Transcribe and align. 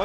Oh! 0.00 0.04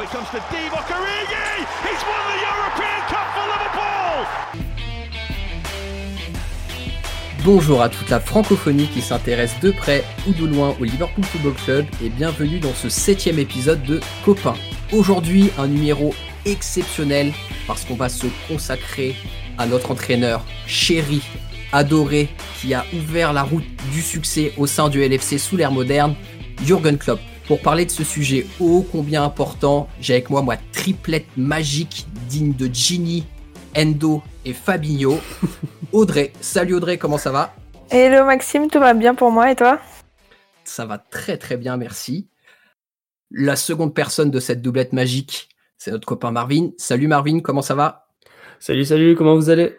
Bonjour 7.44 7.80
à 7.80 7.88
toute 7.88 8.10
la 8.10 8.18
francophonie 8.18 8.88
qui 8.88 9.00
s'intéresse 9.00 9.54
de 9.60 9.70
près 9.70 10.02
ou 10.26 10.32
de 10.32 10.46
loin 10.46 10.74
au 10.80 10.84
Liverpool 10.84 11.22
Football 11.24 11.54
Club 11.64 11.86
et 12.02 12.08
bienvenue 12.08 12.58
dans 12.58 12.74
ce 12.74 12.88
septième 12.88 13.38
épisode 13.38 13.84
de 13.84 14.00
Copain. 14.24 14.54
Aujourd'hui, 14.90 15.52
un 15.58 15.68
numéro 15.68 16.12
exceptionnel 16.44 17.32
parce 17.68 17.84
qu'on 17.84 17.94
va 17.94 18.08
se 18.08 18.26
consacrer 18.48 19.14
à 19.58 19.66
notre 19.66 19.92
entraîneur 19.92 20.44
chéri, 20.66 21.22
adoré, 21.70 22.28
qui 22.60 22.74
a 22.74 22.84
ouvert 22.94 23.32
la 23.32 23.44
route 23.44 23.64
du 23.92 24.02
succès 24.02 24.54
au 24.56 24.66
sein 24.66 24.88
du 24.88 25.06
LFC 25.06 25.38
sous 25.38 25.56
l'ère 25.56 25.70
moderne, 25.70 26.16
Jürgen 26.64 26.98
Klopp. 26.98 27.20
Pour 27.46 27.60
parler 27.60 27.84
de 27.84 27.90
ce 27.90 28.04
sujet 28.04 28.46
ô 28.58 28.86
combien 28.90 29.22
important, 29.22 29.86
j'ai 30.00 30.14
avec 30.14 30.30
moi 30.30 30.40
moi 30.40 30.56
triplette 30.72 31.26
magique 31.36 32.06
digne 32.26 32.54
de 32.54 32.70
Ginny, 32.72 33.26
Endo 33.76 34.22
et 34.46 34.54
Fabinho. 34.54 35.18
Audrey, 35.92 36.32
salut 36.40 36.74
Audrey, 36.74 36.96
comment 36.96 37.18
ça 37.18 37.32
va? 37.32 37.54
Hello 37.90 38.24
Maxime, 38.24 38.70
tout 38.70 38.78
va 38.80 38.94
bien 38.94 39.14
pour 39.14 39.30
moi 39.30 39.50
et 39.50 39.56
toi? 39.56 39.78
Ça 40.64 40.86
va 40.86 40.96
très 40.96 41.36
très 41.36 41.58
bien, 41.58 41.76
merci. 41.76 42.30
La 43.30 43.56
seconde 43.56 43.94
personne 43.94 44.30
de 44.30 44.40
cette 44.40 44.62
doublette 44.62 44.94
magique, 44.94 45.50
c'est 45.76 45.90
notre 45.90 46.06
copain 46.06 46.30
Marvin. 46.30 46.70
Salut 46.78 47.08
Marvin, 47.08 47.40
comment 47.40 47.60
ça 47.60 47.74
va? 47.74 48.08
Salut, 48.58 48.86
salut, 48.86 49.16
comment 49.16 49.34
vous 49.34 49.50
allez? 49.50 49.76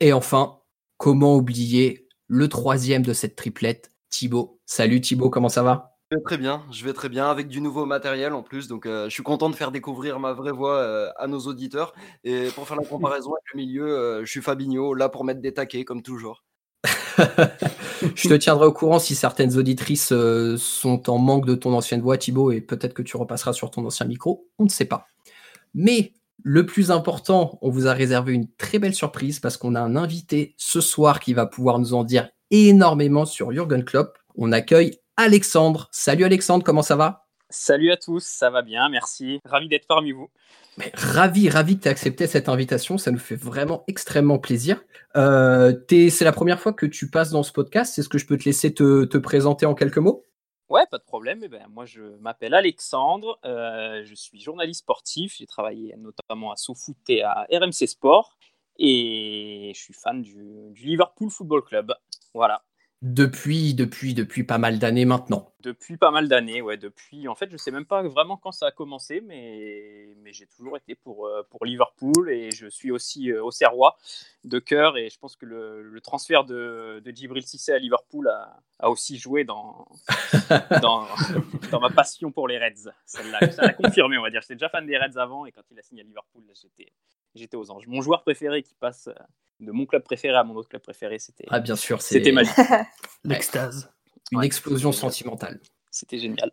Et 0.00 0.12
enfin, 0.12 0.58
comment 0.96 1.36
oublier 1.36 2.08
le 2.26 2.48
troisième 2.48 3.02
de 3.02 3.12
cette 3.12 3.36
triplette, 3.36 3.92
Thibaut. 4.10 4.58
Salut 4.66 5.00
Thibaut, 5.00 5.30
comment 5.30 5.48
ça 5.48 5.62
va? 5.62 5.93
Vais 6.14 6.22
très 6.22 6.38
bien, 6.38 6.62
je 6.70 6.84
vais 6.84 6.92
très 6.92 7.08
bien 7.08 7.30
avec 7.30 7.48
du 7.48 7.60
nouveau 7.60 7.86
matériel 7.86 8.32
en 8.32 8.42
plus, 8.42 8.68
donc 8.68 8.86
euh, 8.86 9.04
je 9.04 9.10
suis 9.10 9.22
content 9.22 9.50
de 9.50 9.54
faire 9.54 9.70
découvrir 9.70 10.20
ma 10.20 10.32
vraie 10.32 10.52
voix 10.52 10.76
euh, 10.76 11.10
à 11.16 11.26
nos 11.26 11.40
auditeurs. 11.40 11.94
Et 12.24 12.48
pour 12.54 12.66
faire 12.66 12.76
la 12.76 12.84
comparaison 12.88 13.32
avec 13.32 13.44
le 13.52 13.58
milieu, 13.58 13.86
euh, 13.86 14.24
je 14.24 14.30
suis 14.30 14.42
Fabinho, 14.42 14.94
là 14.94 15.08
pour 15.08 15.24
mettre 15.24 15.40
des 15.40 15.54
taquets 15.54 15.84
comme 15.84 16.02
toujours. 16.02 16.44
je 18.14 18.28
te 18.28 18.34
tiendrai 18.34 18.66
au 18.66 18.72
courant 18.72 18.98
si 18.98 19.14
certaines 19.14 19.56
auditrices 19.56 20.12
sont 20.56 21.10
en 21.10 21.18
manque 21.18 21.46
de 21.46 21.54
ton 21.54 21.72
ancienne 21.72 22.02
voix, 22.02 22.18
Thibaut, 22.18 22.50
et 22.50 22.60
peut-être 22.60 22.92
que 22.92 23.02
tu 23.02 23.16
repasseras 23.16 23.52
sur 23.52 23.70
ton 23.70 23.84
ancien 23.86 24.06
micro, 24.06 24.48
on 24.58 24.64
ne 24.64 24.68
sait 24.68 24.84
pas. 24.84 25.06
Mais 25.74 26.12
le 26.42 26.66
plus 26.66 26.90
important, 26.90 27.58
on 27.62 27.70
vous 27.70 27.86
a 27.86 27.92
réservé 27.92 28.32
une 28.32 28.48
très 28.48 28.78
belle 28.78 28.94
surprise 28.94 29.40
parce 29.40 29.56
qu'on 29.56 29.74
a 29.74 29.80
un 29.80 29.96
invité 29.96 30.54
ce 30.58 30.80
soir 30.80 31.20
qui 31.20 31.32
va 31.32 31.46
pouvoir 31.46 31.78
nous 31.78 31.94
en 31.94 32.04
dire 32.04 32.28
énormément 32.50 33.24
sur 33.24 33.50
Jürgen 33.52 33.84
Klopp. 33.84 34.18
On 34.36 34.52
accueille 34.52 34.98
Alexandre. 35.16 35.88
Salut 35.92 36.24
Alexandre, 36.24 36.64
comment 36.64 36.82
ça 36.82 36.96
va? 36.96 37.26
Salut 37.48 37.92
à 37.92 37.96
tous, 37.96 38.24
ça 38.24 38.50
va 38.50 38.62
bien, 38.62 38.88
merci. 38.88 39.38
Ravi 39.44 39.68
d'être 39.68 39.86
parmi 39.86 40.10
vous. 40.10 40.28
ravi, 40.94 41.48
ravi 41.48 41.76
que 41.76 41.82
tu 41.82 41.88
aies 41.88 41.92
accepté 41.92 42.26
cette 42.26 42.48
invitation, 42.48 42.98
ça 42.98 43.12
nous 43.12 43.18
fait 43.18 43.36
vraiment 43.36 43.84
extrêmement 43.86 44.40
plaisir. 44.40 44.82
Euh, 45.16 45.72
c'est 45.88 46.24
la 46.24 46.32
première 46.32 46.58
fois 46.58 46.72
que 46.72 46.86
tu 46.86 47.10
passes 47.10 47.30
dans 47.30 47.44
ce 47.44 47.52
podcast, 47.52 47.96
est-ce 47.96 48.08
que 48.08 48.18
je 48.18 48.26
peux 48.26 48.36
te 48.36 48.44
laisser 48.44 48.74
te, 48.74 49.18
présenter 49.18 49.66
en 49.66 49.74
quelques 49.74 49.98
mots? 49.98 50.24
Ouais, 50.68 50.84
pas 50.90 50.98
de 50.98 51.04
problème. 51.04 51.42
Eh 51.44 51.48
ben, 51.48 51.64
moi, 51.70 51.84
je 51.84 52.02
m'appelle 52.18 52.54
Alexandre, 52.54 53.38
euh, 53.44 54.02
je 54.04 54.14
suis 54.16 54.40
journaliste 54.40 54.80
sportif, 54.80 55.36
j'ai 55.38 55.46
travaillé 55.46 55.94
notamment 55.96 56.50
à 56.50 56.56
SoFoot 56.56 56.96
et 57.08 57.22
à 57.22 57.46
RMC 57.52 57.86
Sport, 57.86 58.36
et 58.78 59.70
je 59.76 59.80
suis 59.80 59.94
fan 59.94 60.22
du, 60.22 60.72
du 60.72 60.86
Liverpool 60.86 61.30
Football 61.30 61.62
Club. 61.62 61.94
Voilà 62.32 62.64
depuis, 63.04 63.74
depuis, 63.74 64.14
depuis 64.14 64.44
pas 64.44 64.56
mal 64.56 64.78
d'années 64.78 65.04
maintenant. 65.04 65.52
Depuis 65.60 65.98
pas 65.98 66.10
mal 66.10 66.26
d'années, 66.26 66.62
ouais. 66.62 66.78
Depuis, 66.78 67.28
en 67.28 67.34
fait, 67.34 67.50
je 67.50 67.58
sais 67.58 67.70
même 67.70 67.84
pas 67.84 68.02
vraiment 68.02 68.38
quand 68.38 68.50
ça 68.50 68.68
a 68.68 68.70
commencé, 68.70 69.20
mais, 69.20 70.08
mais 70.22 70.32
j'ai 70.32 70.46
toujours 70.46 70.78
été 70.78 70.94
pour, 70.94 71.26
euh, 71.26 71.42
pour 71.50 71.66
Liverpool 71.66 72.30
et 72.30 72.50
je 72.50 72.66
suis 72.66 72.90
aussi 72.90 73.30
au 73.30 73.48
euh, 73.48 73.50
Serrois 73.50 73.98
de 74.44 74.58
cœur 74.58 74.96
et 74.96 75.10
je 75.10 75.18
pense 75.18 75.36
que 75.36 75.44
le, 75.44 75.82
le 75.82 76.00
transfert 76.00 76.44
de, 76.44 77.02
de 77.04 77.10
Djibril 77.10 77.46
Cissé 77.46 77.72
à 77.72 77.78
Liverpool 77.78 78.26
a, 78.28 78.58
a 78.78 78.88
aussi 78.88 79.18
joué 79.18 79.44
dans, 79.44 79.86
dans, 80.80 81.06
dans, 81.70 81.80
ma 81.80 81.90
passion 81.90 82.32
pour 82.32 82.48
les 82.48 82.58
Reds. 82.58 82.90
Ça 83.04 83.22
l'a 83.22 83.74
confirmé, 83.74 84.16
on 84.16 84.22
va 84.22 84.30
dire. 84.30 84.40
J'étais 84.40 84.54
déjà 84.54 84.70
fan 84.70 84.86
des 84.86 84.96
Reds 84.96 85.18
avant 85.18 85.44
et 85.44 85.52
quand 85.52 85.62
il 85.70 85.78
a 85.78 85.82
signé 85.82 86.00
à 86.00 86.04
Liverpool, 86.04 86.42
j'étais 86.54 86.90
j'étais 87.34 87.56
aux 87.56 87.70
anges. 87.70 87.86
Mon 87.86 88.02
joueur 88.02 88.22
préféré 88.22 88.62
qui 88.62 88.74
passe 88.74 89.08
euh, 89.08 89.14
de 89.60 89.72
mon 89.72 89.86
club 89.86 90.02
préféré 90.02 90.36
à 90.36 90.44
mon 90.44 90.54
autre 90.54 90.68
club 90.68 90.82
préféré, 90.82 91.18
c'était 91.18 91.44
ah 91.48 91.60
bien 91.60 91.76
sûr, 91.76 92.02
c'était 92.02 92.32
magique. 92.32 92.54
L'extase. 93.24 93.90
Une 94.32 94.42
explosion 94.42 94.92
sentimentale. 94.92 95.60
C'était 95.90 96.18
génial. 96.18 96.50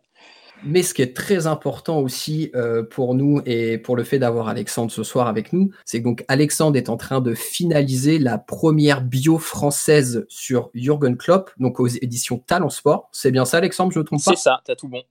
Mais 0.64 0.82
ce 0.84 0.94
qui 0.94 1.02
est 1.02 1.16
très 1.16 1.48
important 1.48 1.98
aussi 1.98 2.50
euh, 2.54 2.84
pour 2.84 3.14
nous 3.14 3.40
et 3.46 3.78
pour 3.78 3.96
le 3.96 4.04
fait 4.04 4.20
d'avoir 4.20 4.46
Alexandre 4.46 4.92
ce 4.92 5.02
soir 5.02 5.26
avec 5.26 5.52
nous, 5.52 5.72
c'est 5.84 5.98
que 5.98 6.04
donc 6.04 6.24
Alexandre 6.28 6.76
est 6.76 6.88
en 6.88 6.96
train 6.96 7.20
de 7.20 7.34
finaliser 7.34 8.18
la 8.20 8.38
première 8.38 9.02
bio 9.02 9.38
française 9.38 10.24
sur 10.28 10.70
Jürgen 10.74 11.16
Klopp, 11.16 11.50
donc 11.58 11.80
aux 11.80 11.88
éditions 11.88 12.38
Talent 12.38 12.68
Sport. 12.68 13.08
C'est 13.10 13.32
bien 13.32 13.44
ça, 13.44 13.56
Alexandre, 13.56 13.92
je 13.92 13.98
ne 13.98 14.02
me 14.02 14.06
trompe 14.06 14.22
pas? 14.22 14.36
C'est 14.36 14.42
ça, 14.42 14.60
t'as 14.64 14.76
tout 14.76 14.88
bon. 14.88 15.02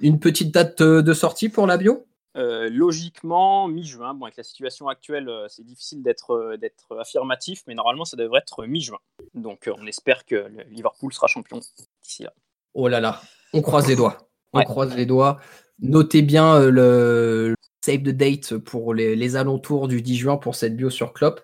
Une 0.00 0.18
petite 0.18 0.52
date 0.52 0.82
de 0.82 1.12
sortie 1.12 1.50
pour 1.50 1.68
la 1.68 1.76
bio? 1.76 2.06
Euh, 2.36 2.68
logiquement, 2.70 3.66
mi-juin. 3.66 4.14
Bon, 4.14 4.26
avec 4.26 4.36
la 4.36 4.44
situation 4.44 4.88
actuelle, 4.88 5.28
euh, 5.28 5.46
c'est 5.48 5.64
difficile 5.64 6.02
d'être 6.02 6.30
euh, 6.30 6.56
d'être 6.56 6.96
affirmatif, 6.98 7.62
mais 7.66 7.74
normalement, 7.74 8.04
ça 8.04 8.16
devrait 8.16 8.38
être 8.38 8.66
mi-juin. 8.66 8.98
Donc, 9.34 9.68
on 9.76 9.86
espère 9.86 10.24
que 10.24 10.46
Liverpool 10.70 11.12
sera 11.12 11.26
champion 11.26 11.60
d'ici 12.02 12.22
là. 12.22 12.32
Oh 12.74 12.86
là 12.86 13.00
là, 13.00 13.20
on 13.52 13.62
croise 13.62 13.88
les 13.88 13.96
doigts. 13.96 14.16
On 14.52 14.62
croise 14.62 14.94
les 14.94 15.06
doigts. 15.06 15.40
Notez 15.80 16.22
bien 16.22 16.60
le 16.60 17.54
save 17.84 18.02
the 18.02 18.10
date 18.10 18.58
pour 18.58 18.94
les, 18.94 19.36
alentours 19.36 19.88
du 19.88 20.02
10 20.02 20.16
juin 20.16 20.36
pour 20.36 20.54
cette 20.54 20.76
bio 20.76 20.90
sur 20.90 21.12
Klopp. 21.12 21.40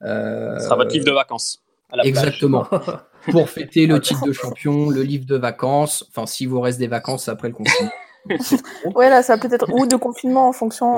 Ce 0.00 0.06
sera 0.60 0.74
votre 0.74 0.92
livre 0.92 1.04
de 1.04 1.12
vacances. 1.12 1.62
Exactement. 2.02 2.66
pour 3.30 3.48
fêter 3.48 3.86
le 3.86 4.00
titre 4.00 4.26
de 4.26 4.32
champion, 4.32 4.90
le 4.90 5.02
livre 5.02 5.26
de 5.26 5.36
vacances. 5.36 6.04
Enfin, 6.08 6.26
si 6.26 6.46
vous 6.46 6.60
reste 6.60 6.78
des 6.78 6.88
vacances 6.88 7.28
après 7.28 7.48
le 7.48 7.54
confinement. 7.54 7.92
Ouais, 8.94 9.10
là, 9.10 9.22
ça 9.22 9.36
peut 9.38 9.48
être 9.50 9.72
ou 9.72 9.86
de 9.86 9.96
confinement 9.96 10.48
en 10.48 10.52
fonction. 10.52 10.96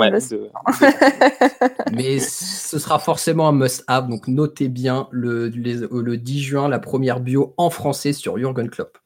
Mais 1.93 2.19
ce 2.21 2.79
sera 2.79 2.99
forcément 2.99 3.49
un 3.49 3.53
must-have. 3.53 4.09
Donc, 4.09 4.29
notez 4.29 4.69
bien 4.69 5.09
le, 5.11 5.49
le 5.49 6.17
10 6.17 6.41
juin, 6.41 6.69
la 6.69 6.79
première 6.79 7.21
bio 7.21 7.55
en 7.57 7.71
français 7.71 8.13
sur 8.13 8.39
Jürgen 8.39 8.71
Klopp. 8.71 8.99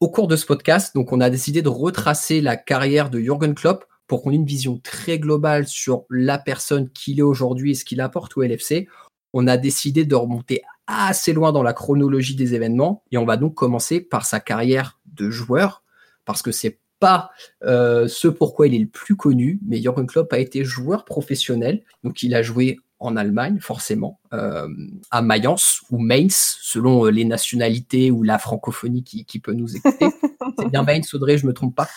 Au 0.00 0.08
cours 0.08 0.28
de 0.28 0.36
ce 0.36 0.46
podcast, 0.46 0.94
donc, 0.94 1.12
on 1.12 1.20
a 1.20 1.30
décidé 1.30 1.60
de 1.60 1.68
retracer 1.68 2.40
la 2.40 2.56
carrière 2.56 3.10
de 3.10 3.18
Jürgen 3.18 3.54
Klopp 3.54 3.84
pour 4.06 4.22
qu'on 4.22 4.30
ait 4.30 4.36
une 4.36 4.46
vision 4.46 4.80
très 4.82 5.18
globale 5.18 5.68
sur 5.68 6.04
la 6.08 6.38
personne 6.38 6.88
qu'il 6.90 7.18
est 7.18 7.22
aujourd'hui 7.22 7.72
et 7.72 7.74
ce 7.74 7.84
qu'il 7.84 8.00
apporte 8.00 8.36
au 8.36 8.42
LFC. 8.42 8.88
On 9.34 9.46
a 9.46 9.58
décidé 9.58 10.06
de 10.06 10.14
remonter 10.14 10.62
assez 10.86 11.34
loin 11.34 11.52
dans 11.52 11.62
la 11.62 11.74
chronologie 11.74 12.34
des 12.34 12.54
événements 12.54 13.04
et 13.12 13.18
on 13.18 13.26
va 13.26 13.36
donc 13.36 13.54
commencer 13.54 14.00
par 14.00 14.24
sa 14.24 14.40
carrière 14.40 14.98
de 15.14 15.28
joueur 15.28 15.84
parce 16.24 16.40
que 16.40 16.50
c'est 16.50 16.78
pas 16.98 17.30
euh, 17.64 18.08
ce 18.08 18.28
pourquoi 18.28 18.66
il 18.66 18.74
est 18.74 18.80
le 18.80 18.88
plus 18.88 19.16
connu, 19.16 19.60
mais 19.66 19.80
Jürgen 19.80 20.06
Klopp 20.06 20.32
a 20.32 20.38
été 20.38 20.64
joueur 20.64 21.04
professionnel, 21.04 21.82
donc 22.04 22.22
il 22.22 22.34
a 22.34 22.42
joué 22.42 22.78
en 23.00 23.16
Allemagne, 23.16 23.58
forcément, 23.60 24.18
euh, 24.32 24.66
à 25.12 25.22
Mayence 25.22 25.82
ou 25.90 25.98
Mainz, 25.98 26.58
selon 26.60 27.06
euh, 27.06 27.10
les 27.10 27.24
nationalités 27.24 28.10
ou 28.10 28.24
la 28.24 28.38
francophonie 28.38 29.04
qui, 29.04 29.38
peut 29.38 29.52
nous 29.52 29.76
écouter. 29.76 30.08
c'est 30.58 30.68
bien 30.68 30.82
Mainz, 30.82 31.14
Audrey, 31.14 31.38
je 31.38 31.46
me 31.46 31.52
trompe 31.52 31.76
pas? 31.76 31.88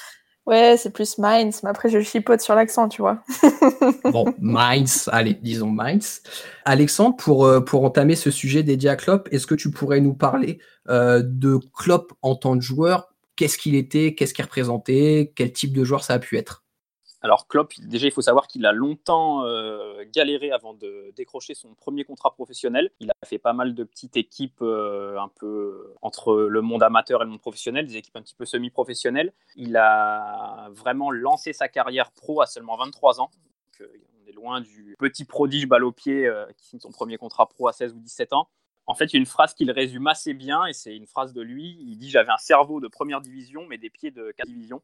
Ouais, 0.46 0.76
c'est 0.78 0.92
plus 0.92 1.18
Mainz, 1.18 1.62
mais 1.64 1.70
après 1.70 1.90
je 1.90 2.00
chipote 2.02 2.42
sur 2.42 2.54
l'accent, 2.54 2.88
tu 2.88 3.02
vois. 3.02 3.24
bon, 4.12 4.26
Mainz, 4.40 5.10
allez, 5.12 5.34
disons 5.34 5.72
Mainz. 5.72 6.22
Alexandre, 6.66 7.16
pour, 7.16 7.50
pour 7.66 7.84
entamer 7.84 8.16
ce 8.16 8.30
sujet 8.30 8.62
dédié 8.62 8.90
à 8.90 8.96
Klopp, 8.96 9.28
est-ce 9.32 9.48
que 9.48 9.56
tu 9.56 9.72
pourrais 9.72 10.02
nous 10.02 10.14
parler 10.14 10.60
de 10.88 11.60
Klopp 11.74 12.14
en 12.22 12.36
tant 12.36 12.58
que 12.58 12.64
joueur 12.64 13.11
qu'est-ce 13.36 13.58
qu'il 13.58 13.76
était, 13.76 14.16
qu'est-ce 14.16 14.34
qu'il 14.34 14.44
représentait, 14.44 15.34
quel 15.36 15.52
type 15.52 15.74
de 15.74 15.84
joueur 15.84 16.04
ça 16.04 16.14
a 16.14 16.20
pu 16.20 16.38
être 16.38 16.64
alors 17.24 17.48
Klopp, 17.48 17.74
déjà 17.80 18.08
il 18.08 18.12
faut 18.12 18.24
savoir 18.24 18.48
qu'il 18.48 18.66
a 18.66 18.72
longtemps 18.72 19.46
euh, 19.46 20.04
galéré 20.12 20.52
avant 20.52 20.74
de 20.74 21.12
décrocher 21.16 21.54
son 21.54 21.76
premier 21.76 22.04
contrat 22.04 22.34
professionnel. 22.34 22.92
Il 23.00 23.12
a 23.12 23.28
fait 23.28 23.38
pas 23.38 23.54
mal 23.54 23.76
de 23.76 23.84
petites 23.84 24.18
équipes 24.18 24.62
euh, 24.64 25.20
un 25.20 25.28
peu 25.28 25.94
entre 26.02 26.34
le 26.34 26.62
monde 26.62 26.82
amateur 26.82 27.22
et 27.22 27.26
le 27.26 27.30
monde 27.30 27.42
professionnel, 27.42 27.86
des 27.86 27.98
équipes 27.98 28.18
un 28.18 28.24
petit 28.24 28.34
peu 28.34 28.46
semi-professionnelles. 28.46 29.34
Il 29.56 29.78
a 29.78 30.70
vraiment 30.72 31.12
lancé 31.12 31.54
sa 31.54 31.68
carrière 31.68 32.12
pro 32.12 32.42
à 32.42 32.48
seulement 32.48 32.76
23 32.78 33.22
ans. 33.22 33.30
Euh, 33.82 33.88
on 34.24 34.28
est 34.28 34.34
loin 34.34 34.60
du 34.60 34.96
petit 34.98 35.26
prodige 35.26 35.68
balle 35.68 35.84
au 35.84 35.92
pied 35.92 36.28
qui 36.58 36.66
signe 36.66 36.80
son 36.80 36.92
premier 36.92 37.18
contrat 37.18 37.48
pro 37.48 37.68
à 37.68 37.72
16 37.72 37.94
ou 37.94 38.00
17 38.00 38.34
ans. 38.34 38.50
En 38.88 38.96
fait, 38.96 39.06
il 39.06 39.14
y 39.14 39.18
a 39.18 39.20
une 39.20 39.26
phrase 39.26 39.54
qui 39.54 39.66
le 39.66 39.74
résume 39.74 40.08
assez 40.08 40.34
bien, 40.34 40.66
et 40.66 40.74
c'est 40.74 40.96
une 40.96 41.08
phrase 41.08 41.34
de 41.34 41.42
lui. 41.42 41.78
Il 41.82 41.98
dit 41.98 42.10
J'avais 42.10 42.32
un 42.32 42.38
cerveau 42.38 42.80
de 42.80 42.88
première 42.88 43.22
division, 43.22 43.66
mais 43.68 43.78
des 43.78 43.90
pieds 43.90 44.12
de 44.12 44.32
quatrième 44.32 44.58
division. 44.58 44.82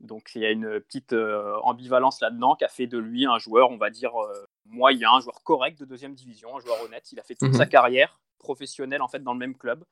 Donc, 0.00 0.30
il 0.34 0.42
y 0.42 0.46
a 0.46 0.50
une 0.50 0.80
petite 0.80 1.12
euh, 1.12 1.58
ambivalence 1.62 2.20
là-dedans 2.20 2.56
qui 2.56 2.64
a 2.64 2.68
fait 2.68 2.86
de 2.86 2.96
lui 2.96 3.26
un 3.26 3.38
joueur, 3.38 3.70
on 3.70 3.76
va 3.76 3.90
dire, 3.90 4.16
euh, 4.16 4.46
moyen, 4.64 5.12
un 5.12 5.20
joueur 5.20 5.42
correct 5.44 5.78
de 5.78 5.84
deuxième 5.84 6.14
division, 6.14 6.56
un 6.56 6.60
joueur 6.60 6.82
honnête. 6.82 7.12
Il 7.12 7.20
a 7.20 7.22
fait 7.22 7.34
toute 7.34 7.50
mhm. 7.50 7.58
sa 7.58 7.66
carrière 7.66 8.18
professionnelle, 8.38 9.02
en 9.02 9.08
fait, 9.08 9.22
dans 9.22 9.34
le 9.34 9.38
même 9.38 9.54
club, 9.54 9.84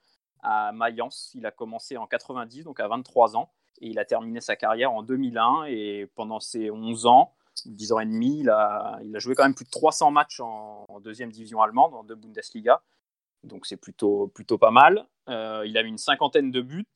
à 0.42 0.72
Mayence. 0.72 1.32
Il 1.34 1.44
a 1.44 1.50
commencé 1.50 1.98
en 1.98 2.06
90, 2.06 2.64
donc 2.64 2.80
à 2.80 2.88
23 2.88 3.36
ans. 3.36 3.52
Et 3.80 3.88
il 3.88 3.98
a 3.98 4.06
terminé 4.06 4.40
sa 4.40 4.56
carrière 4.56 4.92
en 4.92 5.02
2001. 5.02 5.66
Et 5.68 6.10
pendant 6.14 6.40
ses 6.40 6.70
11 6.70 7.04
ans, 7.04 7.34
10 7.66 7.92
ans 7.92 8.00
et 8.00 8.06
demi, 8.06 8.40
il 8.40 8.50
a, 8.50 8.98
il 9.04 9.14
a 9.14 9.18
joué 9.18 9.34
quand 9.34 9.42
même 9.42 9.54
plus 9.54 9.66
de 9.66 9.70
300 9.70 10.10
matchs 10.10 10.40
en, 10.40 10.86
deuxième 11.00 11.30
division 11.30 11.60
allemande, 11.60 11.94
en 11.94 12.02
deux 12.02 12.14
Bundesliga. 12.14 12.82
Donc 13.44 13.66
c'est 13.66 13.76
plutôt, 13.76 14.28
plutôt 14.28 14.58
pas 14.58 14.70
mal. 14.70 15.06
Euh, 15.28 15.64
il 15.66 15.76
a 15.78 15.82
eu 15.82 15.86
une 15.86 15.98
cinquantaine 15.98 16.50
de 16.50 16.60
buts. 16.60 16.86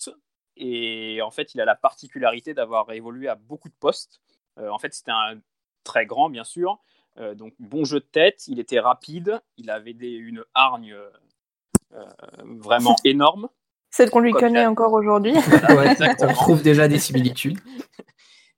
Et 0.57 1.21
en 1.23 1.31
fait, 1.31 1.55
il 1.55 1.61
a 1.61 1.65
la 1.65 1.75
particularité 1.75 2.55
d'avoir 2.55 2.91
évolué 2.93 3.29
à 3.29 3.35
beaucoup 3.35 3.69
de 3.69 3.75
postes. 3.79 4.21
Euh, 4.59 4.69
en 4.69 4.79
fait, 4.79 4.93
c'était 4.93 5.13
un 5.13 5.39
très 5.85 6.07
grand, 6.07 6.31
bien 6.31 6.45
sûr. 6.45 6.79
Euh, 7.19 7.35
donc 7.35 7.55
bon 7.59 7.85
jeu 7.85 8.01
de 8.01 8.07
tête, 8.07 8.47
il 8.49 8.59
était 8.59 8.81
rapide, 8.81 9.41
il 9.57 9.71
avait 9.71 9.93
des, 9.93 10.13
une 10.13 10.45
hargne 10.55 10.97
vraiment 12.45 12.97
énorme. 13.05 13.49
Celle 13.91 14.11
qu'on 14.11 14.21
lui 14.21 14.33
connaît 14.33 14.65
encore 14.65 14.95
aujourd'hui. 14.95 15.35
on 16.21 16.33
trouve 16.33 16.63
déjà 16.63 16.89
des 16.89 16.99
similitudes. 16.99 17.59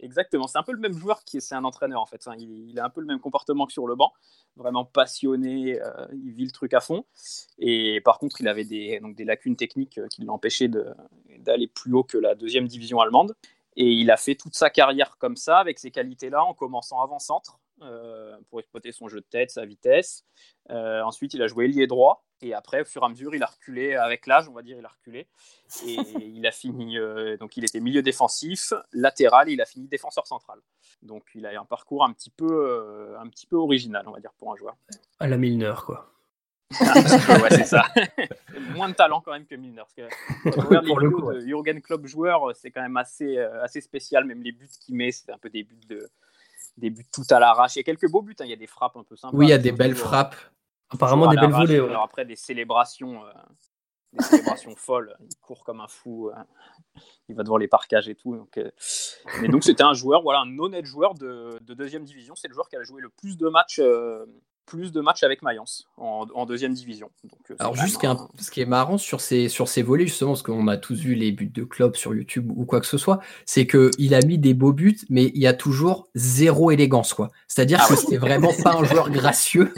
Exactement, 0.04 0.46
c'est 0.46 0.58
un 0.58 0.62
peu 0.62 0.72
le 0.72 0.78
même 0.78 0.92
joueur 0.92 1.24
qui 1.24 1.40
c'est 1.40 1.54
un 1.54 1.64
entraîneur 1.64 1.98
en 1.98 2.04
fait. 2.04 2.28
Il, 2.38 2.78
a 2.78 2.84
un 2.84 2.90
peu 2.90 3.00
le 3.00 3.06
même 3.06 3.20
comportement 3.20 3.64
que 3.64 3.72
sur 3.72 3.86
le 3.86 3.94
banc, 3.94 4.12
vraiment 4.54 4.84
passionné, 4.84 5.80
euh, 5.80 6.06
il 6.12 6.32
vit 6.32 6.44
le 6.44 6.50
truc 6.50 6.74
à 6.74 6.80
fond. 6.80 7.06
Et 7.58 8.02
par 8.02 8.18
contre, 8.18 8.42
il 8.42 8.48
avait 8.48 8.64
des, 8.64 9.00
des 9.02 9.24
lacunes 9.24 9.56
techniques 9.56 9.96
euh, 9.96 10.06
qui 10.08 10.22
l'empêchaient 10.22 10.68
d'aller 11.38 11.68
plus 11.68 11.94
haut 11.94 12.04
que 12.04 12.18
la 12.18 12.34
deuxième 12.34 12.68
division 12.68 13.00
allemande. 13.00 13.34
Et 13.76 13.90
il 13.92 14.10
a 14.10 14.18
fait 14.18 14.34
toute 14.34 14.54
sa 14.54 14.68
carrière 14.68 15.16
comme 15.16 15.36
ça, 15.36 15.58
avec 15.58 15.78
ces 15.78 15.90
qualités-là, 15.90 16.44
en 16.44 16.52
commençant 16.52 17.02
avant-centre, 17.02 17.58
pour 18.48 18.60
exploiter 18.60 18.92
son 18.92 19.08
jeu 19.08 19.20
de 19.20 19.26
tête, 19.26 19.50
sa 19.50 19.64
vitesse. 19.64 20.24
Euh, 20.70 21.02
ensuite, 21.02 21.34
il 21.34 21.42
a 21.42 21.46
joué 21.46 21.66
ailier 21.66 21.86
droit. 21.86 22.24
Et 22.40 22.52
après, 22.52 22.82
au 22.82 22.84
fur 22.84 23.02
et 23.02 23.06
à 23.06 23.08
mesure, 23.08 23.34
il 23.34 23.42
a 23.42 23.46
reculé 23.46 23.94
avec 23.94 24.26
l'âge, 24.26 24.48
on 24.48 24.52
va 24.52 24.62
dire, 24.62 24.76
il 24.78 24.84
a 24.84 24.88
reculé. 24.88 25.26
Et 25.86 25.94
il 26.36 26.46
a 26.46 26.50
fini, 26.50 26.98
euh, 26.98 27.36
donc 27.36 27.56
il 27.56 27.64
était 27.64 27.80
milieu 27.80 28.02
défensif, 28.02 28.72
latéral, 28.92 29.48
et 29.48 29.52
il 29.52 29.60
a 29.60 29.66
fini 29.66 29.88
défenseur 29.88 30.26
central. 30.26 30.58
Donc 31.02 31.24
il 31.34 31.46
a 31.46 31.58
un 31.58 31.64
parcours 31.64 32.04
un 32.04 32.12
petit 32.12 32.30
peu, 32.30 33.16
un 33.18 33.28
petit 33.28 33.46
peu 33.46 33.56
original, 33.56 34.04
on 34.06 34.12
va 34.12 34.20
dire, 34.20 34.32
pour 34.38 34.52
un 34.52 34.56
joueur. 34.56 34.76
À 35.20 35.28
la 35.28 35.36
Milner, 35.36 35.74
quoi. 35.84 36.10
ouais, 36.80 37.50
c'est 37.50 37.66
ça. 37.66 37.84
Moins 38.74 38.88
de 38.88 38.94
talent 38.94 39.20
quand 39.20 39.32
même 39.32 39.46
que 39.46 39.54
Milner. 39.54 39.82
Parce 40.44 40.56
que, 40.56 40.86
pour 40.86 40.98
le 40.98 41.10
coup, 41.10 41.32
de 41.32 41.40
Jurgen 41.40 41.80
Klopp 41.80 42.06
joueur, 42.06 42.54
c'est 42.56 42.70
quand 42.70 42.82
même 42.82 42.96
assez, 42.96 43.38
assez 43.38 43.80
spécial. 43.80 44.24
Même 44.24 44.42
les 44.42 44.52
buts 44.52 44.68
qu'il 44.80 44.96
met, 44.96 45.12
c'est 45.12 45.30
un 45.30 45.38
peu 45.38 45.50
des 45.50 45.62
buts 45.62 45.86
de, 45.88 46.10
des 46.76 46.90
buts 46.90 47.06
tout 47.12 47.24
à 47.30 47.38
l'arrache. 47.38 47.76
Il 47.76 47.78
y 47.78 47.80
a 47.80 47.84
quelques 47.84 48.10
beaux 48.10 48.22
buts, 48.22 48.34
hein. 48.40 48.44
il 48.44 48.50
y 48.50 48.54
a 48.54 48.56
des 48.56 48.66
frappes 48.66 48.96
un 48.96 49.04
peu 49.04 49.16
sympas. 49.16 49.36
Oui, 49.36 49.46
il 49.46 49.50
y 49.50 49.54
a 49.54 49.58
des 49.58 49.72
belles 49.72 49.94
frappes. 49.94 50.36
Apparemment, 50.90 51.28
des 51.28 51.36
belles 51.36 51.50
volées. 51.50 51.78
Alors 51.78 52.04
après, 52.04 52.24
des 52.24 52.36
célébrations, 52.36 53.24
euh, 53.24 53.32
des 54.12 54.22
célébrations 54.22 54.74
folles. 54.76 55.16
Il 55.20 55.36
court 55.40 55.64
comme 55.64 55.80
un 55.80 55.88
fou. 55.88 56.28
Euh, 56.28 57.00
il 57.28 57.34
va 57.34 57.42
devant 57.42 57.56
les 57.56 57.68
parcages 57.68 58.08
et 58.08 58.14
tout. 58.14 58.36
Donc, 58.36 58.58
euh, 58.58 58.70
Mais 59.40 59.48
donc, 59.48 59.64
c'était 59.64 59.82
un 59.82 59.94
joueur, 59.94 60.22
voilà, 60.22 60.40
un 60.40 60.58
honnête 60.58 60.84
joueur 60.84 61.14
de, 61.14 61.58
de 61.62 61.74
deuxième 61.74 62.04
division. 62.04 62.34
C'est 62.36 62.48
le 62.48 62.54
joueur 62.54 62.68
qui 62.68 62.76
a 62.76 62.82
joué 62.82 63.00
le 63.00 63.08
plus 63.08 63.36
de 63.36 63.48
matchs 63.48 63.80
plus 64.66 64.92
de 64.92 65.00
matchs 65.00 65.22
avec 65.22 65.42
Mayence 65.42 65.86
en, 65.96 66.46
deuxième 66.46 66.74
division. 66.74 67.10
Euh, 67.50 67.54
Alors 67.58 67.76
juste 67.76 68.00
ce 68.38 68.50
qui 68.50 68.60
est 68.60 68.66
marrant 68.66 68.98
sur 68.98 69.20
ces, 69.20 69.48
sur 69.48 69.68
ces 69.68 69.82
volets, 69.82 70.06
justement, 70.06 70.32
parce 70.32 70.42
qu'on 70.42 70.68
a 70.68 70.76
tous 70.76 71.00
vu 71.00 71.14
les 71.14 71.32
buts 71.32 71.46
de 71.46 71.64
club 71.64 71.96
sur 71.96 72.14
YouTube 72.14 72.50
ou 72.54 72.64
quoi 72.64 72.80
que 72.80 72.86
ce 72.86 72.98
soit, 72.98 73.20
c'est 73.46 73.66
qu'il 73.66 74.14
a 74.14 74.20
mis 74.20 74.38
des 74.38 74.54
beaux 74.54 74.72
buts, 74.72 74.98
mais 75.10 75.24
il 75.34 75.40
y 75.40 75.46
a 75.46 75.54
toujours 75.54 76.08
zéro 76.14 76.70
élégance. 76.70 77.14
quoi. 77.14 77.30
C'est-à-dire 77.48 77.80
ah 77.82 77.88
que 77.88 77.96
c'était 77.96 78.16
vraiment 78.16 78.52
pas 78.62 78.74
un 78.74 78.84
joueur 78.84 79.10
gracieux. 79.10 79.72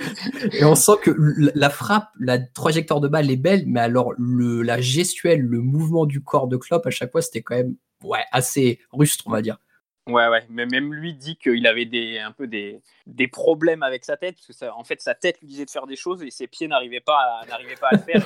Et 0.52 0.64
on 0.64 0.74
sent 0.74 0.96
que 1.02 1.10
la 1.54 1.70
frappe, 1.70 2.08
la 2.18 2.38
trajectoire 2.38 3.00
de 3.00 3.08
balle 3.08 3.30
est 3.30 3.36
belle, 3.36 3.64
mais 3.66 3.80
alors 3.80 4.12
le, 4.18 4.62
la 4.62 4.80
gestuelle, 4.80 5.40
le 5.40 5.60
mouvement 5.60 6.06
du 6.06 6.22
corps 6.22 6.48
de 6.48 6.56
Klopp, 6.56 6.86
à 6.86 6.90
chaque 6.90 7.12
fois, 7.12 7.22
c'était 7.22 7.42
quand 7.42 7.56
même 7.56 7.76
ouais, 8.04 8.24
assez 8.32 8.80
rustre, 8.92 9.24
on 9.26 9.30
va 9.30 9.42
dire. 9.42 9.58
Ouais, 10.06 10.26
ouais, 10.28 10.44
mais 10.48 10.66
même 10.66 10.92
lui 10.92 11.14
dit 11.14 11.36
qu'il 11.36 11.66
avait 11.66 11.84
des, 11.84 12.18
un 12.18 12.32
peu 12.32 12.46
des, 12.46 12.80
des 13.06 13.28
problèmes 13.28 13.82
avec 13.82 14.04
sa 14.04 14.16
tête, 14.16 14.36
parce 14.36 14.46
que 14.46 14.52
ça, 14.52 14.74
en 14.74 14.82
fait, 14.82 15.00
sa 15.00 15.14
tête 15.14 15.40
lui 15.40 15.46
disait 15.46 15.66
de 15.66 15.70
faire 15.70 15.86
des 15.86 15.94
choses 15.94 16.22
et 16.22 16.30
ses 16.30 16.46
pieds 16.46 16.68
n'arrivaient 16.68 17.00
pas, 17.00 17.42
à, 17.42 17.46
n'arrivaient 17.46 17.76
pas 17.76 17.88
à 17.88 17.96
le 17.96 18.02
faire. 18.02 18.24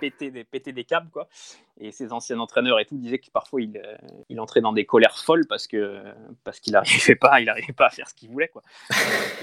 péter, 0.00 0.30
des, 0.30 0.44
péter 0.44 0.72
des 0.72 0.84
câbles, 0.84 1.10
quoi. 1.10 1.28
Et 1.78 1.92
ses 1.92 2.12
anciens 2.12 2.40
entraîneurs 2.40 2.80
et 2.80 2.86
tout 2.86 2.96
disaient 2.96 3.18
que 3.18 3.30
parfois 3.30 3.60
il, 3.60 3.76
euh, 3.76 3.96
il 4.28 4.40
entrait 4.40 4.60
dans 4.60 4.72
des 4.72 4.86
colères 4.86 5.18
folles 5.18 5.46
parce 5.46 5.66
que 5.66 6.02
parce 6.42 6.58
qu'il 6.58 6.72
n'arrivait 6.72 7.14
pas, 7.14 7.40
il 7.40 7.48
arrivait 7.48 7.72
pas 7.72 7.86
à 7.86 7.90
faire 7.90 8.08
ce 8.08 8.14
qu'il 8.14 8.30
voulait, 8.30 8.48
quoi. 8.48 8.62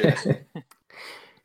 Euh, 0.04 0.12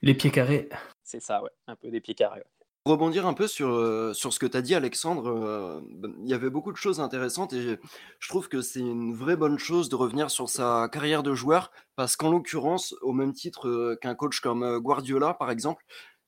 Les 0.02 0.14
pieds 0.14 0.30
carrés. 0.30 0.68
C'est 1.02 1.20
ça, 1.20 1.42
ouais, 1.42 1.50
un 1.66 1.76
peu 1.76 1.90
des 1.90 2.00
pieds 2.00 2.14
carrés. 2.14 2.42
Rebondir 2.86 3.26
un 3.26 3.32
peu 3.32 3.46
sur, 3.46 3.70
euh, 3.70 4.12
sur 4.12 4.34
ce 4.34 4.38
que 4.38 4.44
tu 4.44 4.58
as 4.58 4.60
dit, 4.60 4.74
Alexandre, 4.74 5.26
euh, 5.30 5.80
il 6.22 6.28
y 6.28 6.34
avait 6.34 6.50
beaucoup 6.50 6.70
de 6.70 6.76
choses 6.76 7.00
intéressantes 7.00 7.54
et 7.54 7.78
je 8.18 8.28
trouve 8.28 8.50
que 8.50 8.60
c'est 8.60 8.80
une 8.80 9.14
vraie 9.14 9.36
bonne 9.36 9.58
chose 9.58 9.88
de 9.88 9.96
revenir 9.96 10.30
sur 10.30 10.50
sa 10.50 10.90
carrière 10.92 11.22
de 11.22 11.34
joueur 11.34 11.72
parce 11.96 12.14
qu'en 12.14 12.30
l'occurrence, 12.30 12.94
au 13.00 13.14
même 13.14 13.32
titre 13.32 13.68
euh, 13.68 13.96
qu'un 13.98 14.14
coach 14.14 14.40
comme 14.40 14.80
Guardiola, 14.80 15.32
par 15.32 15.50
exemple, 15.50 15.82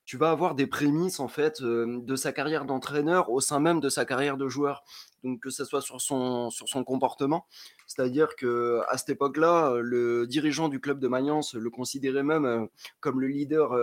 tu 0.07 0.17
vas 0.17 0.31
avoir 0.31 0.55
des 0.55 0.67
prémices 0.67 1.21
en 1.21 1.29
fait 1.29 1.61
de 1.61 2.17
sa 2.17 2.33
carrière 2.33 2.65
d'entraîneur 2.65 3.29
au 3.31 3.41
sein 3.41 3.61
même 3.61 3.81
de 3.81 3.91
sa 3.91 4.07
carrière 4.07 4.39
de 4.39 4.49
joueur. 4.49 4.83
Donc 5.25 5.41
que 5.41 5.51
ce 5.51 5.65
soit 5.65 5.83
sur 5.83 6.01
son, 6.01 6.49
sur 6.49 6.69
son 6.69 6.85
comportement, 6.85 7.47
c'est-à-dire 7.87 8.35
que 8.37 8.81
à 8.89 8.97
cette 8.97 9.11
époque-là, 9.11 9.75
le 9.83 10.27
dirigeant 10.27 10.69
du 10.69 10.81
club 10.81 11.01
de 11.01 11.09
Mayence 11.09 11.55
le 11.55 11.69
considérait 11.71 12.23
même 12.23 12.69
comme 13.01 13.21
le 13.21 13.27
leader 13.27 13.77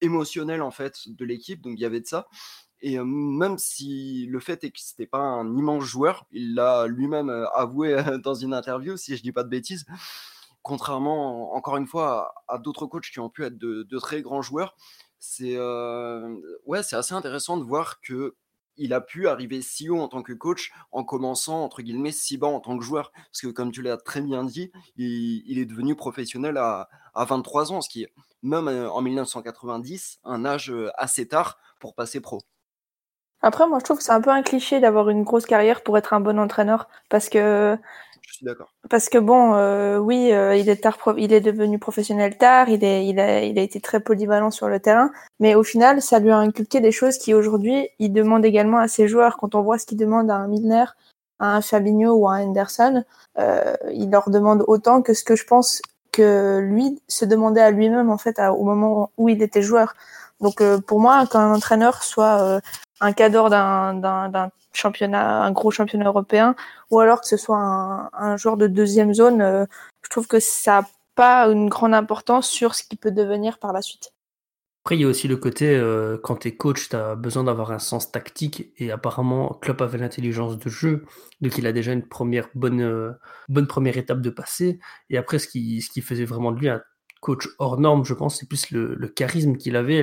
émotionnel 0.00 0.62
en 0.62 0.70
fait 0.70 1.08
de 1.08 1.24
l'équipe, 1.24 1.60
donc 1.60 1.74
il 1.76 1.80
y 1.80 1.84
avait 1.84 2.00
de 2.00 2.06
ça. 2.06 2.28
Et 2.82 2.98
même 2.98 3.58
si 3.58 4.26
le 4.26 4.40
fait 4.40 4.64
est 4.64 4.70
que 4.70 4.80
c'était 4.80 5.06
pas 5.06 5.18
un 5.18 5.54
immense 5.56 5.84
joueur, 5.84 6.26
il 6.30 6.54
l'a 6.54 6.86
lui-même 6.86 7.28
avoué 7.54 7.96
dans 8.24 8.34
une 8.34 8.54
interview, 8.54 8.96
si 8.96 9.16
je 9.16 9.22
dis 9.22 9.32
pas 9.32 9.44
de 9.44 9.50
bêtises. 9.50 9.84
Contrairement, 10.62 11.54
encore 11.54 11.76
une 11.76 11.86
fois, 11.86 12.34
à, 12.48 12.58
d'autres 12.58 12.86
coachs 12.86 13.10
qui 13.10 13.20
ont 13.20 13.30
pu 13.30 13.44
être 13.44 13.58
de, 13.58 13.98
très 13.98 14.22
grands 14.22 14.42
joueurs, 14.42 14.76
c'est 15.18 15.58
ouais, 16.66 16.82
c'est 16.82 16.96
assez 16.96 17.14
intéressant 17.14 17.58
de 17.58 17.64
voir 17.64 18.00
que 18.00 18.36
il 18.76 18.94
a 18.94 19.00
pu 19.02 19.28
arriver 19.28 19.60
si 19.60 19.90
haut 19.90 20.00
en 20.00 20.08
tant 20.08 20.22
que 20.22 20.32
coach 20.32 20.72
en 20.90 21.04
commençant 21.04 21.62
entre 21.62 21.82
guillemets 21.82 22.12
si 22.12 22.38
bas 22.38 22.46
en 22.46 22.60
tant 22.60 22.78
que 22.78 22.84
joueur. 22.84 23.12
Parce 23.12 23.42
que 23.42 23.48
comme 23.48 23.72
tu 23.72 23.82
l'as 23.82 23.98
très 23.98 24.22
bien 24.22 24.42
dit, 24.44 24.70
il, 24.96 25.58
est 25.58 25.66
devenu 25.66 25.94
professionnel 25.96 26.56
à, 26.56 26.88
à 27.14 27.26
23 27.26 27.72
ans, 27.72 27.82
ce 27.82 27.90
qui 27.90 28.06
même 28.42 28.68
en 28.68 29.00
1990, 29.02 30.20
un 30.24 30.44
âge 30.44 30.72
assez 30.96 31.26
tard 31.28 31.58
pour 31.78 31.94
passer 31.94 32.20
pro. 32.20 32.40
Après, 33.42 33.66
moi, 33.66 33.78
je 33.78 33.84
trouve 33.84 33.98
que 33.98 34.04
c'est 34.04 34.12
un 34.12 34.20
peu 34.20 34.30
un 34.30 34.42
cliché 34.42 34.80
d'avoir 34.80 35.08
une 35.08 35.22
grosse 35.24 35.46
carrière 35.46 35.82
pour 35.82 35.96
être 35.96 36.12
un 36.12 36.20
bon 36.20 36.38
entraîneur, 36.38 36.88
parce 37.08 37.28
que. 37.28 37.76
Je 38.20 38.34
suis 38.34 38.44
d'accord. 38.44 38.74
Parce 38.90 39.08
que 39.08 39.18
bon, 39.18 39.54
oui, 39.98 40.26
il 40.28 40.68
est 40.68 40.82
tard, 40.82 40.98
il 41.16 41.32
est 41.32 41.40
devenu 41.40 41.78
professionnel 41.78 42.36
tard, 42.36 42.68
il 42.68 42.84
est, 42.84 43.06
il 43.06 43.18
a, 43.18 43.42
il 43.42 43.58
a 43.58 43.62
été 43.62 43.80
très 43.80 43.98
polyvalent 44.00 44.50
sur 44.50 44.68
le 44.68 44.78
terrain, 44.78 45.10
mais 45.38 45.54
au 45.54 45.62
final, 45.62 46.02
ça 46.02 46.18
lui 46.18 46.30
a 46.30 46.36
inculqué 46.36 46.80
des 46.80 46.92
choses 46.92 47.16
qui 47.16 47.32
aujourd'hui, 47.32 47.88
il 47.98 48.12
demande 48.12 48.44
également 48.44 48.78
à 48.78 48.88
ses 48.88 49.08
joueurs. 49.08 49.38
Quand 49.38 49.54
on 49.54 49.62
voit 49.62 49.78
ce 49.78 49.86
qu'il 49.86 49.98
demande 49.98 50.30
à 50.30 50.36
un 50.36 50.46
Milner, 50.46 50.84
à 51.38 51.56
un 51.56 51.62
Fabinho 51.62 52.12
ou 52.12 52.28
à 52.28 52.34
un 52.34 52.48
Henderson, 52.48 53.04
il 53.38 54.10
leur 54.10 54.28
demande 54.28 54.64
autant 54.68 55.00
que 55.00 55.14
ce 55.14 55.24
que 55.24 55.34
je 55.34 55.46
pense 55.46 55.80
que 56.12 56.58
lui 56.58 57.00
se 57.08 57.24
demandait 57.24 57.60
à 57.60 57.70
lui-même 57.70 58.10
en 58.10 58.18
fait 58.18 58.38
au 58.38 58.64
moment 58.64 59.10
où 59.16 59.28
il 59.28 59.42
était 59.42 59.62
joueur. 59.62 59.94
Donc 60.40 60.60
euh, 60.60 60.80
pour 60.80 61.00
moi, 61.00 61.26
qu'un 61.26 61.52
entraîneur 61.52 62.02
soit 62.02 62.42
euh, 62.42 62.60
un 63.00 63.12
cadre 63.12 63.50
d'un 63.50 64.50
championnat, 64.72 65.42
un 65.42 65.52
gros 65.52 65.70
championnat 65.70 66.06
européen, 66.06 66.54
ou 66.90 67.00
alors 67.00 67.20
que 67.20 67.26
ce 67.26 67.36
soit 67.36 67.58
un, 67.58 68.10
un 68.12 68.36
joueur 68.36 68.56
de 68.56 68.66
deuxième 68.66 69.14
zone, 69.14 69.42
euh, 69.42 69.66
je 70.02 70.10
trouve 70.10 70.26
que 70.26 70.40
ça 70.40 70.82
n'a 70.82 70.88
pas 71.14 71.48
une 71.48 71.68
grande 71.68 71.94
importance 71.94 72.48
sur 72.48 72.74
ce 72.74 72.84
qu'il 72.84 72.98
peut 72.98 73.10
devenir 73.10 73.58
par 73.58 73.72
la 73.72 73.82
suite. 73.82 74.12
Après, 74.82 74.96
il 74.96 75.02
y 75.02 75.04
a 75.04 75.08
aussi 75.08 75.28
le 75.28 75.36
côté, 75.36 75.76
euh, 75.76 76.16
quand 76.22 76.36
tu 76.36 76.48
es 76.48 76.56
coach, 76.56 76.88
tu 76.88 76.96
besoin 77.18 77.44
d'avoir 77.44 77.70
un 77.70 77.78
sens 77.78 78.10
tactique. 78.10 78.72
Et 78.78 78.90
apparemment, 78.90 79.58
Klopp 79.60 79.82
avait 79.82 79.98
l'intelligence 79.98 80.58
de 80.58 80.70
jeu. 80.70 81.04
Donc, 81.42 81.58
il 81.58 81.66
a 81.66 81.72
déjà 81.72 81.92
une 81.92 82.08
première 82.08 82.48
bonne, 82.54 82.80
euh, 82.80 83.12
bonne 83.50 83.66
première 83.66 83.98
étape 83.98 84.22
de 84.22 84.30
passer. 84.30 84.80
Et 85.10 85.18
après, 85.18 85.38
ce 85.38 85.48
qui, 85.48 85.82
ce 85.82 85.90
qui 85.90 86.00
faisait 86.00 86.24
vraiment 86.24 86.50
de 86.50 86.58
lui 86.58 86.68
un 86.70 86.82
coach 87.20 87.46
hors 87.58 87.78
norme, 87.78 88.06
je 88.06 88.14
pense, 88.14 88.38
c'est 88.40 88.48
plus 88.48 88.70
le, 88.70 88.96
charisme 89.08 89.56
qu'il 89.58 89.76
avait, 89.76 90.02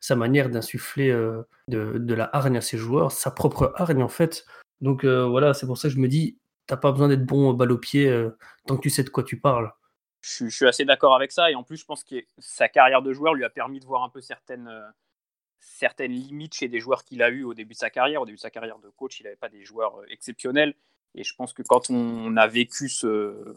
sa 0.00 0.14
manière 0.14 0.50
d'insuffler 0.50 1.10
euh, 1.10 1.42
de, 1.68 1.96
de, 1.96 2.14
la 2.14 2.28
hargne 2.34 2.58
à 2.58 2.60
ses 2.60 2.76
joueurs, 2.76 3.12
sa 3.12 3.30
propre 3.30 3.72
hargne, 3.76 4.02
en 4.02 4.08
fait. 4.08 4.44
Donc, 4.82 5.06
voilà, 5.06 5.54
c'est 5.54 5.66
pour 5.66 5.78
ça 5.78 5.88
que 5.88 5.94
je 5.94 6.00
me 6.00 6.08
dis, 6.08 6.38
t'as 6.66 6.76
pas 6.76 6.92
besoin 6.92 7.08
d'être 7.08 7.24
bon 7.24 7.50
au 7.50 7.54
balle 7.54 7.72
au 7.72 7.78
pied 7.78 8.14
tant 8.66 8.76
que 8.76 8.82
tu 8.82 8.90
sais 8.90 9.04
de 9.04 9.10
quoi 9.10 9.24
tu 9.24 9.40
parles 9.40 9.72
je, 10.22 10.48
suis 10.48 10.66
assez 10.66 10.84
d'accord 10.84 11.14
avec 11.14 11.32
ça. 11.32 11.50
Et 11.50 11.54
en 11.54 11.62
plus, 11.62 11.76
je 11.76 11.84
pense 11.84 12.04
que 12.04 12.16
sa 12.38 12.68
carrière 12.68 13.02
de 13.02 13.12
joueur 13.12 13.34
lui 13.34 13.44
a 13.44 13.50
permis 13.50 13.80
de 13.80 13.84
voir 13.84 14.04
un 14.04 14.08
peu 14.08 14.20
certaines, 14.20 14.68
euh, 14.68 14.88
certaines 15.60 16.12
limites 16.12 16.54
chez 16.54 16.68
des 16.68 16.80
joueurs 16.80 17.04
qu'il 17.04 17.22
a 17.22 17.28
eu 17.28 17.42
au 17.42 17.54
début 17.54 17.74
de 17.74 17.78
sa 17.78 17.90
carrière. 17.90 18.22
Au 18.22 18.26
début 18.26 18.36
de 18.36 18.42
sa 18.42 18.50
carrière 18.50 18.78
de 18.78 18.88
coach, 18.88 19.20
il 19.20 19.24
n'avait 19.24 19.36
pas 19.36 19.48
des 19.48 19.64
joueurs 19.64 20.00
euh, 20.00 20.06
exceptionnels. 20.08 20.74
Et 21.14 21.24
je 21.24 21.34
pense 21.34 21.52
que 21.52 21.62
quand 21.62 21.90
on 21.90 22.36
a 22.36 22.46
vécu 22.46 22.88
ce, 22.88 23.54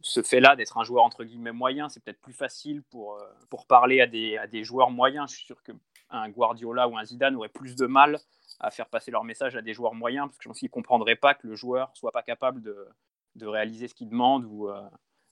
ce 0.00 0.22
fait-là 0.22 0.56
d'être 0.56 0.76
un 0.76 0.84
joueur 0.84 1.04
entre 1.04 1.24
guillemets 1.24 1.52
moyen, 1.52 1.88
c'est 1.88 2.02
peut-être 2.02 2.20
plus 2.20 2.34
facile 2.34 2.82
pour, 2.82 3.14
euh, 3.14 3.24
pour 3.48 3.66
parler 3.66 4.00
à 4.00 4.06
des, 4.06 4.36
à 4.36 4.46
des 4.46 4.64
joueurs 4.64 4.90
moyens. 4.90 5.30
Je 5.30 5.36
suis 5.36 5.46
sûr 5.46 5.62
qu'un 5.62 5.78
un 6.10 6.28
Guardiola 6.28 6.86
ou 6.88 6.98
un 6.98 7.04
Zidane 7.04 7.34
aurait 7.34 7.48
plus 7.48 7.74
de 7.74 7.86
mal 7.86 8.18
à 8.60 8.70
faire 8.70 8.88
passer 8.88 9.10
leur 9.10 9.24
message 9.24 9.56
à 9.56 9.62
des 9.62 9.74
joueurs 9.74 9.94
moyens, 9.94 10.26
parce 10.26 10.38
que 10.38 10.44
je 10.44 10.48
pense 10.48 10.58
qu'ils 10.58 10.68
ne 10.68 10.72
comprendraient 10.72 11.16
pas 11.16 11.34
que 11.34 11.46
le 11.46 11.56
joueur 11.56 11.90
soit 11.94 12.12
pas 12.12 12.22
capable 12.22 12.62
de, 12.62 12.86
de 13.34 13.46
réaliser 13.46 13.88
ce 13.88 13.94
qu'il 13.94 14.08
demande. 14.10 14.44
Ou, 14.44 14.70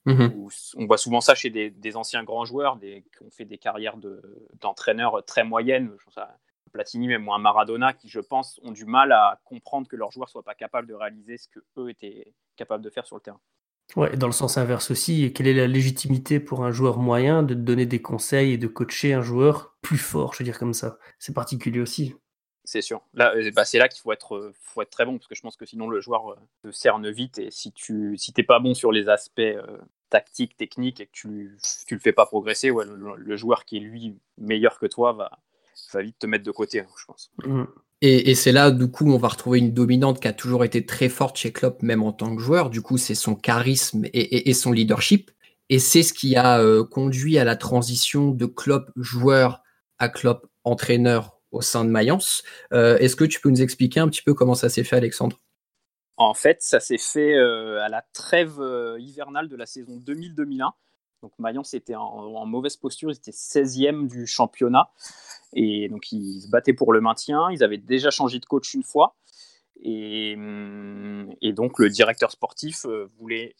Mhm. 0.05 0.49
on 0.77 0.87
voit 0.87 0.99
souvent 0.99 1.21
ça 1.21 1.35
chez 1.35 1.51
des, 1.51 1.71
des 1.71 1.97
anciens 1.97 2.25
grands 2.25 2.45
joueurs 2.45 2.77
des, 2.77 3.05
qui 3.17 3.23
ont 3.23 3.31
fait 3.31 3.45
des 3.45 3.59
carrières 3.59 3.97
d'entraîneurs 4.61 5.25
très 5.25 5.45
moyennes. 5.45 5.93
Je 5.99 6.05
pense 6.05 6.19
à 6.19 6.39
Platini, 6.73 7.07
même 7.07 7.29
ou 7.29 7.33
un 7.33 7.39
Maradona, 7.39 7.93
qui, 7.93 8.09
je 8.09 8.19
pense, 8.19 8.59
ont 8.63 8.73
du 8.73 8.85
mal 8.85 9.13
à 9.13 9.41
comprendre 9.45 9.87
que 9.87 9.97
leurs 9.97 10.11
joueurs 10.11 10.27
ne 10.29 10.31
soient 10.31 10.43
pas 10.43 10.55
capables 10.55 10.89
de 10.89 10.95
réaliser 10.95 11.37
ce 11.39 11.49
qu'eux 11.49 11.91
étaient 11.91 12.33
capables 12.57 12.83
de 12.83 12.91
faire 12.91 13.07
sur 13.07 13.17
le 13.17 13.21
terrain. 13.21 13.41
Ouais, 13.95 14.17
dans 14.17 14.27
le 14.27 14.33
sens 14.33 14.57
inverse 14.57 14.91
aussi, 14.91 15.33
quelle 15.35 15.47
est 15.49 15.55
la 15.55 15.67
légitimité 15.67 16.41
pour 16.41 16.65
un 16.65 16.73
joueur 16.73 16.99
moyen 16.99 17.43
de 17.43 17.53
donner 17.53 17.85
des 17.85 18.01
conseils 18.01 18.53
et 18.53 18.59
de 18.59 18.67
coacher 18.67 19.13
un 19.13 19.21
joueur 19.21 19.77
plus 19.83 19.99
fort, 19.99 20.33
je 20.33 20.39
veux 20.39 20.45
dire 20.45 20.59
comme 20.59 20.73
ça? 20.73 20.99
C'est 21.19 21.35
particulier 21.35 21.81
aussi. 21.81 22.15
C'est 22.73 22.81
sûr. 22.81 23.03
Là, 23.13 23.35
euh, 23.37 23.51
bah, 23.55 23.67
c'est 23.67 23.77
là 23.77 23.87
qu'il 23.87 24.01
faut 24.01 24.13
être, 24.13 24.35
euh, 24.35 24.55
faut 24.63 24.81
être 24.81 24.89
très 24.89 25.05
bon, 25.05 25.19
parce 25.19 25.27
que 25.27 25.35
je 25.35 25.43
pense 25.43 25.57
que 25.57 25.67
sinon 25.67 25.91
le 25.91 26.01
joueur 26.01 26.31
euh, 26.31 26.37
te 26.65 26.71
cerne 26.71 27.11
vite, 27.11 27.39
et 27.39 27.51
si 27.51 27.71
tu 27.71 28.17
si 28.17 28.33
pas 28.33 28.61
bon 28.61 28.73
sur 28.73 28.93
les 28.93 29.11
aspects 29.11 29.43
tactiques, 30.09 30.57
techniques, 30.57 30.99
et 30.99 31.05
que 31.05 31.13
tu, 31.13 31.59
tu 31.87 31.93
le 31.93 32.01
fais 32.01 32.15
pas 32.15 32.25
progresser, 32.25 32.71
ouais, 32.71 32.87
le, 32.87 33.37
joueur 33.37 33.67
qui 33.67 33.77
est 33.77 33.81
lui 33.81 34.17
meilleur 34.39 34.79
que 34.79 34.87
toi 34.87 35.13
va, 35.13 35.31
va 35.93 36.01
vite 36.01 36.19
te 36.19 36.27
mettre 36.27 36.45
de 36.45 36.51
côté, 36.51 36.83
je 36.99 37.05
pense. 37.05 37.31
Mm. 37.45 37.65
Et, 38.01 38.35
c'est 38.35 38.53
là, 38.53 38.71
du 38.71 38.91
coup, 38.91 39.13
on 39.13 39.19
va 39.19 39.29
retrouver 39.29 39.59
une 39.59 39.75
dominante 39.75 40.19
qui 40.19 40.29
a 40.29 40.33
toujours 40.33 40.65
été 40.65 40.87
très 40.87 41.11
forte 41.11 41.37
chez 41.37 41.53
Klopp, 41.53 41.83
même 41.83 42.03
en 42.03 42.13
tant 42.13 42.35
que 42.35 42.41
joueur. 42.41 42.71
Du 42.71 42.81
coup, 42.81 42.97
c'est 42.97 43.15
son 43.15 43.35
charisme 43.35 44.07
et, 44.15 44.55
son 44.55 44.73
leadership. 44.73 45.31
Et 45.69 45.79
c'est 45.79 46.03
ce 46.03 46.15
qui 46.15 46.37
a 46.37 46.61
conduit 46.91 47.39
à 47.39 47.45
la 47.45 47.55
transition 47.55 48.31
de 48.31 48.47
Klopp 48.47 48.91
joueur 48.97 49.63
à 49.99 50.09
Klopp 50.09 50.47
entraîneur 50.65 51.42
au 51.53 51.61
sein 51.61 51.85
de 51.85 51.91
Mayence. 51.91 52.43
Euh, 52.73 52.99
Est-ce 52.99 53.15
que 53.15 53.25
tu 53.25 53.41
peux 53.41 53.51
nous 53.51 53.63
expliquer 53.63 54.01
un 54.01 54.09
petit 54.09 54.23
peu 54.23 54.35
comment 54.35 54.55
ça 54.55 54.69
s'est 54.69 54.85
fait, 54.85 54.97
Alexandre? 54.97 55.39
En 56.17 56.35
fait, 56.35 56.59
ça 56.61 56.81
s'est 56.81 56.99
fait 56.99 57.35
euh, 57.35 57.81
à 57.83 57.89
la 57.89 58.03
trêve 58.13 58.61
euh, 58.61 58.99
hivernale 58.99 59.49
de 59.49 59.57
la 59.57 59.67
saison 59.67 59.99
2000-2001. 60.05 60.71
Donc 61.23 61.33
Mayence 61.39 61.73
était 61.75 61.95
en, 61.95 62.45
mauvaise 62.47 62.77
posture, 62.77 63.11
ils 63.11 63.17
étaient 63.17 63.31
16e 63.31 64.09
du 64.09 64.27
championnat. 64.27 64.91
Et 65.53 65.89
donc 65.89 66.11
ils 66.11 66.41
se 66.41 66.49
battaient 66.49 66.73
pour 66.73 66.93
le 66.93 67.01
maintien. 67.01 67.49
Ils 67.53 67.63
avaient 67.63 67.79
déjà 67.79 68.11
changé 68.11 68.41
de 68.41 68.45
coach 68.45 68.75
une 68.75 68.83
fois. 68.83 69.15
Et, 69.81 70.37
et 71.41 71.53
donc 71.53 71.79
le 71.79 71.89
directeur 71.91 72.33
sportif 72.33 72.87
voulait 73.19 73.55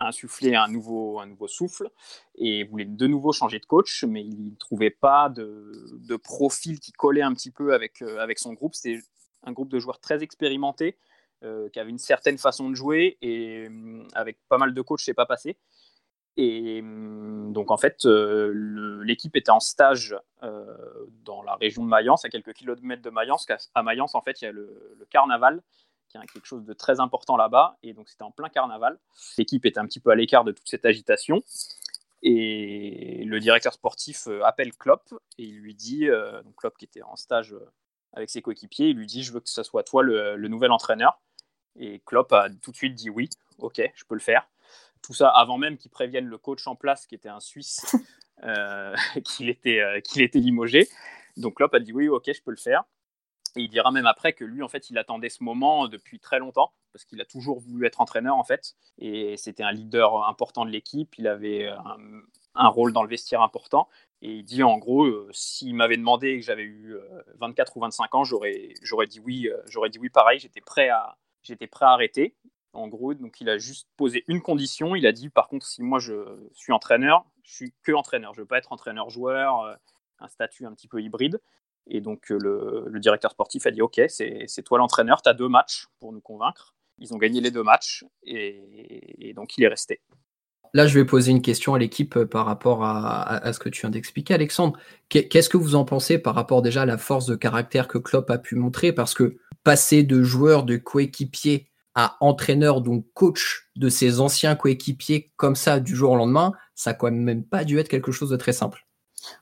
insuffler 0.00 0.54
un 0.54 0.68
nouveau, 0.68 1.22
souffle 1.46 1.90
et 2.36 2.64
voulait 2.64 2.86
de 2.86 3.06
nouveau 3.06 3.32
changer 3.32 3.58
de 3.58 3.66
coach, 3.66 4.04
mais 4.04 4.24
il 4.24 4.50
ne 4.50 4.56
trouvait 4.56 4.90
pas 4.90 5.28
de, 5.28 6.16
profil 6.16 6.80
qui 6.80 6.92
collait 6.92 7.22
un 7.22 7.34
petit 7.34 7.50
peu 7.50 7.74
avec, 7.74 8.02
euh, 8.02 8.18
avec 8.18 8.38
son 8.38 8.52
groupe. 8.54 8.74
C'était 8.74 9.02
un 9.44 9.52
groupe 9.52 9.70
de 9.70 9.78
joueurs 9.78 10.00
très 10.00 10.22
expérimentés, 10.22 10.96
euh, 11.42 11.70
qui 11.70 11.80
avait 11.80 11.88
une 11.88 11.98
certaine 11.98 12.36
façon 12.36 12.68
de 12.68 12.74
jouer 12.74 13.16
et 13.22 13.66
euh, 13.66 14.06
avec 14.12 14.38
pas 14.50 14.58
mal 14.58 14.74
de 14.74 14.82
coachs, 14.82 15.00
c'est 15.00 15.14
pas 15.14 15.24
passé. 15.24 15.56
Et 16.36 16.82
donc 16.82 17.70
en 17.70 17.78
fait, 17.78 18.04
euh, 18.04 19.02
l'équipe 19.04 19.34
était 19.36 19.50
en 19.50 19.60
stage 19.60 20.16
dans 20.42 21.42
la 21.42 21.54
région 21.56 21.82
de 21.84 21.88
Mayence, 21.88 22.24
à 22.24 22.28
quelques 22.28 22.52
kilomètres 22.52 23.02
de 23.02 23.10
Mayence. 23.10 23.46
À 23.74 23.82
Mayence, 23.82 24.14
en 24.14 24.20
fait, 24.20 24.40
il 24.40 24.44
y 24.44 24.48
a 24.48 24.52
le 24.52 25.06
carnaval 25.10 25.62
qui 26.10 26.18
est 26.18 26.26
quelque 26.26 26.46
chose 26.46 26.64
de 26.64 26.72
très 26.72 27.00
important 27.00 27.36
là-bas. 27.36 27.78
Et 27.82 27.94
donc, 27.94 28.08
c'était 28.08 28.24
en 28.24 28.30
plein 28.30 28.48
carnaval. 28.48 28.98
L'équipe 29.38 29.64
était 29.64 29.78
un 29.78 29.86
petit 29.86 30.00
peu 30.00 30.10
à 30.10 30.14
l'écart 30.14 30.44
de 30.44 30.52
toute 30.52 30.68
cette 30.68 30.84
agitation. 30.84 31.42
Et 32.22 33.24
le 33.24 33.40
directeur 33.40 33.72
sportif 33.72 34.26
euh, 34.26 34.42
appelle 34.44 34.74
Klopp 34.74 35.14
et 35.38 35.44
il 35.44 35.58
lui 35.58 35.74
dit, 35.74 36.06
euh, 36.06 36.42
donc 36.42 36.54
Klopp 36.56 36.76
qui 36.76 36.84
était 36.84 37.00
en 37.00 37.16
stage 37.16 37.54
euh, 37.54 37.72
avec 38.12 38.28
ses 38.28 38.42
coéquipiers, 38.42 38.88
il 38.88 38.96
lui 38.96 39.06
dit 39.06 39.22
Je 39.22 39.32
veux 39.32 39.40
que 39.40 39.48
ce 39.48 39.62
soit 39.62 39.84
toi 39.84 40.02
le, 40.02 40.36
le, 40.36 40.48
nouvel 40.48 40.70
entraîneur. 40.70 41.18
Et 41.78 42.00
Klopp 42.04 42.32
a 42.32 42.48
tout 42.50 42.72
de 42.72 42.76
suite 42.76 42.94
dit 42.94 43.08
Oui, 43.08 43.30
ok, 43.58 43.80
je 43.94 44.04
peux 44.04 44.14
le 44.14 44.20
faire. 44.20 44.46
Tout 45.02 45.14
ça 45.14 45.30
avant 45.30 45.58
même 45.58 45.78
qu'il 45.78 45.90
prévienne 45.90 46.26
le 46.26 46.38
coach 46.38 46.66
en 46.66 46.76
place, 46.76 47.06
qui 47.06 47.14
était 47.14 47.28
un 47.28 47.40
Suisse, 47.40 47.96
euh, 48.44 48.94
qu'il 49.24 49.48
était, 49.48 49.80
euh, 49.80 50.00
qu'il 50.00 50.22
était 50.22 50.38
limogé. 50.38 50.88
Donc 51.36 51.56
Klopp 51.56 51.74
a 51.74 51.80
dit 51.80 51.92
Oui, 51.92 52.08
ok, 52.08 52.30
je 52.32 52.42
peux 52.42 52.50
le 52.50 52.56
faire. 52.56 52.84
Et 53.56 53.62
il 53.62 53.68
dira 53.68 53.90
même 53.90 54.06
après 54.06 54.32
que 54.32 54.44
lui, 54.44 54.62
en 54.62 54.68
fait, 54.68 54.90
il 54.90 54.98
attendait 54.98 55.28
ce 55.28 55.42
moment 55.42 55.88
depuis 55.88 56.20
très 56.20 56.38
longtemps, 56.38 56.72
parce 56.92 57.04
qu'il 57.04 57.20
a 57.20 57.24
toujours 57.24 57.60
voulu 57.60 57.86
être 57.86 58.00
entraîneur, 58.00 58.36
en 58.36 58.44
fait. 58.44 58.74
Et 58.98 59.36
c'était 59.36 59.62
un 59.62 59.72
leader 59.72 60.28
important 60.28 60.64
de 60.64 60.70
l'équipe. 60.70 61.16
Il 61.18 61.26
avait 61.26 61.68
un, 61.68 61.96
un, 62.54 62.68
rôle 62.68 62.92
dans 62.92 63.02
le 63.02 63.08
vestiaire 63.08 63.42
important. 63.42 63.88
Et 64.22 64.32
il 64.34 64.44
dit, 64.44 64.62
en 64.62 64.78
gros, 64.78 65.06
euh, 65.06 65.28
s'il 65.32 65.74
m'avait 65.74 65.96
demandé 65.96 66.38
que 66.38 66.44
j'avais 66.44 66.62
eu 66.62 66.94
euh, 66.94 67.22
24 67.38 67.76
ou 67.76 67.80
25 67.80 68.14
ans, 68.14 68.24
j'aurais, 68.24 68.74
dit 69.08 69.20
oui. 69.20 69.48
Euh, 69.48 69.56
j'aurais 69.66 69.90
dit 69.90 69.98
oui, 69.98 70.10
pareil. 70.10 70.38
J'étais 70.38 70.60
prêt 70.60 70.88
à, 70.88 71.16
prêt 71.70 71.86
à 71.86 71.90
arrêter. 71.90 72.34
En 72.72 72.86
gros, 72.86 73.14
donc 73.14 73.40
il 73.40 73.48
a 73.48 73.58
juste 73.58 73.88
posé 73.96 74.24
une 74.28 74.40
condition. 74.40 74.94
Il 74.94 75.06
a 75.06 75.12
dit, 75.12 75.28
par 75.28 75.48
contre, 75.48 75.66
si 75.66 75.82
moi 75.82 75.98
je 75.98 76.14
suis 76.52 76.72
entraîneur, 76.72 77.24
je 77.42 77.52
suis 77.52 77.74
que 77.82 77.92
entraîneur. 77.92 78.32
Je 78.34 78.42
veux 78.42 78.46
pas 78.46 78.58
être 78.58 78.72
entraîneur-joueur, 78.72 79.60
euh, 79.62 79.74
un 80.20 80.28
statut 80.28 80.66
un 80.66 80.72
petit 80.72 80.86
peu 80.86 81.02
hybride. 81.02 81.40
Et 81.90 82.00
donc, 82.00 82.30
euh, 82.30 82.86
le, 82.86 83.00
directeur 83.00 83.32
sportif 83.32 83.66
a 83.66 83.70
dit 83.70 83.82
Ok, 83.82 84.00
c'est 84.08 84.62
toi 84.64 84.78
l'entraîneur, 84.78 85.22
tu 85.22 85.28
as 85.28 85.34
deux 85.34 85.48
matchs 85.48 85.86
pour 85.98 86.12
nous 86.12 86.20
convaincre. 86.20 86.74
Ils 86.98 87.12
ont 87.14 87.18
gagné 87.18 87.40
les 87.40 87.50
deux 87.50 87.62
matchs 87.62 88.04
et, 88.22 89.32
donc 89.34 89.56
il 89.58 89.64
est 89.64 89.68
resté. 89.68 90.00
Là, 90.72 90.86
je 90.86 90.96
vais 90.96 91.04
poser 91.04 91.32
une 91.32 91.42
question 91.42 91.74
à 91.74 91.78
l'équipe 91.78 92.24
par 92.24 92.46
rapport 92.46 92.84
à, 92.84 93.52
ce 93.52 93.58
que 93.58 93.68
tu 93.68 93.80
viens 93.80 93.90
d'expliquer, 93.90 94.34
Alexandre. 94.34 94.78
Qu'est-ce 95.08 95.48
que 95.48 95.56
vous 95.56 95.74
en 95.74 95.84
pensez 95.84 96.18
par 96.18 96.34
rapport 96.34 96.62
déjà 96.62 96.82
à 96.82 96.86
la 96.86 96.98
force 96.98 97.26
de 97.26 97.34
caractère 97.34 97.88
que 97.88 97.98
Klopp 97.98 98.30
a 98.30 98.38
pu 98.38 98.54
montrer? 98.54 98.92
Parce 98.92 99.14
que 99.14 99.38
passer 99.64 100.04
de 100.04 100.22
joueur, 100.22 100.62
de 100.62 100.76
coéquipier 100.76 101.70
à 101.96 102.16
entraîneur, 102.20 102.82
donc 102.82 103.04
coach 103.14 103.68
de 103.74 103.88
ses 103.88 104.20
anciens 104.20 104.54
coéquipiers 104.54 105.32
comme 105.36 105.56
ça 105.56 105.80
du 105.80 105.96
jour 105.96 106.12
au 106.12 106.16
lendemain, 106.16 106.52
ça 106.76 106.90
n'a 106.90 106.94
quand 106.94 107.10
même 107.10 107.44
pas 107.44 107.64
dû 107.64 107.78
être 107.78 107.88
quelque 107.88 108.12
chose 108.12 108.30
de 108.30 108.36
très 108.36 108.52
simple. 108.52 108.86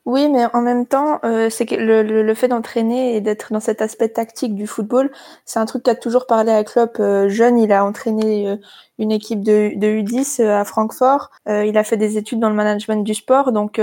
Oui, 0.07 0.29
mais 0.29 0.47
en 0.55 0.63
même 0.63 0.87
temps, 0.87 1.21
euh, 1.25 1.51
c'est 1.51 1.67
que 1.67 1.75
le, 1.75 2.03
le, 2.03 2.23
le 2.23 2.35
fait 2.35 2.49
d'entraîner 2.49 3.17
et 3.17 3.21
d'être 3.21 3.53
dans 3.53 3.61
cet 3.61 3.83
aspect 3.83 4.09
tactique 4.09 4.55
du 4.55 4.67
football, 4.67 5.11
c'est 5.45 5.59
un 5.59 5.67
truc 5.67 5.83
qu'a 5.85 5.95
toujours 5.95 6.27
parlé 6.27 6.53
à 6.53 6.65
Klopp. 6.65 6.99
Euh, 7.01 7.29
jeune, 7.29 7.59
il 7.59 7.73
a 7.73 7.85
entraîné 7.85 8.49
euh, 8.49 8.57
une 8.99 9.13
équipe 9.13 9.43
de, 9.43 9.73
de 9.77 9.87
U10 9.87 10.43
à 10.45 10.65
Francfort. 10.65 11.31
il 11.47 11.77
a 11.79 11.85
fait 11.85 11.97
des 11.97 12.19
études 12.19 12.41
dans 12.41 12.49
le 12.51 12.57
management 12.57 13.05
du 13.05 13.15
sport, 13.15 13.53
donc 13.53 13.81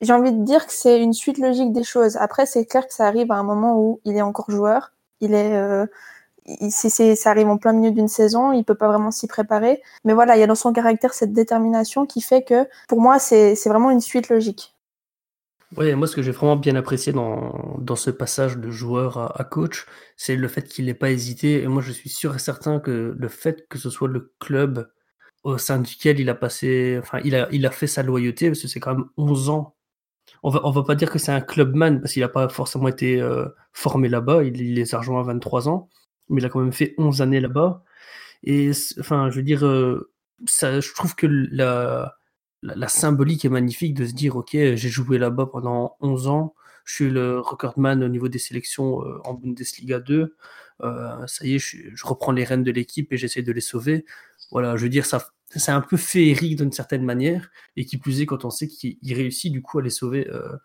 j'ai 0.00 0.12
envie 0.12 0.32
de 0.32 0.44
dire 0.44 0.66
que 0.66 0.72
c'est 0.72 1.00
une 1.00 1.12
suite 1.12 1.38
logique 1.38 1.72
des 1.72 1.84
choses. 1.84 2.16
Après, 2.16 2.46
c'est 2.46 2.66
clair 2.66 2.86
que 2.86 2.94
ça 2.94 3.06
arrive 3.06 3.30
à 3.32 3.36
un 3.36 3.42
moment 3.44 3.78
où 3.78 4.00
il 4.04 4.16
est 4.16 4.22
encore 4.22 4.50
joueur. 4.50 4.92
Il 5.20 5.34
est 5.34 5.86
c'est, 6.70 7.14
ça 7.16 7.30
arrive 7.30 7.48
en 7.48 7.58
plein 7.58 7.72
milieu 7.72 7.90
d'une 7.90 8.08
saison, 8.08 8.52
il 8.52 8.64
peut 8.64 8.74
pas 8.74 8.88
vraiment 8.88 9.10
s'y 9.10 9.26
préparer. 9.26 9.82
Mais 10.04 10.14
voilà, 10.14 10.36
il 10.36 10.40
y 10.40 10.42
a 10.42 10.46
dans 10.46 10.54
son 10.54 10.72
caractère 10.72 11.14
cette 11.14 11.32
détermination 11.32 12.06
qui 12.06 12.20
fait 12.20 12.42
que, 12.42 12.66
pour 12.88 13.00
moi, 13.00 13.18
c'est, 13.18 13.54
c'est 13.54 13.68
vraiment 13.68 13.90
une 13.90 14.00
suite 14.00 14.28
logique. 14.28 14.74
Oui, 15.76 15.94
moi, 15.94 16.06
ce 16.06 16.16
que 16.16 16.22
j'ai 16.22 16.30
vraiment 16.32 16.56
bien 16.56 16.76
apprécié 16.76 17.12
dans, 17.12 17.76
dans 17.78 17.96
ce 17.96 18.10
passage 18.10 18.56
de 18.56 18.70
joueur 18.70 19.18
à, 19.18 19.38
à 19.40 19.44
coach, 19.44 19.84
c'est 20.16 20.34
le 20.34 20.48
fait 20.48 20.62
qu'il 20.66 20.86
n'ait 20.86 20.94
pas 20.94 21.10
hésité. 21.10 21.62
Et 21.62 21.66
moi, 21.68 21.82
je 21.82 21.92
suis 21.92 22.08
sûr 22.08 22.34
et 22.34 22.38
certain 22.38 22.80
que 22.80 23.14
le 23.18 23.28
fait 23.28 23.68
que 23.68 23.76
ce 23.78 23.90
soit 23.90 24.08
le 24.08 24.32
club 24.38 24.90
au 25.44 25.58
sein 25.58 25.80
duquel 25.80 26.20
il 26.20 26.30
a 26.30 26.34
passé, 26.34 26.98
enfin, 27.02 27.20
il 27.24 27.34
a, 27.36 27.48
il 27.52 27.66
a 27.66 27.70
fait 27.70 27.86
sa 27.88 28.02
loyauté, 28.02 28.48
parce 28.50 28.62
que 28.62 28.68
c'est 28.68 28.80
quand 28.80 28.94
même 28.96 29.06
11 29.18 29.50
ans. 29.50 29.76
On 30.42 30.50
va, 30.50 30.60
on 30.66 30.72
va 30.72 30.84
pas 30.84 30.94
dire 30.96 31.10
que 31.10 31.18
c'est 31.20 31.32
un 31.32 31.40
clubman, 31.42 32.00
parce 32.00 32.14
qu'il 32.14 32.22
n'a 32.22 32.28
pas 32.30 32.48
forcément 32.50 32.88
été 32.88 33.20
euh, 33.22 33.46
formé 33.72 34.08
là-bas. 34.08 34.44
Il, 34.44 34.60
il 34.60 34.74
les 34.74 34.94
a 34.94 34.98
rejoints 35.00 35.20
à 35.20 35.24
23 35.24 35.68
ans, 35.68 35.90
mais 36.30 36.42
il 36.42 36.46
a 36.46 36.50
quand 36.50 36.60
même 36.60 36.72
fait 36.72 36.94
11 36.98 37.22
années 37.22 37.40
là-bas. 37.40 37.84
Et, 38.44 38.72
enfin, 39.00 39.30
je 39.30 39.36
veux 39.38 39.42
dire, 39.44 39.66
euh, 39.66 40.12
ça, 40.46 40.80
je 40.80 40.92
trouve 40.94 41.14
que 41.16 41.26
la 41.28 42.17
la, 42.62 42.74
la, 42.74 42.88
symbolique 42.88 43.44
est 43.44 43.48
magnifique 43.50 43.94
de 43.94 44.04
se 44.06 44.12
dire 44.12 44.36
ok 44.36 44.50
j'ai 44.52 44.76
joué 44.76 45.18
là-bas 45.18 45.46
pendant 45.46 45.96
11 46.00 46.28
ans 46.28 46.54
je 46.84 46.94
suis 46.94 47.10
le 47.10 47.40
recordman 47.40 48.02
au 48.02 48.08
niveau 48.08 48.28
des 48.28 48.38
sélections 48.38 49.02
euh, 49.04 49.20
en 49.24 49.34
Bundesliga 49.34 50.00
2 50.00 50.34
euh, 50.82 51.26
ça 51.26 51.46
y 51.46 51.54
est 51.54 51.58
je, 51.58 51.76
je, 51.94 52.06
reprends 52.06 52.32
les 52.32 52.44
rênes 52.44 52.62
de 52.62 52.70
l'équipe 52.70 53.12
et 53.12 53.16
j'essaie 53.16 53.42
de 53.42 53.52
les 53.52 53.60
sauver. 53.60 54.04
Voilà 54.52 54.76
je 54.76 54.84
veux 54.84 54.88
dire 54.88 55.06
ça 55.06 55.30
c'est 55.50 55.72
un 55.72 55.80
peu 55.80 55.96
féerique 55.96 56.56
d'une 56.56 56.72
certaine 56.72 57.04
manière 57.04 57.50
et 57.76 57.84
qui 57.84 57.98
plus 57.98 58.20
est 58.20 58.26
quand 58.26 58.44
on 58.44 58.50
sait 58.50 58.68
qu'il 58.68 58.98
réussit 59.14 59.52
du 59.52 59.62
coup 59.62 59.78
à 59.78 59.82
les 59.82 59.90
sauver 59.90 60.28
euh, 60.28 60.56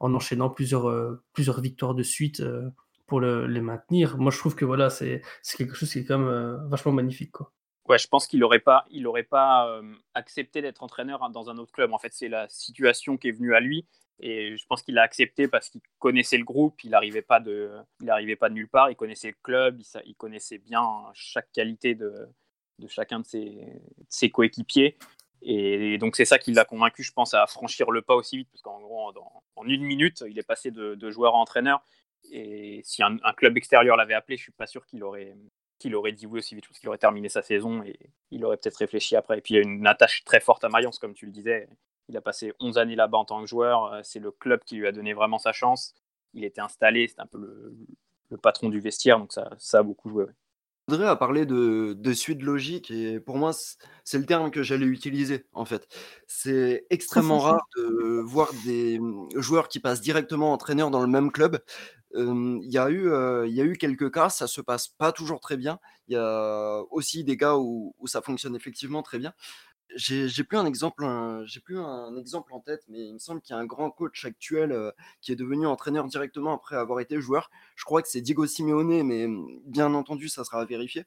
en 0.00 0.14
enchaînant 0.14 0.50
plusieurs 0.50 0.88
euh, 0.88 1.22
plusieurs 1.32 1.60
victoires 1.60 1.94
de 1.94 2.02
suite 2.02 2.40
euh, 2.40 2.68
pour 3.06 3.20
le, 3.20 3.46
les 3.46 3.60
maintenir. 3.60 4.18
Moi 4.18 4.30
je 4.32 4.38
trouve 4.38 4.54
que 4.54 4.64
voilà 4.64 4.90
c'est 4.90 5.22
quelque 5.56 5.74
chose 5.74 5.90
qui 5.90 6.00
est 6.00 6.04
quand 6.04 6.18
même 6.18 6.28
euh, 6.28 6.56
vachement 6.68 6.92
magnifique 6.92 7.32
quoi 7.32 7.52
Ouais, 7.88 7.98
je 7.98 8.06
pense 8.06 8.28
qu'il 8.28 8.40
n'aurait 8.40 8.60
pas, 8.60 8.86
il 8.90 9.06
aurait 9.06 9.24
pas 9.24 9.68
euh, 9.68 9.82
accepté 10.14 10.62
d'être 10.62 10.82
entraîneur 10.82 11.28
dans 11.30 11.50
un 11.50 11.58
autre 11.58 11.72
club. 11.72 11.92
En 11.92 11.98
fait, 11.98 12.12
c'est 12.12 12.28
la 12.28 12.48
situation 12.48 13.16
qui 13.16 13.28
est 13.28 13.32
venue 13.32 13.54
à 13.54 13.60
lui. 13.60 13.86
Et 14.20 14.56
je 14.56 14.66
pense 14.66 14.82
qu'il 14.82 14.98
a 14.98 15.02
accepté 15.02 15.48
parce 15.48 15.68
qu'il 15.68 15.80
connaissait 15.98 16.38
le 16.38 16.44
groupe, 16.44 16.84
il 16.84 16.90
n'arrivait 16.90 17.22
pas, 17.22 17.40
de, 17.40 17.72
pas 18.38 18.48
de 18.48 18.54
nulle 18.54 18.68
part, 18.68 18.88
il 18.88 18.94
connaissait 18.94 19.30
le 19.30 19.36
club, 19.42 19.80
il, 20.04 20.14
connaissait 20.14 20.58
bien 20.58 21.02
chaque 21.12 21.50
qualité 21.50 21.96
de, 21.96 22.28
chacun 22.86 23.18
de 23.18 23.26
ses, 24.08 24.30
coéquipiers. 24.30 24.96
Et, 25.42 25.98
donc 25.98 26.14
c'est 26.14 26.24
ça 26.24 26.38
qui 26.38 26.52
l'a 26.52 26.64
convaincu, 26.64 27.02
je 27.02 27.12
pense, 27.12 27.34
à 27.34 27.48
franchir 27.48 27.90
le 27.90 28.00
pas 28.00 28.14
aussi 28.14 28.36
vite, 28.38 28.48
parce 28.52 28.62
qu'en 28.62 28.80
gros, 28.80 29.12
en 29.56 29.66
une 29.66 29.82
minute, 29.82 30.22
il 30.28 30.38
est 30.38 30.46
passé 30.46 30.70
de, 30.70 31.10
joueur 31.10 31.34
à 31.34 31.38
entraîneur. 31.38 31.82
Et 32.30 32.80
si 32.84 33.02
un, 33.02 33.18
club 33.36 33.56
extérieur 33.56 33.96
l'avait 33.96 34.14
appelé, 34.14 34.36
je 34.36 34.44
suis 34.44 34.52
pas 34.52 34.68
sûr 34.68 34.86
qu'il 34.86 35.02
aurait, 35.02 35.34
qu'il 35.82 35.94
aurait 35.94 36.12
dit 36.12 36.26
oui 36.26 36.38
aussi 36.38 36.54
vite, 36.54 36.66
parce 36.66 36.78
qu'il 36.78 36.88
aurait 36.88 36.98
terminé 36.98 37.28
sa 37.28 37.42
saison 37.42 37.82
et 37.82 37.98
il 38.30 38.44
aurait 38.44 38.56
peut-être 38.56 38.76
réfléchi 38.76 39.16
après. 39.16 39.38
Et 39.38 39.40
puis 39.40 39.54
il 39.54 39.56
y 39.58 39.60
a 39.60 39.62
une 39.62 39.86
attache 39.86 40.24
très 40.24 40.40
forte 40.40 40.64
à 40.64 40.68
Mayence, 40.68 40.98
comme 40.98 41.14
tu 41.14 41.26
le 41.26 41.32
disais. 41.32 41.68
Il 42.08 42.16
a 42.16 42.20
passé 42.20 42.52
11 42.60 42.78
années 42.78 42.96
là-bas 42.96 43.18
en 43.18 43.24
tant 43.24 43.40
que 43.40 43.46
joueur. 43.46 44.00
C'est 44.04 44.20
le 44.20 44.30
club 44.30 44.60
qui 44.64 44.76
lui 44.76 44.86
a 44.86 44.92
donné 44.92 45.12
vraiment 45.12 45.38
sa 45.38 45.52
chance. 45.52 45.94
Il 46.34 46.44
était 46.44 46.60
installé, 46.60 47.08
c'est 47.08 47.20
un 47.20 47.26
peu 47.26 47.38
le, 47.38 48.36
patron 48.38 48.70
du 48.70 48.80
vestiaire, 48.80 49.18
donc 49.18 49.32
ça, 49.32 49.50
ça 49.58 49.80
a 49.80 49.82
beaucoup 49.82 50.08
joué. 50.08 50.24
Audrey 50.88 51.06
a 51.06 51.14
parlé 51.14 51.46
de, 51.46 51.94
de 51.96 52.12
suite 52.12 52.42
logique 52.42 52.90
et 52.90 53.20
pour 53.20 53.36
moi, 53.36 53.52
c'est 54.04 54.18
le 54.18 54.26
terme 54.26 54.50
que 54.50 54.62
j'allais 54.62 54.86
utiliser 54.86 55.46
en 55.52 55.64
fait. 55.64 55.86
C'est 56.26 56.86
extrêmement 56.90 57.38
rare 57.38 57.64
de 57.76 58.20
voir 58.24 58.50
des 58.64 58.98
mmh, 58.98 59.28
joueurs 59.36 59.68
qui 59.68 59.78
passent 59.78 60.00
directement 60.00 60.52
entraîneur 60.52 60.90
dans 60.90 61.00
le 61.00 61.06
même 61.06 61.30
club. 61.30 61.60
Il 62.14 62.70
y, 62.70 62.78
a 62.78 62.90
eu, 62.90 63.06
y 63.48 63.60
a 63.60 63.64
eu 63.64 63.76
quelques 63.76 64.12
cas, 64.12 64.28
ça 64.28 64.46
se 64.46 64.60
passe 64.60 64.88
pas 64.88 65.12
toujours 65.12 65.40
très 65.40 65.56
bien. 65.56 65.78
Il 66.08 66.14
y 66.14 66.16
a 66.16 66.82
aussi 66.90 67.24
des 67.24 67.36
cas 67.36 67.56
où, 67.56 67.94
ça 68.04 68.22
fonctionne 68.22 68.54
effectivement 68.56 69.02
très 69.02 69.18
bien 69.18 69.32
j'ai 69.94 70.44
plus 70.44 70.56
un 70.56 70.64
exemple, 70.64 71.04
plus 71.64 71.78
un 71.78 72.16
exemple 72.16 72.52
en 72.54 72.60
tête, 72.60 72.82
mais 72.88 73.08
il 73.08 73.14
me 73.14 73.18
semble 73.18 73.40
qu'il 73.40 73.54
y 73.54 73.58
a 73.58 73.60
un 73.60 73.66
grand 73.66 73.90
coach 73.90 74.24
actuel 74.24 74.92
qui 75.20 75.32
est 75.32 75.36
devenu 75.36 75.66
entraîneur 75.66 76.06
directement 76.06 76.54
après 76.54 76.76
avoir 76.76 77.00
été 77.00 77.20
joueur. 77.20 77.50
Je 77.76 77.84
crois 77.84 78.02
que 78.02 78.08
c'est 78.08 78.20
Diego 78.20 78.46
Simeone, 78.46 79.02
mais 79.02 79.26
mmh, 79.26 79.60
bien 79.66 79.92
entendu, 79.94 80.28
ça 80.28 80.44
sera 80.44 80.62
à 80.62 80.64
vérifier 80.64 81.04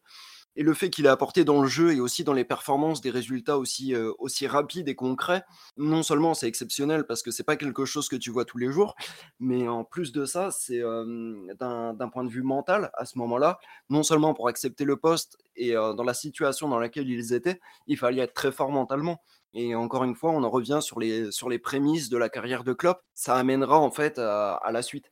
et 0.56 0.64
le 0.64 0.74
fait 0.74 0.90
qu'il 0.90 1.08
a 1.08 1.12
apporté 1.12 1.44
dans 1.44 1.62
le 1.62 1.68
jeu 1.68 1.94
et 1.94 2.00
aussi 2.00 2.24
dans 2.24 2.34
les 2.34 2.46
performances 2.46 3.02
des 3.02 3.10
résultats 3.10 3.58
aussi, 3.58 3.94
euh, 3.94 4.12
aussi 4.20 4.48
rapides 4.48 4.88
et 4.88 4.96
concrets, 4.96 5.44
non 5.78 6.04
seulement 6.04 6.34
c'est 6.34 6.48
exceptionnel 6.48 7.06
parce 7.06 7.22
que 7.22 7.32
c'est 7.32 7.44
pas 7.44 7.58
quelque 7.58 7.86
chose 7.86 8.10
que 8.10 8.16
tu 8.16 8.32
vois 8.32 8.46
tous 8.46 8.58
les 8.58 8.72
jours, 8.72 8.96
mais 9.40 9.68
en 9.68 9.84
plus 9.84 10.12
de 10.12 10.26
ça, 10.26 10.52
c'est 10.52 10.80
d'un 10.80 12.10
point 12.12 12.24
de 12.24 12.30
vue 12.30 12.44
mental 12.44 12.92
à 12.94 13.06
ce 13.06 13.18
moment-là, 13.18 13.60
non 13.90 14.04
seulement 14.04 14.34
pour 14.34 14.48
accepter 14.48 14.86
le 14.86 14.98
poste 14.98 15.38
et 15.56 15.76
euh, 15.76 15.94
dans 15.94 16.04
la 16.04 16.14
situation 16.14 16.70
dans 16.70 16.80
laquelle 16.80 17.10
ils 17.10 17.34
étaient, 17.34 17.60
il 17.88 17.98
fallait 17.98 18.22
être 18.22 18.34
très 18.34 18.52
fort 18.52 18.72
mentalement. 18.72 19.22
Et 19.54 19.74
encore 19.74 20.04
une 20.04 20.16
fois, 20.16 20.32
on 20.32 20.44
en 20.44 20.50
revient 20.50 20.80
sur 20.82 21.00
les, 21.00 21.32
sur 21.32 21.50
les 21.50 21.60
prémices 21.60 22.10
de 22.10 22.18
la 22.18 22.28
carrière 22.28 22.66
de 22.66 22.74
Klopp. 22.74 23.02
Ça 23.14 23.36
amènera 23.36 23.80
en 23.80 23.90
fait 23.90 24.20
à 24.20 24.70
la 24.70 24.82
suite. 24.82 25.06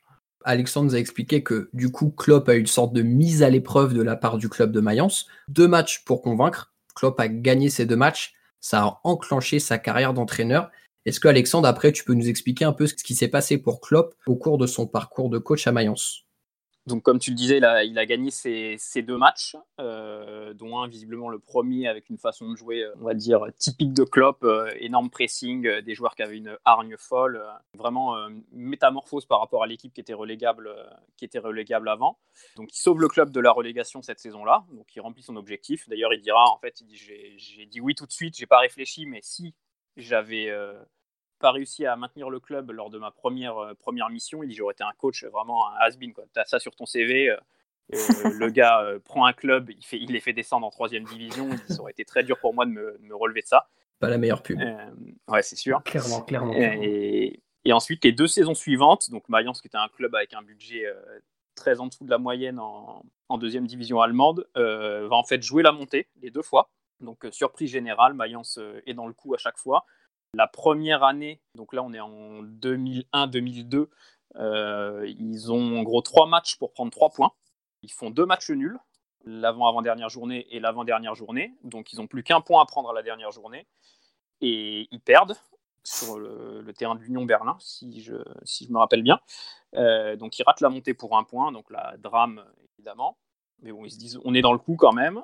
Alexandre 0.44 0.88
nous 0.88 0.96
a 0.96 1.00
expliqué 1.00 1.44
que 1.44 1.70
du 1.74 1.92
coup, 1.92 2.10
Klopp 2.10 2.50
a 2.50 2.56
eu 2.56 2.60
une 2.60 2.68
sorte 2.68 2.94
de 2.94 3.02
mise 3.02 3.44
à 3.44 3.50
l'épreuve 3.50 3.94
de 3.94 4.02
la 4.02 4.16
part 4.16 4.38
du 4.38 4.50
club 4.50 4.72
de 4.72 4.80
Mayence. 4.80 5.28
Deux 5.48 5.68
matchs 5.68 6.04
pour 6.06 6.22
convaincre. 6.22 6.74
Klopp 6.96 7.20
a 7.20 7.28
gagné 7.28 7.70
ces 7.70 7.86
deux 7.86 7.96
matchs. 7.96 8.34
Ça 8.60 8.84
a 8.84 9.00
enclenché 9.04 9.60
sa 9.60 9.78
carrière 9.78 10.14
d'entraîneur. 10.14 10.72
Est-ce 11.06 11.20
que 11.20 11.28
Alexandre, 11.28 11.68
après, 11.68 11.92
tu 11.92 12.04
peux 12.04 12.14
nous 12.14 12.30
expliquer 12.30 12.66
un 12.66 12.74
peu 12.74 12.88
ce 12.88 12.94
qui 12.94 13.16
s'est 13.16 13.28
passé 13.28 13.58
pour 13.58 13.82
Klopp 13.82 14.16
au 14.26 14.36
cours 14.36 14.58
de 14.58 14.68
son 14.68 14.88
parcours 14.88 15.30
de 15.30 15.38
coach 15.38 15.68
à 15.68 15.72
Mayence? 15.72 16.26
Donc, 16.86 17.02
comme 17.02 17.18
tu 17.18 17.30
le 17.30 17.38
disais, 17.38 17.60
il 17.60 17.66
a, 17.66 18.06
gagné 18.06 18.30
ses, 18.30 19.02
deux 19.04 19.18
matchs, 19.18 19.56
euh, 19.80 20.54
dont 20.54 20.80
un 20.80 20.88
visiblement 20.90 21.30
le 21.30 21.40
premier 21.40 21.88
avec 21.88 22.10
une 22.10 22.18
façon 22.18 22.52
de 22.52 22.58
jouer, 22.58 22.84
euh, 22.84 22.94
on 23.00 23.06
va 23.06 23.14
dire, 23.14 23.46
typique 23.58 23.94
de 23.94 24.04
Klopp, 24.04 24.44
euh, 24.44 24.70
énorme 24.80 25.10
pressing, 25.10 25.80
des 25.80 25.96
joueurs 25.96 26.14
qui 26.14 26.24
avaient 26.24 26.38
une 26.38 26.58
hargne 26.66 26.98
folle, 26.98 27.42
vraiment 27.74 28.18
métamorphose 28.52 29.26
par 29.26 29.40
rapport 29.40 29.64
à 29.64 29.68
l'équipe 29.68 29.94
qui 29.94 30.02
était 30.02 30.14
relégable, 30.14 30.70
qui 31.16 31.24
était 31.24 31.40
relégable 31.40 31.88
avant. 31.88 32.20
Donc, 32.58 32.74
il 32.74 32.78
sauve 32.78 33.00
le 33.00 33.08
club 33.08 33.32
de 33.32 33.40
la 33.40 33.52
relégation 33.52 34.02
cette 34.02 34.20
saison-là, 34.20 34.66
donc 34.74 34.94
il 34.94 35.00
remplit 35.00 35.24
son 35.24 35.38
objectif. 35.38 35.88
D'ailleurs, 35.88 36.14
il 36.14 36.20
dira, 36.20 36.50
en 36.52 36.58
fait, 36.58 36.82
il 36.82 36.88
dit, 36.88 36.98
j'ai 36.98 37.66
dit 37.66 37.80
oui 37.80 37.96
tout 37.96 38.06
de 38.06 38.12
suite, 38.12 38.36
j'ai 38.38 38.46
pas 38.46 38.60
réfléchi, 38.60 39.06
mais 39.06 39.20
si 39.22 39.56
j'avais 39.96 40.52
pas 41.44 41.52
réussi 41.52 41.86
à 41.86 41.98
maintenir 41.98 42.30
le 42.30 42.40
club 42.40 42.72
lors 42.72 42.90
de 42.90 42.98
ma 42.98 43.12
première, 43.12 43.58
euh, 43.58 43.74
première 43.74 44.10
mission, 44.10 44.44
il 44.44 44.50
dit 44.50 44.56
j'aurais 44.56 44.72
été 44.72 44.84
un 44.86 44.94
coach 44.98 45.26
vraiment 45.26 45.68
un 45.68 45.76
has-been. 45.82 46.14
Tu 46.14 46.40
as 46.40 46.46
ça 46.46 46.58
sur 46.58 46.74
ton 46.74 46.86
CV. 46.86 47.30
Euh, 47.30 47.36
euh, 47.94 47.98
le 48.40 48.50
gars 48.50 48.82
prend 49.04 49.26
un 49.26 49.34
club, 49.34 49.70
il, 49.70 49.86
fait, 49.86 50.00
il 50.00 50.14
les 50.14 50.22
fait 50.22 50.32
descendre 50.32 50.66
en 50.66 50.70
troisième 50.70 51.04
division. 51.04 51.50
ça 51.68 51.82
aurait 51.82 51.92
été 51.92 52.06
très 52.06 52.24
dur 52.24 52.40
pour 52.40 52.54
moi 52.54 52.66
de 52.66 52.72
me, 52.72 52.98
me 53.02 53.14
relever 53.14 53.42
de 53.42 53.48
ça. 53.48 53.68
Pas 54.00 54.08
la 54.08 54.18
meilleure 54.18 54.42
pub. 54.42 54.58
ouais, 55.28 55.44
c'est 55.44 55.58
sûr. 55.58 55.84
Clairement, 55.84 56.22
clairement. 56.22 56.54
Et, 56.56 57.44
et, 57.66 57.74
ensuite, 57.74 58.06
les 58.06 58.14
deux 58.14 58.28
saisons 58.28 58.56
suivantes, 58.56 59.12
donc 59.12 59.28
Mayence, 59.28 59.62
qui 59.62 59.68
était 59.68 59.78
un 59.78 59.90
club 59.90 60.16
avec 60.16 60.34
un 60.34 60.44
budget 60.44 60.86
très 61.56 61.82
en 61.82 61.88
dessous 61.88 62.06
de 62.06 62.10
la 62.10 62.20
moyenne 62.20 62.58
en, 62.58 63.04
en 63.28 63.38
deuxième 63.38 63.68
division 63.68 64.00
allemande, 64.00 64.48
va 64.56 65.16
en 65.16 65.26
fait 65.26 65.44
jouer 65.44 65.62
la 65.62 65.74
montée 65.74 66.08
les 66.22 66.32
deux 66.32 66.42
fois. 66.42 66.70
Donc, 67.02 67.28
surprise 67.32 67.70
générale, 67.70 68.14
Mayence 68.14 68.60
est 68.86 68.94
dans 68.94 69.08
le 69.08 69.14
coup 69.14 69.34
à 69.34 69.38
chaque 69.38 69.58
fois. 69.58 69.86
La 70.36 70.48
première 70.48 71.04
année, 71.04 71.42
donc 71.56 71.74
là 71.74 71.84
on 71.84 71.94
est 71.94 72.00
en 72.00 72.42
2001-2002, 72.44 73.88
euh, 74.36 75.06
ils 75.20 75.52
ont 75.52 75.78
en 75.80 75.84
gros 75.84 76.02
trois 76.02 76.26
matchs 76.26 76.58
pour 76.58 76.72
prendre 76.72 76.92
trois 76.92 77.12
points. 77.12 77.34
Ils 77.84 77.92
font 77.92 78.10
deux 78.10 78.26
matchs 78.26 78.50
nuls, 78.50 78.80
l'avant-avant-dernière 79.26 80.10
journée 80.10 80.48
et 80.50 80.60
l'avant-dernière 80.60 81.14
journée. 81.14 81.54
Donc 81.64 81.94
ils 81.94 81.98
n'ont 81.98 82.08
plus 82.08 82.24
qu'un 82.24 82.42
point 82.42 82.62
à 82.64 82.66
prendre 82.66 82.90
à 82.90 82.94
la 82.94 83.04
dernière 83.04 83.32
journée. 83.32 83.68
Et 84.42 84.88
ils 84.92 85.00
perdent 85.00 85.38
sur 85.84 86.18
le, 86.18 86.66
terrain 86.74 86.96
de 86.96 87.02
l'Union 87.02 87.26
Berlin, 87.26 87.58
si 87.60 88.02
je, 88.02 88.16
si 88.44 88.66
je 88.66 88.72
me 88.72 88.80
rappelle 88.80 89.04
bien. 89.04 89.20
Euh, 89.76 90.16
donc 90.16 90.40
ils 90.40 90.44
ratent 90.44 90.62
la 90.62 90.70
montée 90.70 90.94
pour 90.94 91.18
un 91.18 91.24
point, 91.24 91.52
donc 91.52 91.70
la 91.70 91.96
drame 91.98 92.44
évidemment. 92.78 93.18
Mais 93.62 93.72
bon, 93.72 93.86
ils 93.86 93.92
se 93.92 94.00
disent 94.00 94.20
on 94.24 94.34
est 94.34 94.42
dans 94.42 94.54
le 94.54 94.60
coup 94.60 94.76
quand 94.78 94.94
même. 94.94 95.22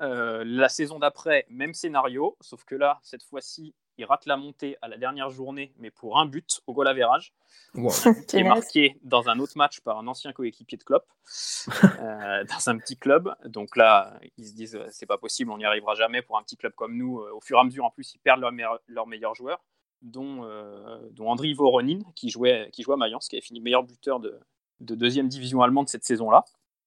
Euh, 0.00 0.44
la 0.46 0.68
saison 0.68 0.98
d'après, 0.98 1.46
même 1.50 1.74
scénario, 1.74 2.36
sauf 2.40 2.64
que 2.64 2.74
là, 2.74 3.00
cette 3.02 3.22
fois-ci, 3.22 3.74
il 4.02 4.04
rate 4.04 4.26
la 4.26 4.36
montée 4.36 4.76
à 4.82 4.88
la 4.88 4.98
dernière 4.98 5.30
journée, 5.30 5.72
mais 5.78 5.92
pour 5.92 6.18
un 6.18 6.26
but 6.26 6.60
au 6.66 6.72
goal 6.72 6.88
average, 6.88 7.32
qui 7.74 8.36
est 8.36 8.42
marqué 8.42 8.98
dans 9.02 9.28
un 9.28 9.38
autre 9.38 9.52
match 9.56 9.80
par 9.80 9.98
un 9.98 10.08
ancien 10.08 10.32
coéquipier 10.32 10.76
de 10.76 10.82
Klopp, 10.82 11.04
euh, 11.84 12.44
dans 12.44 12.68
un 12.68 12.78
petit 12.78 12.96
club. 12.96 13.32
Donc 13.44 13.76
là, 13.76 14.18
ils 14.38 14.46
se 14.46 14.54
disent, 14.54 14.78
c'est 14.90 15.06
pas 15.06 15.18
possible, 15.18 15.52
on 15.52 15.58
n'y 15.58 15.64
arrivera 15.64 15.94
jamais 15.94 16.20
pour 16.20 16.36
un 16.36 16.42
petit 16.42 16.56
club 16.56 16.72
comme 16.74 16.96
nous. 16.96 17.18
Au 17.18 17.40
fur 17.40 17.58
et 17.58 17.60
à 17.60 17.64
mesure, 17.64 17.84
en 17.84 17.90
plus, 17.90 18.12
ils 18.14 18.18
perdent 18.18 18.40
leur, 18.40 18.50
meilleur, 18.50 18.80
leur 18.88 19.06
meilleur 19.06 19.34
joueur, 19.36 19.62
dont, 20.00 20.44
euh, 20.44 20.98
dont 21.12 21.30
Andriy 21.30 21.54
Voronin, 21.54 22.00
qui 22.16 22.28
jouait, 22.28 22.70
qui 22.72 22.82
jouait 22.82 22.94
à 22.94 22.98
Mayence, 22.98 23.28
qui 23.28 23.36
avait 23.36 23.42
fini 23.42 23.60
meilleur 23.60 23.84
buteur 23.84 24.18
de, 24.18 24.36
de 24.80 24.94
deuxième 24.96 25.28
division 25.28 25.62
allemande 25.62 25.88
cette 25.88 26.04
saison-là. 26.04 26.44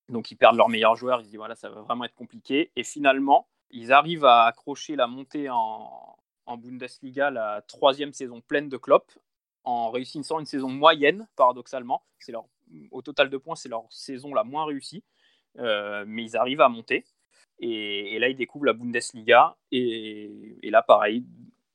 Donc 0.09 0.31
ils 0.31 0.35
perdent 0.35 0.57
leur 0.57 0.69
meilleur 0.69 0.95
joueur, 0.95 1.21
ils 1.21 1.23
se 1.23 1.29
disent 1.29 1.37
voilà, 1.37 1.55
ça 1.55 1.69
va 1.69 1.81
vraiment 1.81 2.03
être 2.03 2.13
compliqué. 2.13 2.71
Et 2.75 2.83
finalement, 2.83 3.47
ils 3.71 3.93
arrivent 3.93 4.25
à 4.25 4.43
accrocher 4.43 4.95
la 4.95 5.07
montée 5.07 5.49
en, 5.49 6.15
en 6.45 6.57
Bundesliga, 6.57 7.31
la 7.31 7.61
troisième 7.67 8.13
saison 8.13 8.41
pleine 8.41 8.69
de 8.69 8.77
Klopp, 8.77 9.11
en 9.63 9.89
réussissant 9.89 10.39
une 10.39 10.45
saison 10.45 10.69
moyenne, 10.69 11.27
paradoxalement. 11.35 12.03
C'est 12.19 12.31
leur, 12.31 12.45
au 12.91 13.01
total 13.01 13.29
de 13.29 13.37
points, 13.37 13.55
c'est 13.55 13.69
leur 13.69 13.85
saison 13.91 14.33
la 14.33 14.43
moins 14.43 14.65
réussie. 14.65 15.03
Euh, 15.59 16.03
mais 16.07 16.23
ils 16.23 16.37
arrivent 16.37 16.61
à 16.61 16.69
monter. 16.69 17.05
Et, 17.59 18.19
là, 18.19 18.27
ils 18.29 18.35
découvrent 18.35 18.65
la 18.65 18.73
Bundesliga. 18.73 19.55
Et, 19.71 20.59
là, 20.63 20.81
pareil, 20.81 21.25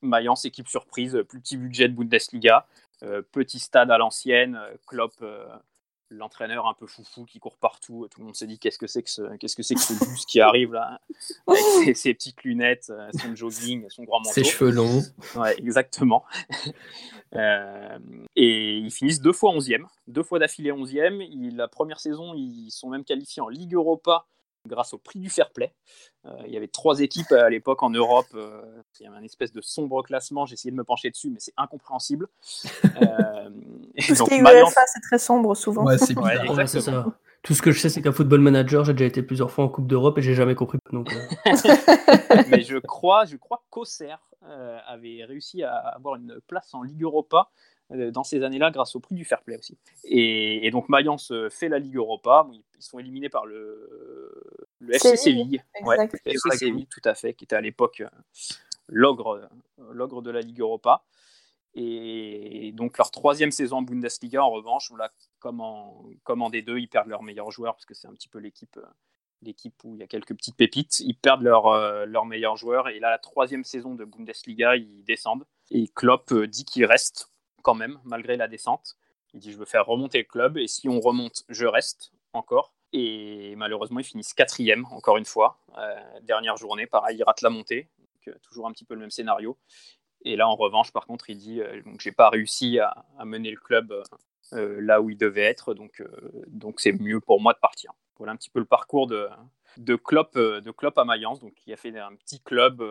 Mayence, 0.03 0.45
équipe 0.45 0.69
surprise, 0.69 1.25
plus 1.29 1.41
petit 1.41 1.57
budget 1.57 1.89
de 1.89 1.95
Bundesliga, 1.95 2.67
euh, 3.03 3.23
petit 3.23 3.59
stade 3.59 3.91
à 3.91 3.99
l'ancienne, 3.99 4.59
Klopp 4.87 5.15
euh, 5.23 5.47
l'entraîneur 6.11 6.67
un 6.67 6.75
peu 6.75 6.87
foufou 6.87 7.25
qui 7.25 7.39
court 7.39 7.57
partout. 7.57 8.07
Tout 8.11 8.21
le 8.21 8.27
monde 8.27 8.37
se 8.37 8.45
dit 8.45 8.59
qu'est-ce 8.59 8.79
que 8.79 8.87
c'est 8.87 9.03
que 9.03 9.11
ce, 9.11 9.37
qu'est-ce 9.37 9.57
que 9.57 9.63
c'est 9.63 9.75
que 9.75 9.81
ce 9.81 9.93
bus 9.93 10.27
qui 10.27 10.41
arrive 10.41 10.73
là? 10.73 11.01
Avec 11.47 11.97
ses, 11.97 12.15
petites 12.15 12.43
lunettes, 12.43 12.91
euh, 12.91 13.09
son 13.21 13.35
jogging, 13.35 13.87
son 13.89 14.05
grand 14.05 14.19
manteau. 14.19 14.33
Ses 14.33 14.45
cheveux 14.45 14.71
longs. 14.71 15.03
Ouais, 15.37 15.57
exactement. 15.59 16.25
Euh, 17.37 17.99
et 18.35 18.79
ils 18.79 18.91
finissent 18.91 19.21
deux 19.21 19.33
fois 19.33 19.53
11e, 19.53 19.85
deux 20.09 20.25
fois 20.25 20.41
d'affilée 20.41 20.73
11e. 20.73 21.55
la 21.55 21.69
première 21.69 22.01
saison, 22.01 22.35
ils 22.35 22.71
sont 22.73 22.91
même 22.91 23.05
qualifiés 23.05 23.41
en 23.41 23.49
Ligue 23.49 23.75
Europa 23.75 24.27
grâce 24.67 24.93
au 24.93 24.99
prix 24.99 25.21
du 25.21 25.31
fair 25.31 25.51
play. 25.51 25.73
Euh, 26.27 26.31
il 26.47 26.53
y 26.53 26.57
avait 26.57 26.69
trois 26.69 27.01
équipes 27.01 27.33
à 27.33 27.49
l'époque 27.49 27.83
en 27.83 27.91
Europe. 27.91 28.27
Euh, 28.35 28.63
il 28.99 29.05
y 29.05 29.07
avait 29.07 29.17
un 29.17 29.23
espèce 29.23 29.53
de 29.53 29.61
sombre 29.61 30.03
classement. 30.03 30.47
J'ai 30.47 30.55
essayé 30.55 30.71
de 30.71 30.77
me 30.77 30.85
pencher 30.85 31.11
dessus, 31.11 31.31
mais 31.31 31.39
c'est 31.41 31.55
incompréhensible. 31.57 32.29
Euh, 32.85 33.51
Tout 34.07 34.15
ce 34.15 34.23
qui 34.25 34.35
est 34.35 34.41
UEFA, 34.41 34.83
c'est 34.87 35.01
très 35.01 35.19
sombre 35.19 35.55
souvent. 35.55 35.85
Ouais, 35.85 35.99
c'est 35.99 36.81
ça. 36.81 37.07
Tout 37.43 37.55
ce 37.55 37.63
que 37.63 37.73
je 37.73 37.81
sais, 37.81 37.89
c'est 37.89 38.03
qu'un 38.03 38.13
football 38.13 38.41
manager, 38.41 38.85
j'ai 38.85 38.93
déjà 38.93 39.07
été 39.07 39.23
plusieurs 39.23 39.51
fois 39.51 39.65
en 39.65 39.71
Coupe 39.71 39.87
d'Europe 39.87 40.19
et 40.19 40.23
j'ai 40.23 40.35
jamais 40.35 40.55
compris. 40.55 40.79
Donc, 40.93 41.11
mais 42.51 42.61
je 42.61 42.77
crois, 42.77 43.25
je 43.25 43.37
crois 43.37 43.65
qu'Auxerre 43.71 44.21
avait 44.87 45.25
réussi 45.25 45.63
à 45.63 45.75
avoir 45.75 46.17
une 46.17 46.39
place 46.47 46.75
en 46.75 46.83
Ligue 46.83 47.03
Europa 47.03 47.49
euh, 47.49 47.80
dans 47.91 48.25
ces 48.25 48.43
années-là 48.43 48.71
grâce 48.71 48.95
au 48.97 49.01
prix 49.01 49.15
du 49.15 49.25
fair 49.25 49.43
play 49.43 49.59
aussi. 49.59 49.77
Et, 50.05 50.71
donc 50.71 50.89
Mayence 50.89 51.33
fait 51.51 51.69
la 51.69 51.79
Ligue 51.79 51.97
Europa. 51.97 52.47
Ils 52.53 52.83
sont 52.83 52.99
éliminés 52.99 53.29
par 53.29 53.47
le, 53.47 54.41
le 54.81 54.95
FC 54.95 55.17
Séville. 55.17 55.63
Ouais, 55.83 55.97
le 56.25 56.33
FC 56.33 56.51
Séville, 56.57 56.87
tout 56.87 57.01
à 57.05 57.15
fait, 57.15 57.35
qui 57.35 57.45
était 57.45 57.57
à 57.57 57.61
l'époque 57.61 58.01
euh, 58.01 58.09
l'ogre, 58.89 59.49
l'ogre 59.93 60.23
de 60.23 60.31
la 60.31 60.41
Ligue 60.41 60.61
Europa. 60.61 61.05
Et 61.75 62.73
donc 62.75 62.99
leur 62.99 63.13
troisième 63.13 63.53
saison 63.53 63.77
en 63.77 63.83
Bundesliga, 63.83 64.43
en 64.43 64.51
revanche, 64.51 64.91
là, 64.99 65.13
comme, 65.39 65.61
en, 65.61 66.05
comme 66.25 66.43
en 66.43 66.51
D2, 66.51 66.81
ils 66.81 66.89
perdent 66.89 67.09
leurs 67.09 67.23
meilleurs 67.23 67.51
joueurs 67.53 67.75
parce 67.75 67.85
que 67.85 67.95
c'est 67.95 68.09
un 68.09 68.13
petit 68.13 68.29
peu 68.29 68.39
l'équipe, 68.39 68.77
euh, 68.79 68.87
l'équipe 69.43 69.75
où 69.85 69.95
il 69.95 70.01
y 70.01 70.03
a 70.03 70.09
quelques 70.09 70.35
petites 70.35 70.57
pépites. 70.57 70.99
Ils 71.01 71.15
perdent 71.15 71.43
leurs 71.43 72.07
leur 72.07 72.25
meilleurs 72.25 72.57
joueurs 72.57 72.89
et 72.89 72.99
là, 72.99 73.11
la 73.11 73.19
troisième 73.19 73.63
saison 73.63 73.95
de 73.95 74.05
Bundesliga, 74.05 74.77
ils 74.77 75.05
descendent. 75.05 75.45
Et 75.71 75.87
Klopp 75.89 76.35
dit 76.35 76.65
qu'il 76.65 76.85
reste 76.87 77.30
quand 77.63 77.75
même, 77.75 77.99
malgré 78.05 78.37
la 78.37 78.49
descente. 78.49 78.97
Il 79.35 79.41
dit 79.41 79.53
je 79.53 79.59
veux 79.59 79.65
faire 79.65 79.87
remonter 79.87 80.19
le 80.19 80.25
club 80.25 80.59
et 80.59 80.67
si 80.67 80.89
on 80.89 81.01
remonte, 81.01 81.45
je 81.49 81.67
reste 81.67 82.13
encore. 82.33 82.73
Et 82.93 83.55
malheureusement, 83.57 84.01
ils 84.01 84.05
finissent 84.05 84.35
quatrième, 84.35 84.85
encore 84.87 85.17
une 85.17 85.25
fois. 85.25 85.59
Euh, 85.79 85.95
dernière 86.23 86.57
journée, 86.57 86.87
pareil, 86.87 87.19
il 87.19 87.23
rate 87.23 87.41
la 87.43 87.51
montée. 87.51 87.89
Euh, 88.29 88.35
toujours 88.43 88.67
un 88.67 88.73
petit 88.73 88.85
peu 88.85 88.95
le 88.95 89.01
même 89.01 89.11
scénario. 89.11 89.57
Et 90.25 90.37
là, 90.37 90.49
en 90.49 90.57
revanche, 90.57 90.93
par 90.93 91.07
contre, 91.07 91.31
il 91.31 91.39
dit 91.39 91.61
euh, 91.61 91.83
donc 91.83 92.01
j'ai 92.01 92.13
pas 92.13 92.29
réussi 92.29 92.79
à, 92.79 93.05
mener 93.25 93.51
le 93.51 93.57
club 93.57 93.95
là 94.53 95.01
où 95.01 95.11
il 95.11 95.17
devait 95.17 95.43
être, 95.45 95.75
donc 95.75 96.03
donc 96.49 96.81
c'est 96.81 96.91
mieux 96.91 97.21
pour 97.21 97.41
moi 97.41 97.53
de 97.53 97.61
partir. 97.61 97.93
Voilà 98.19 98.33
un 98.33 98.37
petit 98.37 98.51
peu 98.51 98.59
le 98.59 98.65
parcours 98.65 99.07
de 99.07 99.29
de 99.77 99.97
Klopp, 99.97 100.37
de 100.37 100.71
Klopp 100.71 100.99
à 100.99 101.05
Mayence, 101.05 101.41
donc 101.41 101.55
qui 101.55 101.73
a 101.73 101.77
fait 101.77 101.97
un 101.99 102.15
petit 102.15 102.41
club 102.41 102.83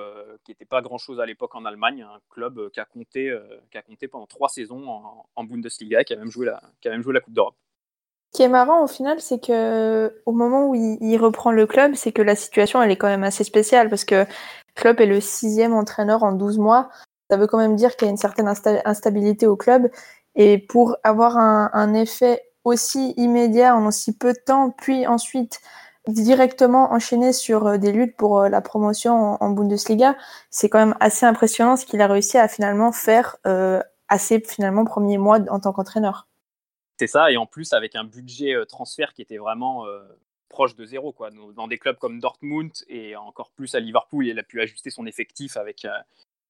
qui 0.44 0.52
n'était 0.52 0.66
pas 0.66 0.82
grand 0.82 0.98
chose 0.98 1.20
à 1.20 1.26
l'époque 1.26 1.56
en 1.56 1.66
Allemagne, 1.66 2.04
un 2.04 2.20
club 2.30 2.70
qui 2.72 2.80
a 2.80 2.86
compté 2.86 3.36
qui 3.72 3.78
a 3.78 3.82
compté 3.82 4.08
pendant 4.08 4.28
trois 4.28 4.50
saisons 4.50 4.88
en, 4.90 5.26
en 5.36 5.44
Bundesliga, 5.44 6.04
qui 6.04 6.14
a 6.14 6.18
même 6.18 6.32
joué 6.32 6.46
la 6.46 6.62
qui 6.82 6.88
a 6.88 6.92
même 6.92 7.02
joué 7.02 7.14
la 7.14 7.22
Coupe 7.22 7.34
d'Europe. 7.34 7.56
Ce 8.32 8.38
qui 8.38 8.44
est 8.44 8.48
marrant 8.50 8.84
au 8.84 8.88
final, 8.88 9.20
c'est 9.20 9.44
que 9.44 10.22
au 10.26 10.32
moment 10.32 10.70
où 10.70 10.76
il, 10.76 11.18
reprend 11.18 11.52
le 11.52 11.66
club, 11.66 11.96
c'est 11.96 12.12
que 12.12 12.22
la 12.22 12.36
situation 12.36 12.82
elle 12.82 12.92
est 12.92 12.96
quand 12.96 13.08
même 13.08 13.24
assez 13.24 13.44
spéciale 13.44 13.90
parce 13.90 14.06
que 14.06 14.26
Klopp 14.76 15.00
est 15.00 15.08
le 15.08 15.20
sixième 15.20 15.74
entraîneur 15.74 16.24
en 16.24 16.32
12 16.34 16.60
mois. 16.60 16.90
Ça 17.32 17.38
veut 17.38 17.48
quand 17.48 17.58
même 17.58 17.76
dire 17.76 17.96
qu'il 17.96 18.06
y 18.06 18.10
a 18.10 18.12
une 18.12 18.18
certaine 18.18 18.48
instabilité 18.48 19.48
au 19.48 19.56
club. 19.56 19.90
Et 20.36 20.60
pour 20.60 20.96
avoir 21.04 21.38
un, 21.38 21.94
effet 21.96 22.44
aussi 22.64 23.14
immédiat 23.18 23.76
en 23.76 23.88
aussi 23.88 24.16
peu 24.16 24.34
de 24.34 24.40
temps, 24.46 24.70
puis 24.70 25.08
ensuite 25.08 25.60
directement 26.14 26.92
enchaîné 26.92 27.34
sur 27.34 27.68
euh, 27.68 27.78
des 27.78 27.92
luttes 27.92 28.16
pour 28.16 28.42
euh, 28.42 28.50
la 28.50 28.62
promotion 28.62 29.42
en, 29.42 29.50
Bundesliga, 29.50 30.16
c'est 30.50 30.70
quand 30.70 30.80
même 30.80 30.96
assez 31.00 31.26
impressionnant 31.26 31.78
ce 31.78 31.86
qu'il 31.86 32.02
a 32.02 32.08
réussi 32.08 32.38
à 32.38 32.48
finalement 32.48 32.92
faire 32.92 33.38
euh, 33.46 33.82
assez 34.08 34.40
finalement 34.40 34.86
premier 34.86 35.18
mois 35.18 35.40
en 35.50 35.60
tant 35.60 35.72
qu'entraîneur. 35.72 36.28
C'est 36.98 37.08
ça, 37.08 37.32
et 37.32 37.38
en 37.38 37.46
plus 37.46 37.74
avec 37.74 37.96
un 37.96 38.04
budget 38.04 38.54
euh, 38.54 38.66
transfert 38.66 39.14
qui 39.14 39.22
était 39.22 39.38
vraiment 39.38 39.86
proche 40.50 40.76
de 40.76 40.84
zéro. 40.84 41.14
Quoi. 41.14 41.30
Dans 41.56 41.68
des 41.68 41.78
clubs 41.78 41.98
comme 41.98 42.20
Dortmund 42.20 42.72
et 42.88 43.16
encore 43.16 43.52
plus 43.52 43.76
à 43.76 43.80
Liverpool, 43.80 44.26
il 44.26 44.40
a 44.40 44.44
pu 44.44 44.60
ajuster 44.60 44.90
son 44.90 45.06
effectif 45.06 45.58
avec, 45.58 45.86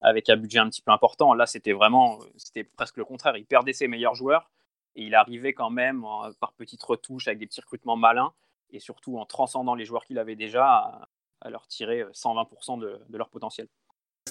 avec 0.01 0.29
un 0.29 0.37
budget 0.37 0.59
un 0.59 0.69
petit 0.69 0.81
peu 0.81 0.91
important. 0.91 1.33
Là, 1.33 1.45
c'était 1.45 1.73
vraiment, 1.73 2.19
c'était 2.37 2.63
presque 2.63 2.95
le 2.95 3.03
contraire. 3.03 3.35
Il 3.35 3.45
perdait 3.45 3.73
ses 3.73 3.89
meilleurs 3.89 4.15
joueurs 4.15 4.49
et 4.95 5.03
il 5.03 5.15
arrivait 5.15 5.51
quand 5.51 5.69
même 5.69 6.05
par 6.39 6.53
petites 6.53 6.81
retouches 6.81 7.27
avec 7.27 7.39
des 7.39 7.45
petits 7.45 7.59
recrutements 7.59 7.97
malins 7.97 8.31
et 8.71 8.79
surtout 8.79 9.17
en 9.17 9.25
transcendant 9.25 9.75
les 9.75 9.85
joueurs 9.85 10.05
qu'il 10.05 10.19
avait 10.19 10.35
déjà 10.35 11.07
à, 11.41 11.49
leur 11.49 11.67
tirer 11.67 12.03
120% 12.13 12.79
de 12.79 13.17
leur 13.17 13.29
potentiel 13.29 13.67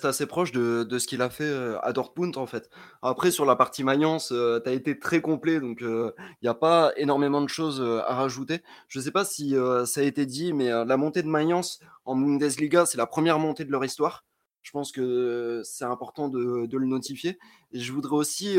assez 0.04 0.26
proche 0.26 0.52
de, 0.52 0.98
ce 0.98 1.06
qu'il 1.06 1.22
a 1.22 1.30
fait 1.30 1.44
euh, 1.44 1.78
à 1.82 1.92
Dortmund 1.92 2.36
en 2.36 2.46
fait. 2.46 2.70
Après 3.02 3.30
sur 3.30 3.44
la 3.44 3.56
partie 3.56 3.84
Mayence, 3.84 4.32
euh, 4.32 4.60
tu 4.62 4.68
as 4.68 4.72
été 4.72 4.98
très 4.98 5.20
complet 5.20 5.60
donc 5.60 5.78
il 5.80 5.86
euh, 5.86 6.10
n'y 6.42 6.48
a 6.48 6.54
pas 6.54 6.92
énormément 6.96 7.40
de 7.40 7.48
choses 7.48 7.80
à 7.80 8.14
rajouter. 8.14 8.62
Je 8.88 8.98
ne 8.98 9.04
sais 9.04 9.10
pas 9.10 9.24
si 9.24 9.54
ça 9.86 10.00
a 10.00 10.04
été 10.04 10.26
dit 10.26 10.52
mais 10.52 10.68
la 10.68 10.96
montée 10.96 11.22
de 11.22 11.28
Mayence 11.28 11.80
en 12.04 12.16
Bundesliga, 12.16 12.86
c'est 12.86 12.98
la 12.98 13.06
première 13.06 13.38
montée 13.38 13.64
de 13.64 13.70
leur 13.70 13.84
histoire. 13.84 14.24
Je 14.62 14.70
pense 14.72 14.92
que 14.92 15.62
c'est 15.64 15.84
important 15.84 16.28
de, 16.28 16.68
le 16.70 16.86
notifier. 16.86 17.38
Et 17.72 17.80
je 17.80 17.92
voudrais 17.92 18.16
aussi 18.16 18.56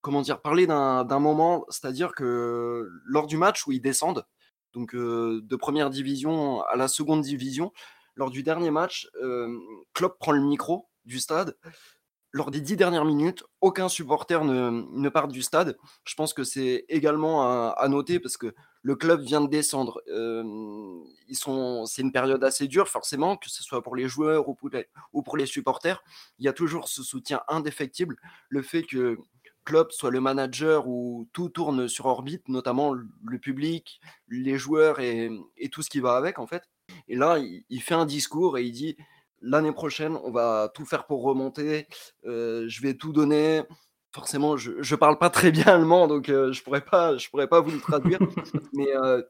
comment 0.00 0.22
dire 0.22 0.40
parler 0.40 0.66
d'un 0.66 1.18
moment, 1.18 1.64
c'est-à-dire 1.68 2.14
que 2.14 2.88
lors 3.04 3.26
du 3.26 3.36
match 3.36 3.66
où 3.66 3.72
ils 3.72 3.80
descendent 3.80 4.24
donc 4.72 4.94
de 4.94 5.56
première 5.56 5.90
division 5.90 6.62
à 6.62 6.76
la 6.76 6.88
seconde 6.88 7.22
division, 7.22 7.72
lors 8.14 8.30
du 8.30 8.42
dernier 8.42 8.70
match, 8.70 9.08
Klopp 9.94 10.18
prend 10.18 10.32
le 10.32 10.42
micro 10.42 10.88
du 11.04 11.18
stade. 11.18 11.56
Lors 12.30 12.50
des 12.50 12.60
dix 12.60 12.76
dernières 12.76 13.06
minutes, 13.06 13.42
aucun 13.62 13.88
supporter 13.88 14.44
ne, 14.44 15.08
part 15.08 15.28
du 15.28 15.40
stade. 15.40 15.78
Je 16.04 16.14
pense 16.14 16.34
que 16.34 16.44
c'est 16.44 16.84
également 16.88 17.72
à, 17.72 17.88
noter 17.88 18.20
parce 18.20 18.36
que 18.36 18.54
le 18.82 18.96
club 18.96 19.22
vient 19.22 19.40
de 19.40 19.48
descendre. 19.48 20.02
Ils 20.06 21.36
sont, 21.36 21.86
c'est 21.86 22.02
une 22.02 22.12
période 22.12 22.44
assez 22.44 22.68
dure, 22.68 22.88
forcément, 22.88 23.38
que 23.38 23.48
ce 23.48 23.62
soit 23.62 23.82
pour 23.82 23.96
les 23.96 24.08
joueurs 24.08 24.48
ou 24.48 24.54
pour 24.54 24.68
les, 24.68 24.86
ou 25.14 25.22
pour 25.22 25.38
les 25.38 25.46
supporters. 25.46 26.02
Il 26.38 26.44
y 26.44 26.48
a 26.48 26.52
toujours 26.52 26.88
ce 26.88 27.02
soutien 27.02 27.40
indéfectible. 27.48 28.16
Le 28.50 28.60
fait 28.60 28.82
que 28.82 29.16
Klopp 29.68 29.92
soit 29.92 30.10
le 30.10 30.20
manager 30.20 30.88
où 30.88 31.28
tout 31.34 31.50
tourne 31.50 31.88
sur 31.88 32.06
orbite, 32.06 32.48
notamment 32.48 32.94
le 32.94 33.38
public, 33.38 34.00
les 34.28 34.56
joueurs 34.56 34.98
et, 34.98 35.30
et 35.58 35.68
tout 35.68 35.82
ce 35.82 35.90
qui 35.90 36.00
va 36.00 36.16
avec, 36.16 36.38
en 36.38 36.46
fait. 36.46 36.62
Et 37.06 37.16
là, 37.16 37.36
il, 37.38 37.82
fait 37.82 37.94
un 37.94 38.06
discours 38.06 38.56
et 38.56 38.64
il 38.64 38.72
dit 38.72 38.96
l'année 39.42 39.72
prochaine, 39.72 40.16
on 40.24 40.30
va 40.30 40.70
tout 40.72 40.86
faire 40.86 41.04
pour 41.04 41.22
remonter. 41.22 41.86
Euh, 42.24 42.64
je 42.66 42.80
vais 42.80 42.94
tout 42.94 43.12
donner. 43.12 43.62
Forcément, 44.10 44.56
je 44.56 44.70
ne 44.70 44.96
parle 44.96 45.18
pas 45.18 45.28
très 45.28 45.50
bien 45.52 45.66
allemand, 45.66 46.08
donc 46.08 46.30
euh, 46.30 46.50
je 46.50 46.60
ne 46.60 46.64
pourrais, 46.64 46.80
pas, 46.80 47.18
je 47.18 47.28
pourrais 47.28 47.46
pas 47.46 47.60
vous 47.60 47.72
le 47.72 47.80
traduire. 47.80 48.20
mais 48.72 48.88
euh, 48.96 49.22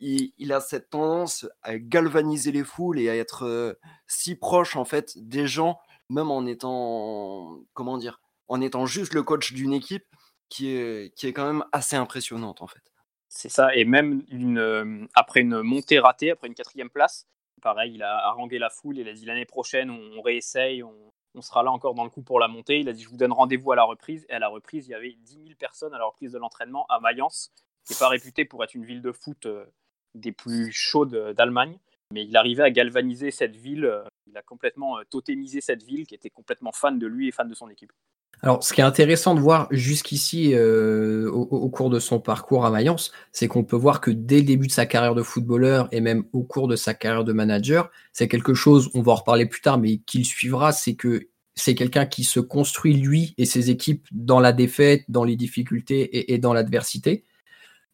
il, 0.00 0.52
a 0.52 0.60
cette 0.60 0.90
tendance 0.90 1.46
à 1.62 1.78
galvaniser 1.78 2.52
les 2.52 2.62
foules 2.62 2.98
et 2.98 3.08
à 3.08 3.16
être 3.16 3.78
si 4.06 4.34
proche 4.34 4.76
en 4.76 4.84
fait 4.84 5.16
des 5.16 5.46
gens, 5.46 5.78
même 6.10 6.30
en 6.30 6.44
étant, 6.44 7.62
comment 7.72 7.96
dire, 7.96 8.20
en 8.48 8.60
étant 8.60 8.86
juste 8.86 9.14
le 9.14 9.22
coach 9.22 9.52
d'une 9.52 9.72
équipe 9.72 10.06
qui 10.48 10.70
est, 10.70 11.14
qui 11.14 11.26
est 11.26 11.32
quand 11.32 11.46
même 11.46 11.64
assez 11.72 11.96
impressionnante 11.96 12.62
en 12.62 12.66
fait. 12.66 12.82
C'est 13.28 13.50
ça, 13.50 13.74
et 13.74 13.84
même 13.84 14.24
une, 14.28 14.58
euh, 14.58 15.06
après 15.14 15.40
une 15.40 15.60
montée 15.60 15.98
ratée, 15.98 16.30
après 16.30 16.48
une 16.48 16.54
quatrième 16.54 16.88
place, 16.88 17.26
pareil, 17.60 17.92
il 17.94 18.02
a 18.02 18.26
harangué 18.26 18.58
la 18.58 18.70
foule, 18.70 18.98
il 18.98 19.08
a 19.08 19.12
dit 19.12 19.26
l'année 19.26 19.44
prochaine, 19.44 19.90
on, 19.90 20.22
réessaye, 20.22 20.82
on, 20.82 20.94
sera 21.40 21.62
là 21.62 21.70
encore 21.70 21.94
dans 21.94 22.02
le 22.04 22.10
coup 22.10 22.22
pour 22.22 22.40
la 22.40 22.48
montée. 22.48 22.80
Il 22.80 22.88
a 22.88 22.92
dit 22.92 23.02
je 23.02 23.08
vous 23.08 23.16
donne 23.16 23.32
rendez-vous 23.32 23.70
à 23.70 23.76
la 23.76 23.84
reprise, 23.84 24.26
et 24.28 24.32
à 24.32 24.38
la 24.38 24.48
reprise, 24.48 24.88
il 24.88 24.90
y 24.90 24.94
avait 24.94 25.12
10 25.20 25.34
000 25.34 25.44
personnes 25.58 25.94
à 25.94 25.98
la 25.98 26.06
reprise 26.06 26.32
de 26.32 26.38
l'entraînement 26.38 26.86
à 26.88 26.98
Mayence, 27.00 27.52
qui 27.84 27.92
n'est 27.92 27.98
pas 27.98 28.08
réputée 28.08 28.44
pour 28.44 28.64
être 28.64 28.74
une 28.74 28.84
ville 28.84 29.02
de 29.02 29.12
foot 29.12 29.46
euh, 29.46 29.66
des 30.14 30.32
plus 30.32 30.72
chaudes 30.72 31.34
d'Allemagne, 31.36 31.78
mais 32.12 32.24
il 32.24 32.36
arrivait 32.36 32.64
à 32.64 32.70
galvaniser 32.70 33.30
cette 33.30 33.54
ville, 33.54 33.84
euh, 33.84 34.02
il 34.26 34.36
a 34.36 34.42
complètement 34.42 34.98
totémisé 35.10 35.60
cette 35.60 35.82
ville 35.82 36.06
qui 36.06 36.14
était 36.14 36.30
complètement 36.30 36.72
fan 36.72 36.98
de 36.98 37.06
lui 37.06 37.28
et 37.28 37.32
fan 37.32 37.48
de 37.48 37.54
son 37.54 37.68
équipe. 37.68 37.92
Alors, 38.40 38.62
ce 38.62 38.72
qui 38.72 38.80
est 38.80 38.84
intéressant 38.84 39.34
de 39.34 39.40
voir 39.40 39.66
jusqu'ici 39.72 40.54
euh, 40.54 41.28
au, 41.30 41.68
cours 41.70 41.90
de 41.90 41.98
son 41.98 42.20
parcours 42.20 42.64
à 42.64 42.70
Mayence, 42.70 43.10
c'est 43.32 43.48
qu'on 43.48 43.64
peut 43.64 43.76
voir 43.76 44.00
que 44.00 44.12
dès 44.12 44.36
le 44.36 44.44
début 44.44 44.68
de 44.68 44.72
sa 44.72 44.86
carrière 44.86 45.16
de 45.16 45.24
footballeur 45.24 45.88
et 45.90 46.00
même 46.00 46.24
au 46.32 46.44
cours 46.44 46.68
de 46.68 46.76
sa 46.76 46.94
carrière 46.94 47.24
de 47.24 47.32
manager, 47.32 47.90
c'est 48.12 48.28
quelque 48.28 48.54
chose, 48.54 48.90
on 48.94 49.02
va 49.02 49.12
en 49.12 49.16
reparler 49.16 49.46
plus 49.46 49.60
tard, 49.60 49.78
mais 49.78 49.98
qu'il 49.98 50.24
suivra, 50.24 50.70
c'est 50.70 50.94
que 50.94 51.28
c'est 51.56 51.74
quelqu'un 51.74 52.06
qui 52.06 52.22
se 52.22 52.38
construit 52.38 52.94
lui 52.94 53.34
et 53.38 53.44
ses 53.44 53.70
équipes 53.70 54.06
dans 54.12 54.38
la 54.38 54.52
défaite, 54.52 55.02
dans 55.08 55.24
les 55.24 55.34
difficultés 55.34 56.32
et, 56.32 56.38
dans 56.38 56.52
l'adversité. 56.52 57.24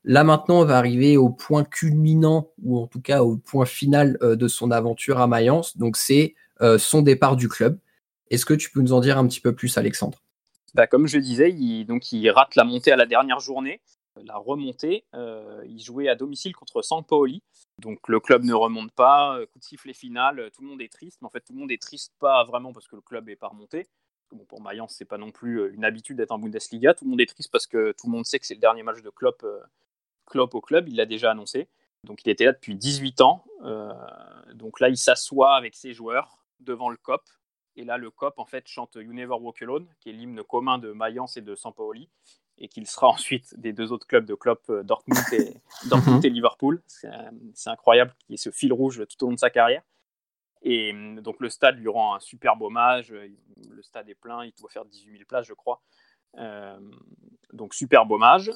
Là 0.04 0.24
maintenant, 0.24 0.60
on 0.60 0.64
va 0.66 0.76
arriver 0.76 1.16
au 1.16 1.30
point 1.30 1.64
culminant, 1.64 2.50
ou 2.62 2.78
en 2.78 2.86
tout 2.86 3.00
cas 3.00 3.22
au 3.22 3.38
point 3.38 3.64
final 3.64 4.18
euh, 4.22 4.36
de 4.36 4.48
son 4.48 4.70
aventure 4.70 5.18
à 5.20 5.26
Mayence, 5.26 5.78
donc 5.78 5.96
c'est 5.96 6.34
euh, 6.60 6.76
son 6.76 7.00
départ 7.00 7.36
du 7.36 7.48
club. 7.48 7.78
Est-ce 8.30 8.44
que 8.44 8.52
tu 8.52 8.70
peux 8.70 8.82
nous 8.82 8.92
en 8.92 9.00
dire 9.00 9.16
un 9.16 9.26
petit 9.26 9.40
peu 9.40 9.54
plus, 9.54 9.78
Alexandre? 9.78 10.23
Bah, 10.74 10.88
comme 10.88 11.06
je 11.06 11.18
disais, 11.18 11.52
il, 11.52 12.30
rate 12.30 12.56
la 12.56 12.64
montée 12.64 12.90
à 12.90 12.96
la 12.96 13.06
dernière 13.06 13.38
journée. 13.38 13.80
La 14.22 14.36
remontée, 14.36 15.04
euh, 15.14 15.62
il 15.66 15.80
jouait 15.80 16.08
à 16.08 16.14
domicile 16.14 16.54
contre 16.54 16.82
Paoli. 17.02 17.42
Donc 17.80 18.08
le 18.08 18.20
club 18.20 18.44
ne 18.44 18.54
remonte 18.54 18.92
pas, 18.92 19.36
euh, 19.36 19.46
coup 19.46 19.58
de 19.58 19.64
sifflet 19.64 19.92
final, 19.92 20.50
tout 20.54 20.62
le 20.62 20.68
monde 20.68 20.82
est 20.82 20.92
triste. 20.92 21.18
Mais 21.20 21.26
en 21.26 21.30
fait, 21.30 21.40
tout 21.40 21.52
le 21.52 21.58
monde 21.58 21.72
est 21.72 21.82
triste 21.82 22.12
pas 22.20 22.44
vraiment 22.44 22.72
parce 22.72 22.86
que 22.86 22.96
le 22.96 23.02
club 23.02 23.26
n'est 23.26 23.36
pas 23.36 23.48
remonté. 23.48 23.88
Bon, 24.32 24.44
pour 24.44 24.60
Mayence, 24.60 24.94
c'est 24.96 25.04
pas 25.04 25.18
non 25.18 25.30
plus 25.30 25.60
euh, 25.60 25.74
une 25.74 25.84
habitude 25.84 26.16
d'être 26.16 26.30
en 26.32 26.38
Bundesliga. 26.38 26.94
Tout 26.94 27.04
le 27.04 27.10
monde 27.10 27.20
est 27.20 27.26
triste 27.26 27.50
parce 27.50 27.66
que 27.66 27.92
tout 27.92 28.06
le 28.06 28.12
monde 28.12 28.24
sait 28.24 28.38
que 28.38 28.46
c'est 28.46 28.54
le 28.54 28.60
dernier 28.60 28.82
match 28.82 29.02
de 29.02 29.10
Klopp 29.10 29.44
au 30.54 30.60
club. 30.60 30.88
Il 30.88 30.96
l'a 30.96 31.06
déjà 31.06 31.30
annoncé. 31.32 31.68
Donc 32.04 32.20
il 32.24 32.30
était 32.30 32.44
là 32.44 32.52
depuis 32.52 32.74
18 32.74 33.20
ans. 33.20 33.44
donc 34.54 34.80
là, 34.80 34.88
il 34.88 34.96
s'assoit 34.96 35.54
avec 35.54 35.74
ses 35.74 35.92
joueurs 35.92 36.38
devant 36.60 36.90
le 36.90 36.96
COP 36.96 37.22
et 37.76 37.84
là, 37.84 37.98
le 37.98 38.10
COP 38.10 38.38
en 38.38 38.44
fait 38.44 38.66
chante 38.68 38.94
You 38.94 39.12
Never 39.12 39.34
Walk 39.34 39.60
Alone, 39.62 39.88
qui 40.00 40.10
est 40.10 40.12
l'hymne 40.12 40.42
commun 40.42 40.78
de 40.78 40.92
Mayence 40.92 41.36
et 41.36 41.42
de 41.42 41.54
Sampaoli, 41.54 42.08
et 42.58 42.68
qu'il 42.68 42.86
sera 42.86 43.08
ensuite 43.08 43.58
des 43.58 43.72
deux 43.72 43.92
autres 43.92 44.06
clubs 44.06 44.24
de 44.24 44.34
Klopp, 44.34 44.62
euh, 44.70 44.82
Dortmund 44.82 45.20
et, 45.32 45.54
Dortmund 45.88 46.24
et 46.24 46.30
Liverpool. 46.30 46.82
C'est 46.86 47.70
incroyable 47.70 48.14
qu'il 48.20 48.32
y 48.32 48.34
ait 48.34 48.38
ce 48.38 48.50
fil 48.50 48.72
rouge 48.72 49.02
tout 49.08 49.24
au 49.24 49.28
long 49.28 49.34
de 49.34 49.38
sa 49.38 49.50
carrière. 49.50 49.82
Et 50.62 50.92
hum, 50.92 51.20
donc 51.20 51.40
le 51.40 51.48
stade 51.48 51.78
lui 51.78 51.88
rend 51.88 52.14
un 52.14 52.20
superbe 52.20 52.62
hommage. 52.62 53.12
Le 53.12 53.82
stade 53.82 54.08
est 54.08 54.14
plein, 54.14 54.44
il 54.44 54.52
doit 54.54 54.70
faire 54.70 54.84
18 54.84 55.12
000 55.12 55.24
places, 55.26 55.46
je 55.46 55.54
crois. 55.54 55.82
Euh, 56.38 56.78
donc 57.52 57.74
superbe 57.74 58.10
hommage. 58.12 58.50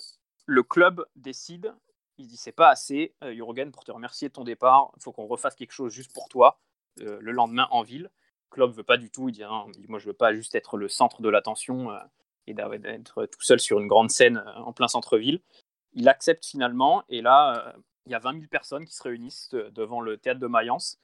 Le 0.46 0.62
club 0.62 1.04
décide, 1.16 1.74
il 2.16 2.26
dit 2.26 2.36
c'est 2.36 2.52
pas 2.52 2.70
assez, 2.70 3.14
euh, 3.22 3.34
Jürgen, 3.34 3.70
pour 3.70 3.84
te 3.84 3.92
remercier 3.92 4.28
de 4.28 4.32
ton 4.32 4.44
départ, 4.44 4.90
il 4.96 5.02
faut 5.02 5.12
qu'on 5.12 5.26
refasse 5.26 5.54
quelque 5.54 5.72
chose 5.72 5.92
juste 5.92 6.12
pour 6.14 6.28
toi 6.28 6.60
le 7.00 7.30
lendemain 7.30 7.68
en 7.70 7.82
ville. 7.82 8.10
Klopp 8.50 8.74
veut 8.74 8.82
pas 8.82 8.96
du 8.96 9.10
tout. 9.10 9.28
Il 9.28 9.32
dit, 9.32 9.42
moi, 9.88 9.98
je 9.98 10.06
veux 10.06 10.12
pas 10.12 10.34
juste 10.34 10.54
être 10.54 10.76
le 10.76 10.88
centre 10.88 11.22
de 11.22 11.28
l'attention 11.28 11.90
euh, 11.90 11.98
et 12.46 12.54
d'être 12.54 13.26
tout 13.26 13.42
seul 13.42 13.60
sur 13.60 13.78
une 13.78 13.88
grande 13.88 14.10
scène 14.10 14.38
euh, 14.38 14.60
en 14.60 14.72
plein 14.72 14.88
centre-ville. 14.88 15.40
Il 15.94 16.08
accepte 16.08 16.46
finalement, 16.46 17.02
et 17.08 17.22
là, 17.22 17.68
euh, 17.68 17.80
il 18.06 18.12
y 18.12 18.14
a 18.14 18.18
20 18.18 18.32
000 18.34 18.44
personnes 18.50 18.84
qui 18.84 18.94
se 18.94 19.02
réunissent 19.02 19.50
devant 19.50 20.00
le 20.00 20.16
théâtre 20.16 20.40
de 20.40 20.46
Mayence, 20.46 20.98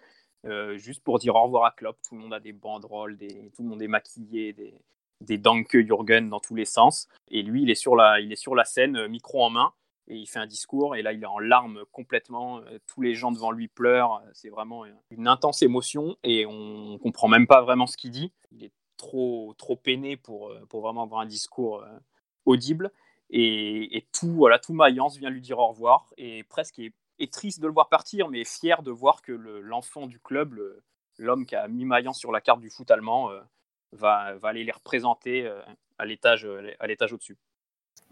juste 0.77 1.03
pour 1.03 1.19
dire 1.19 1.35
au 1.35 1.43
revoir 1.43 1.65
à 1.65 1.71
Klopp. 1.71 1.99
Tout 2.07 2.15
le 2.15 2.23
monde 2.23 2.33
a 2.33 2.41
des 2.41 2.53
banderoles, 2.53 3.19
tout 3.19 3.63
le 3.63 3.69
monde 3.69 3.83
est 3.83 3.89
maquillé, 3.89 4.55
des, 4.55 4.75
des 5.21 5.37
Danke 5.37 5.77
Jürgen 5.77 6.31
dans 6.31 6.41
tous 6.41 6.55
les 6.55 6.65
sens. 6.65 7.09
Et 7.29 7.43
lui, 7.43 7.63
il 7.63 7.71
est 7.71 7.75
sur 7.75 7.95
la, 7.95 8.21
il 8.21 8.33
est 8.33 8.37
sur 8.37 8.55
la 8.55 8.65
scène, 8.65 9.07
micro 9.09 9.45
en 9.45 9.51
main, 9.51 9.75
et 10.09 10.17
il 10.17 10.27
fait 10.27 10.39
un 10.39 10.47
discours. 10.47 10.97
Et 10.97 11.03
là, 11.03 11.13
il 11.13 11.23
est 11.23 11.27
en 11.27 11.39
larmes 11.39 11.85
complètement. 11.93 12.61
Tous 12.87 13.01
les 13.01 13.15
gens 13.15 13.33
devant 13.33 13.51
lui 13.51 13.69
pleurent. 13.69 14.23
C'est 14.33 14.51
vraiment 14.51 14.85
une 15.11 15.29
intense 15.29 15.63
émotion, 15.63 16.17
et 16.23 16.47
on 16.47 16.99
comprend 16.99 17.29
même 17.29 17.47
pas 17.47 17.63
vraiment 17.63 17.87
ce 17.87 17.97
qu'il 17.97 18.11
dit. 18.11 18.33
Il 18.53 18.65
est 18.65 18.73
trop, 18.97 19.55
trop 19.59 19.77
peiné 19.77 20.17
pour, 20.17 20.53
pour 20.69 20.83
vraiment 20.83 21.03
avoir 21.03 21.21
un 21.21 21.27
discours 21.27 21.85
audible. 22.47 22.91
Et, 23.31 24.07
tout, 24.13 24.33
voilà, 24.33 24.59
tout 24.59 24.75
Mayence 24.75 25.17
vient 25.17 25.31
lui 25.31 25.41
dire 25.41 25.59
au 25.59 25.69
revoir 25.69 26.13
et 26.17 26.45
presque 26.45 26.79
est, 26.79 26.93
triste 27.33 27.61
de 27.61 27.67
le 27.67 27.73
voir 27.73 27.89
partir, 27.89 28.29
mais 28.29 28.45
fier 28.45 28.83
de 28.83 28.91
voir 28.91 29.23
que 29.23 29.33
l'enfant 29.33 30.07
du 30.07 30.21
club, 30.21 30.61
l'homme 31.19 31.47
qui 31.47 31.57
a 31.57 31.67
mis 31.69 31.85
Mayence 31.85 32.19
sur 32.19 32.33
la 32.33 32.41
carte 32.41 32.61
du 32.61 32.71
foot 32.71 32.91
allemand, 32.91 33.31
euh, 33.31 33.41
va, 33.93 34.35
va, 34.35 34.49
aller 34.49 34.63
les 34.65 34.73
représenter 34.73 35.47
euh, 35.47 35.63
à 35.99 36.07
l'étage 36.07 36.45
au-dessus. 36.45 37.39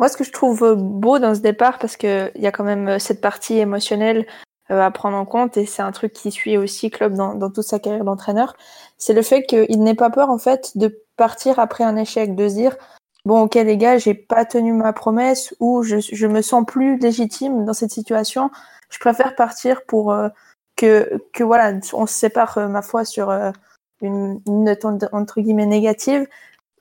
Moi, 0.02 0.08
ce 0.08 0.16
que 0.16 0.24
je 0.24 0.32
trouve 0.32 0.74
beau 0.74 1.20
dans 1.20 1.32
ce 1.32 1.38
départ, 1.38 1.78
parce 1.78 1.96
qu'il 1.96 2.32
y 2.34 2.48
a 2.48 2.50
quand 2.50 2.64
même 2.64 2.98
cette 2.98 3.20
partie 3.20 3.58
émotionnelle 3.58 4.26
euh, 4.72 4.80
à 4.80 4.90
prendre 4.90 5.16
en 5.16 5.24
compte, 5.24 5.56
et 5.56 5.64
c'est 5.64 5.80
un 5.80 5.92
truc 5.92 6.12
qui 6.12 6.32
suit 6.32 6.56
aussi 6.56 6.90
Club 6.90 7.14
dans, 7.14 7.38
toute 7.52 7.62
sa 7.62 7.78
carrière 7.78 8.02
d'entraîneur, 8.02 8.56
c'est 8.98 9.12
le 9.12 9.22
fait 9.22 9.44
qu'il 9.44 9.80
n'ait 9.80 9.94
pas 9.94 10.10
peur 10.10 10.28
en 10.28 10.38
fait 10.38 10.76
de 10.76 11.04
partir 11.16 11.60
après 11.60 11.84
un 11.84 11.94
échec, 11.94 12.34
de 12.34 12.48
se 12.48 12.54
dire 12.54 12.76
bon, 13.24 13.42
ok 13.42 13.54
les 13.54 13.76
gars, 13.76 13.96
j'ai 13.96 14.14
pas 14.14 14.44
tenu 14.44 14.72
ma 14.72 14.92
promesse 14.92 15.54
ou 15.60 15.84
je, 15.84 16.26
me 16.26 16.42
sens 16.42 16.64
plus 16.66 16.98
légitime 16.98 17.64
dans 17.64 17.72
cette 17.72 17.92
situation. 17.92 18.50
Je 18.90 18.98
préfère 18.98 19.36
partir 19.36 19.84
pour 19.86 20.10
euh, 20.12 20.30
que, 20.74 21.22
que 21.32 21.44
voilà, 21.44 21.74
on 21.92 22.06
se 22.06 22.14
sépare, 22.14 22.58
euh, 22.58 22.66
ma 22.66 22.82
foi, 22.82 23.04
sur 23.04 23.30
euh, 23.30 23.52
une, 24.00 24.40
note 24.48 24.84
entre 25.12 25.40
guillemets 25.40 25.66
négative. 25.66 26.26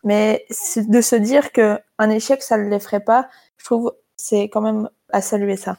Mais 0.04 0.46
de 0.76 1.02
se 1.02 1.16
dire 1.16 1.52
que 1.52 1.80
un 1.98 2.10
échec, 2.10 2.42
ça 2.42 2.58
ne 2.58 2.70
l'effraie 2.70 3.04
pas, 3.04 3.30
je 3.58 3.66
trouve 3.66 3.94
c'est 4.16 4.44
quand 4.44 4.62
même 4.62 4.90
à 5.10 5.22
saluer 5.22 5.58
ça 5.58 5.78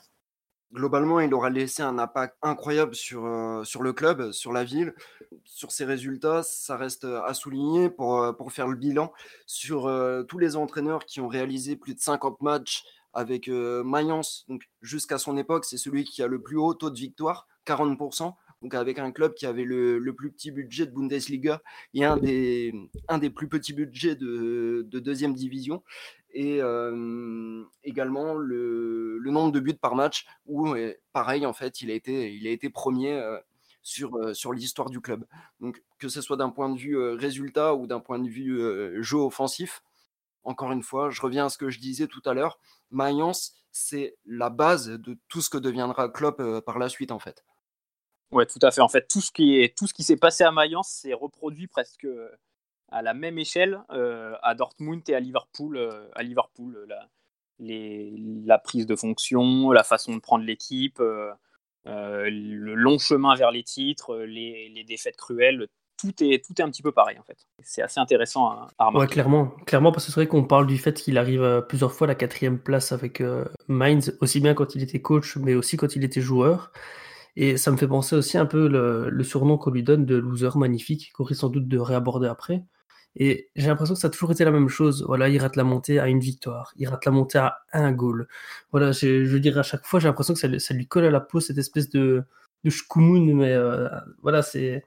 globalement, 0.73 1.21
il 1.21 1.33
aura 1.35 1.51
laissé 1.51 1.83
un 1.83 1.99
impact 1.99 2.37
incroyable 2.43 2.95
sur, 2.95 3.27
euh, 3.27 3.65
sur 3.65 3.83
le 3.83 3.93
club, 3.93 4.33
sur 4.33 4.53
la 4.53 4.65
ville. 4.65 4.95
Sur 5.45 5.73
ses 5.73 5.85
résultats, 5.85 6.43
ça 6.43 6.77
reste 6.77 7.05
euh, 7.05 7.23
à 7.25 7.35
souligner 7.35 7.91
pour, 7.91 8.21
euh, 8.21 8.33
pour 8.33 8.53
faire 8.53 8.67
le 8.67 8.77
bilan 8.77 9.13
sur 9.47 9.91
tous 10.29 10.39
les 10.39 10.57
entraîneurs 10.57 11.05
qui 11.05 11.21
ont 11.21 11.29
réalisé 11.29 11.77
plus 11.77 11.95
de 11.95 12.01
50 12.01 12.41
matchs 12.41 12.85
avec 13.13 13.49
Mayence. 13.49 14.47
Jusqu'à 14.81 15.19
son 15.19 15.37
époque, 15.37 15.65
c'est 15.65 15.77
celui 15.77 16.05
qui 16.05 16.23
a 16.23 16.27
le 16.27 16.41
plus 16.41 16.57
haut 16.57 16.75
taux 16.75 16.91
de 16.91 16.99
victoire, 16.99 17.47
40%. 17.67 18.35
Donc, 18.63 18.75
avec 18.75 18.99
un 18.99 19.11
club 19.11 19.35
qui 19.35 19.47
avait 19.47 19.65
le, 19.65 19.99
le 19.99 20.15
plus 20.15 20.31
petit 20.31 20.51
budget 20.51 20.87
de 20.87 20.93
Bundesliga 20.93 21.63
et 21.95 22.05
un 22.05 22.17
des, 22.17 22.73
un 23.09 23.19
des 23.19 23.31
plus 23.31 23.49
petits 23.49 23.73
budgets 23.73 24.15
de, 24.15 24.87
de 24.89 24.99
deuxième 25.01 25.35
division. 25.35 25.83
Et 26.35 26.61
également 27.85 28.35
le, 28.35 29.21
nombre 29.25 29.53
de 29.53 29.61
buts 29.61 29.75
par 29.75 29.95
match 29.95 30.27
où 30.47 30.75
pareil 31.13 31.45
en 31.45 31.53
fait 31.53 31.83
il 31.83 31.91
a 31.91 31.95
été 31.95 32.33
il 32.35 32.47
a 32.47 32.51
été 32.51 32.71
premier 32.71 33.21
sur 33.83 34.35
sur 34.35 34.55
l'histoire 34.55 34.89
du 34.89 35.01
club. 35.01 35.27
Donc 35.61 35.83
que 35.99 36.09
ce 36.09 36.23
soit 36.23 36.39
d'un 36.39 36.49
point 36.49 36.71
de 36.71 36.79
vue 36.79 36.99
résultat 36.99 37.75
ou 37.75 37.87
d'un 37.87 38.01
point 38.01 38.19
de 38.19 38.29
vue 38.29 38.59
jeu 39.03 39.19
offensif 39.19 39.83
encore 40.43 40.73
une 40.73 40.83
fois 40.83 41.11
je 41.11 41.21
reviens 41.21 41.47
à 41.47 41.49
ce 41.51 41.59
que 41.59 41.69
je 41.69 41.79
disais 41.79 42.07
tout 42.07 42.23
à 42.25 42.33
l'heure 42.33 42.59
Mayence 42.91 43.55
c'est 43.71 44.17
la 44.25 44.49
base 44.49 44.89
de 44.89 45.19
tout 45.29 45.43
ce 45.43 45.51
que 45.51 45.59
deviendra 45.59 46.09
Klopp 46.09 46.43
par 46.65 46.79
la 46.79 46.89
suite 46.89 47.13
en 47.13 47.19
fait 47.19 47.45
ouais 48.33 48.47
tout 48.47 48.59
à 48.63 48.71
fait 48.71 48.81
en 48.81 48.89
fait 48.89 49.07
tout 49.09 49.21
ce 49.21 49.31
qui 49.31 49.61
est 49.61 49.77
tout 49.77 49.87
ce 49.87 49.95
qui 49.95 50.03
s'est 50.03 50.17
passé 50.17 50.45
à 50.45 50.51
Mayence 50.51 50.89
c'est 50.89 51.15
reproduit 51.15 51.67
presque 51.69 52.07
à 52.93 53.03
la 53.03 53.15
même 53.15 53.39
échelle 53.39 53.81
euh, 53.91 54.35
à 54.43 54.55
Dortmund 54.55 55.03
et 55.09 55.15
à 55.15 55.21
Liverpool. 55.21 55.77
Euh, 55.77 56.09
à 56.15 56.23
Liverpool 56.23 56.87
la, 57.59 58.59
prise 58.59 58.87
de 58.87 58.97
fonction, 58.97 59.71
la 59.71 59.83
façon 59.83 60.15
de 60.15 60.21
prendre 60.21 60.45
l'équipe, 60.45 61.01
euh, 61.01 61.33
le 61.87 62.75
long 62.75 62.99
chemin 62.99 63.35
vers 63.35 63.51
les 63.51 63.63
titres, 63.63 64.19
les, 64.19 64.85
défaites 64.87 65.17
cruelles. 65.17 65.69
Tout 65.97 66.13
est, 66.25 66.45
tout 66.45 66.53
est 66.59 66.63
un 66.63 66.69
petit 66.69 66.83
peu 66.83 66.91
pareil 66.91 67.19
en 67.19 67.23
fait. 67.23 67.47
C'est 67.63 67.81
assez 67.81 68.01
intéressant 68.01 68.49
à, 68.79 68.87
remarquer. 68.87 68.99
Ouais, 68.99 69.07
clairement, 69.07 69.47
clairement 69.67 69.93
parce 69.93 70.07
que 70.07 70.13
c'est 70.13 70.21
vrai 70.21 70.27
qu'on 70.27 70.45
parle 70.45 70.67
du 70.67 70.77
fait 70.77 70.95
qu'il 70.95 71.17
arrive 71.17 71.65
plusieurs 71.69 71.93
fois 71.93 72.07
à 72.07 72.09
la 72.09 72.15
quatrième 72.17 72.59
place 72.59 72.91
avec 72.91 73.23
Mainz, 73.69 74.17
aussi 74.21 74.41
bien 74.41 74.55
quand 74.55 74.75
il 74.75 74.83
était 74.83 75.01
coach, 75.01 75.37
mais 75.37 75.55
aussi 75.55 75.77
quand 75.77 75.95
il 75.95 76.03
était 76.03 76.21
joueur. 76.21 76.73
Et 77.37 77.57
ça 77.57 77.71
me 77.71 77.77
fait 77.77 77.89
penser 77.89 78.17
aussi 78.17 78.37
un 78.39 78.47
peu 78.47 78.69
le, 78.69 79.25
surnom 79.25 79.57
qu'on 79.57 79.71
lui 79.71 79.83
donne 79.83 80.05
de 80.05 80.17
loser 80.17 80.51
magnifique, 80.57 81.13
qu'on 81.15 81.25
risque 81.25 81.41
sans 81.41 81.49
doute 81.49 81.69
de 81.69 81.79
réaborder 81.79 82.29
après. 82.29 82.65
Et 83.17 83.51
j'ai 83.57 83.69
l'impression 83.69 83.95
que 83.95 84.01
ça 84.01 84.09
a 84.09 84.11
toujours 84.11 84.33
été 84.33 84.45
la 84.45 84.51
même 84.51 84.69
chose. 84.69 85.05
Voilà, 85.07 85.29
il 85.29 85.39
rate 85.39 85.57
la 85.57 85.65
montée 85.65 85.99
à 85.99 86.09
une 86.09 86.21
victoire, 86.21 86.73
il 86.77 86.89
rate 86.89 87.05
la 87.05 87.13
montée 87.13 87.39
à 87.39 87.59
un 87.73 87.93
goal. 87.93 88.29
Voilà, 88.71 88.93
je 88.93 89.37
dire, 89.37 89.59
à 89.59 89.63
chaque 89.63 89.85
fois, 89.87 90.01
j'ai 90.01 90.09
l'impression 90.09 90.35
que 90.35 90.59
ça, 90.59 90.75
lui 90.75 90.87
colle 90.87 91.05
à 91.05 91.11
la 91.11 91.21
peau 91.21 91.41
cette 91.41 91.59
espèce 91.59 91.91
de, 91.91 92.25
de 92.65 93.35
mais 93.35 93.53
euh, 93.53 93.89
voilà, 94.23 94.43
c'est, 94.43 94.85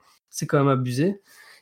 quand 0.48 0.58
même 0.58 0.68
abusé. 0.68 1.20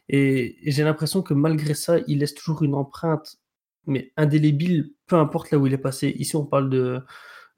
Et, 0.08 0.56
j'ai 0.66 0.84
l'impression 0.84 1.22
que 1.22 1.34
malgré 1.34 1.74
ça, 1.74 1.98
il 2.08 2.18
laisse 2.20 2.34
toujours 2.34 2.62
une 2.62 2.74
empreinte, 2.74 3.38
mais 3.86 4.12
indélébile, 4.16 4.92
peu 5.06 5.16
importe 5.16 5.50
là 5.50 5.58
où 5.58 5.66
il 5.66 5.74
est 5.74 5.78
passé. 5.78 6.08
Ici, 6.18 6.36
on 6.36 6.46
parle 6.46 6.70
de, 6.70 7.02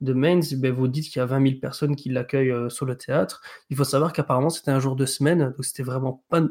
de 0.00 0.12
Mainz, 0.12 0.54
ben 0.54 0.72
vous 0.72 0.88
dites 0.88 1.06
qu'il 1.06 1.20
y 1.20 1.22
a 1.22 1.26
20 1.26 1.48
000 1.48 1.60
personnes 1.60 1.96
qui 1.96 2.10
l'accueillent 2.10 2.50
euh, 2.50 2.68
sur 2.68 2.86
le 2.86 2.96
théâtre. 2.96 3.42
Il 3.70 3.76
faut 3.76 3.84
savoir 3.84 4.12
qu'apparemment, 4.12 4.50
c'était 4.50 4.70
un 4.70 4.80
jour 4.80 4.96
de 4.96 5.06
semaine, 5.06 5.52
donc 5.56 5.64
c'était 5.64 5.82
vraiment 5.82 6.24
pas 6.28 6.42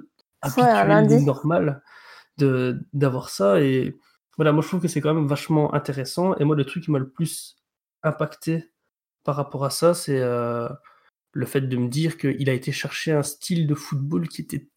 habituel 0.41 1.21
ou 1.21 1.25
normal 1.25 1.81
d'avoir 2.37 3.29
ça. 3.29 3.61
Et 3.61 3.97
voilà, 4.37 4.51
moi 4.51 4.61
je 4.61 4.67
trouve 4.67 4.81
que 4.81 4.87
c'est 4.87 5.01
quand 5.01 5.13
même 5.13 5.27
vachement 5.27 5.73
intéressant. 5.73 6.35
Et 6.37 6.43
moi, 6.43 6.55
le 6.55 6.65
truc 6.65 6.83
qui 6.83 6.91
m'a 6.91 6.99
le 6.99 7.09
plus 7.09 7.57
impacté 8.03 8.71
par 9.23 9.35
rapport 9.35 9.65
à 9.65 9.69
ça, 9.69 9.93
c'est 9.93 10.19
euh, 10.19 10.67
le 11.31 11.45
fait 11.45 11.61
de 11.61 11.77
me 11.77 11.87
dire 11.87 12.17
qu'il 12.17 12.49
a 12.49 12.53
été 12.53 12.71
chercher 12.71 13.11
un 13.11 13.23
style 13.23 13.67
de 13.67 13.75
football 13.75 14.27
qui 14.27 14.41
était 14.41 14.67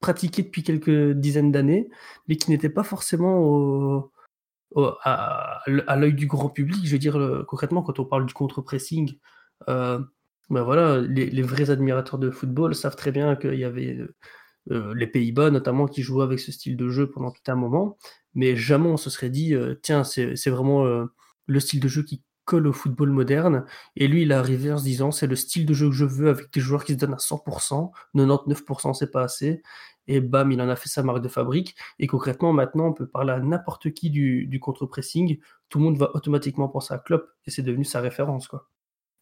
pratiqué 0.00 0.42
depuis 0.42 0.62
quelques 0.62 1.12
dizaines 1.12 1.52
d'années, 1.52 1.88
mais 2.28 2.36
qui 2.36 2.50
n'était 2.50 2.68
pas 2.68 2.84
forcément 2.84 3.38
au, 3.38 4.12
à, 4.76 5.62
l'œil 5.66 6.14
du 6.14 6.26
grand 6.26 6.48
public. 6.48 6.84
Je 6.84 6.92
veux 6.92 6.98
dire, 6.98 7.44
concrètement, 7.48 7.82
quand 7.82 7.98
on 7.98 8.04
parle 8.04 8.26
du 8.26 8.34
contre-pressing, 8.34 9.18
euh, 9.68 10.00
ben 10.50 10.62
voilà, 10.62 11.00
les, 11.00 11.42
vrais 11.42 11.70
admirateurs 11.70 12.18
de 12.18 12.30
football 12.30 12.74
savent 12.74 12.96
très 12.96 13.10
bien 13.10 13.34
qu'il 13.36 13.58
y 13.58 13.64
avait 13.64 13.98
euh, 14.70 14.94
les 14.94 15.06
Pays-Bas 15.06 15.50
notamment 15.50 15.86
qui 15.86 16.02
jouaient 16.02 16.24
avec 16.24 16.40
ce 16.40 16.52
style 16.52 16.76
de 16.76 16.88
jeu 16.88 17.08
pendant 17.10 17.30
tout 17.30 17.42
un 17.48 17.54
moment, 17.54 17.98
mais 18.34 18.56
jamais 18.56 18.88
on 18.88 18.96
se 18.96 19.10
serait 19.10 19.30
dit 19.30 19.54
euh, 19.54 19.74
tiens 19.80 20.02
c'est 20.04 20.50
vraiment 20.50 20.84
euh, 20.86 21.06
le 21.46 21.60
style 21.60 21.80
de 21.80 21.88
jeu 21.88 22.02
qui 22.02 22.22
colle 22.44 22.66
au 22.66 22.72
football 22.72 23.10
moderne. 23.10 23.64
Et 23.96 24.08
lui, 24.08 24.22
il 24.22 24.30
est 24.30 24.34
arrivé 24.34 24.72
en 24.72 24.78
se 24.78 24.84
disant 24.84 25.10
c'est 25.10 25.26
le 25.26 25.36
style 25.36 25.66
de 25.66 25.74
jeu 25.74 25.88
que 25.88 25.94
je 25.94 26.04
veux 26.04 26.28
avec 26.30 26.52
des 26.52 26.60
joueurs 26.60 26.84
qui 26.84 26.92
se 26.92 26.98
donnent 26.98 27.14
à 27.14 27.18
100%, 27.18 27.90
99% 28.14 28.94
c'est 28.94 29.10
pas 29.10 29.22
assez. 29.22 29.62
Et 30.08 30.20
bam, 30.20 30.52
il 30.52 30.60
en 30.60 30.68
a 30.68 30.76
fait 30.76 30.88
sa 30.88 31.02
marque 31.02 31.22
de 31.22 31.28
fabrique. 31.28 31.74
Et 31.98 32.06
concrètement, 32.06 32.52
maintenant, 32.52 32.88
on 32.88 32.92
peut 32.92 33.06
parler 33.06 33.32
à 33.32 33.40
n'importe 33.40 33.92
qui 33.92 34.10
du, 34.10 34.46
du 34.46 34.60
contre-pressing. 34.60 35.38
Tout 35.68 35.78
le 35.78 35.84
monde 35.84 35.98
va 35.98 36.10
automatiquement 36.14 36.68
penser 36.68 36.94
à 36.94 36.98
Klopp 36.98 37.28
et 37.46 37.50
c'est 37.50 37.62
devenu 37.62 37.84
sa 37.84 38.00
référence. 38.00 38.48
quoi. 38.48 38.68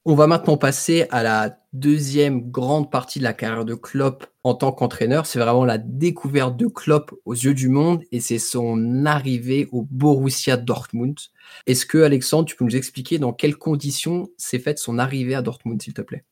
On 0.07 0.15
va 0.15 0.27
maintenant 0.27 0.59
passer 0.59 1.07
à 1.11 1.23
la 1.23 1.59
deuxième 1.73 2.51
grande 2.51 2.91
partie 2.91 3.21
de 3.21 3.25
la 3.25 3.33
carrière 3.33 3.65
de 3.65 3.75
Klopp 3.75 4.27
en 4.43 4.55
tant 4.55 4.71
qu'entraîneur. 4.71 5.25
C'est 5.25 5.39
vraiment 5.39 5.65
la 5.65 5.79
découverte 5.79 6.59
de 6.59 6.67
Klopp 6.67 7.15
aux 7.25 7.33
yeux 7.33 7.55
du 7.55 7.71
monde 7.71 8.03
et 8.13 8.21
c'est 8.21 8.39
son 8.39 9.07
arrivée 9.07 9.67
au 9.73 9.89
Borussia 9.91 10.59
Dortmund. 10.59 11.19
Est-ce 11.67 11.87
que, 11.87 11.97
Alexandre, 11.97 12.45
tu 12.45 12.55
peux 12.55 12.67
nous 12.67 12.77
expliquer 12.77 13.19
dans 13.19 13.33
quelles 13.33 13.57
conditions 13.57 14.29
s'est 14.37 14.59
faite 14.59 14.79
son 14.79 14.99
arrivée 14.99 15.35
à 15.35 15.41
Dortmund, 15.41 15.81
s'il 15.81 15.95
te 15.95 16.03
plaît? 16.03 16.27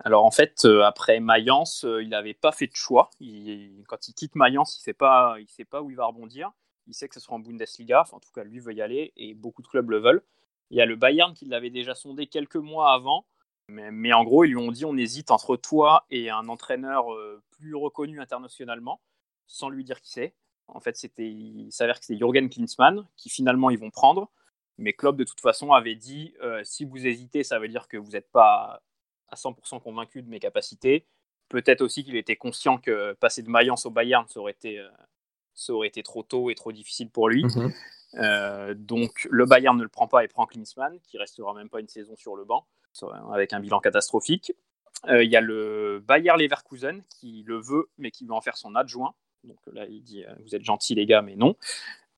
Alors 0.00 0.24
en 0.24 0.30
fait, 0.30 0.64
euh, 0.64 0.82
après 0.82 1.20
Mayence, 1.20 1.84
euh, 1.84 2.02
il 2.02 2.08
n'avait 2.08 2.34
pas 2.34 2.52
fait 2.52 2.66
de 2.66 2.74
choix. 2.74 3.10
quand 3.86 4.08
il 4.08 4.14
quitte 4.14 4.34
Mayence, 4.34 4.76
il 4.76 4.80
ne 4.80 4.84
sait, 4.84 4.94
pas, 5.64 5.82
où 5.82 5.90
il 5.90 5.96
va 5.96 6.06
rebondir. 6.06 6.50
Il 6.86 6.94
sait 6.94 7.08
que 7.08 7.14
ce 7.14 7.20
sera 7.20 7.36
en 7.36 7.38
Bundesliga. 7.38 8.04
en 8.12 8.20
tout 8.20 8.30
cas, 8.34 8.44
lui 8.44 8.58
veut 8.58 8.74
y 8.74 8.82
aller 8.82 9.12
et 9.16 9.34
beaucoup 9.34 9.62
de 9.62 9.68
clubs 9.68 9.88
le 9.90 9.98
veulent. 9.98 10.22
Il 10.70 10.78
y 10.78 10.80
a 10.80 10.86
le 10.86 10.96
Bayern 10.96 11.32
qui 11.34 11.46
l'avait 11.46 11.70
déjà 11.70 11.94
sondé 11.94 12.26
quelques 12.26 12.56
mois 12.56 12.92
avant. 12.92 13.26
Mais, 13.68 14.12
en 14.12 14.24
gros, 14.24 14.44
ils 14.44 14.50
lui 14.50 14.58
ont 14.58 14.72
dit 14.72 14.84
on 14.84 14.96
hésite 14.96 15.30
entre 15.30 15.56
toi 15.56 16.04
et 16.10 16.28
un 16.28 16.48
entraîneur 16.48 17.10
euh, 17.14 17.42
plus 17.52 17.74
reconnu 17.74 18.20
internationalement, 18.20 19.00
sans 19.46 19.70
lui 19.70 19.84
dire 19.84 20.02
qui 20.02 20.10
c'est. 20.10 20.34
En 20.66 20.80
fait, 20.80 21.02
il 21.18 21.72
s'avère 21.72 21.98
que 21.98 22.04
c'est 22.04 22.16
Jürgen 22.16 22.50
Klinsmann 22.50 23.06
qui 23.16 23.30
finalement 23.30 23.70
ils 23.70 23.78
vont 23.78 23.90
prendre. 23.90 24.30
Mais 24.76 24.92
Klopp, 24.92 25.16
de 25.16 25.24
toute 25.24 25.40
façon, 25.40 25.72
avait 25.72 25.94
dit 25.94 26.34
si 26.64 26.84
vous 26.84 27.06
hésitez, 27.06 27.44
ça 27.44 27.58
veut 27.58 27.68
dire 27.68 27.88
que 27.88 27.96
vous 27.96 28.10
n'êtes 28.10 28.30
pas 28.30 28.82
à 29.34 29.36
100% 29.36 29.82
convaincu 29.82 30.22
de 30.22 30.28
mes 30.28 30.40
capacités. 30.40 31.06
Peut-être 31.48 31.82
aussi 31.82 32.04
qu'il 32.04 32.16
était 32.16 32.36
conscient 32.36 32.78
que 32.78 33.12
passer 33.14 33.42
de 33.42 33.50
Mayence 33.50 33.84
au 33.86 33.90
Bayern, 33.90 34.26
ça 34.28 34.40
aurait 34.40 34.52
été, 34.52 34.78
euh, 34.78 34.88
ça 35.54 35.72
aurait 35.72 35.88
été 35.88 36.02
trop 36.02 36.22
tôt 36.22 36.50
et 36.50 36.54
trop 36.54 36.72
difficile 36.72 37.10
pour 37.10 37.28
lui. 37.28 37.44
Mhm. 37.44 37.72
Euh, 38.14 38.74
donc 38.74 39.26
le 39.30 39.44
Bayern 39.44 39.76
ne 39.76 39.82
le 39.82 39.88
prend 39.88 40.06
pas 40.06 40.24
et 40.24 40.28
prend 40.28 40.46
Klinsmann, 40.46 40.98
qui 41.00 41.18
restera 41.18 41.52
même 41.52 41.68
pas 41.68 41.80
une 41.80 41.88
saison 41.88 42.14
sur 42.16 42.36
le 42.36 42.44
banc, 42.44 42.66
avec 43.32 43.52
un 43.52 43.60
bilan 43.60 43.80
catastrophique. 43.80 44.52
Euh, 45.08 45.22
il 45.24 45.30
y 45.30 45.36
a 45.36 45.40
le 45.40 46.02
Bayer 46.06 46.32
Leverkusen 46.38 47.02
qui 47.10 47.42
le 47.46 47.60
veut, 47.60 47.90
mais 47.98 48.10
qui 48.10 48.24
veut 48.24 48.32
en 48.32 48.40
faire 48.40 48.56
son 48.56 48.74
adjoint. 48.74 49.14
Donc 49.42 49.58
là, 49.72 49.84
il 49.86 50.02
dit 50.02 50.24
Vous 50.44 50.54
êtes 50.54 50.64
gentils, 50.64 50.94
les 50.94 51.04
gars, 51.04 51.20
mais 51.20 51.36
non. 51.36 51.56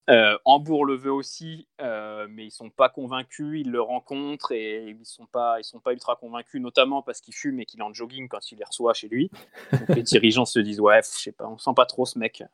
Euh, 0.09 0.39
Hambourg 0.45 0.85
le 0.85 0.95
veut 0.95 1.13
aussi, 1.13 1.67
euh, 1.81 2.29
mais 2.31 2.47
ils 2.47 2.51
sont 2.53 2.71
pas 2.71 2.89
convaincus. 2.89 3.61
Ils 3.61 3.71
le 3.71 3.81
rencontrent 3.81 4.53
et 4.53 4.91
ils 4.91 5.05
sont 5.05 5.27
pas, 5.27 5.59
ils 5.59 5.65
sont 5.65 5.81
pas 5.81 5.93
ultra 5.93 6.15
convaincus, 6.17 6.61
notamment 6.61 7.03
parce 7.03 7.21
qu'il 7.21 7.35
fume 7.35 7.59
et 7.61 7.67
qu'il 7.67 7.81
est 7.81 7.83
en 7.85 7.93
jogging 7.93 8.29
quand 8.29 8.53
il 8.53 8.59
les 8.59 8.65
reçoit 8.65 8.95
chez 8.95 9.09
lui. 9.09 9.31
Donc 9.73 9.89
les 9.97 10.03
dirigeants 10.05 10.45
se 10.45 10.61
disent 10.61 10.81
ouais, 10.81 11.01
je 11.03 11.19
sais 11.19 11.33
pas, 11.33 11.49
on 11.49 11.59
sent 11.59 11.73
pas 11.75 11.87
trop 11.87 12.07
ce 12.07 12.19
mec, 12.19 12.45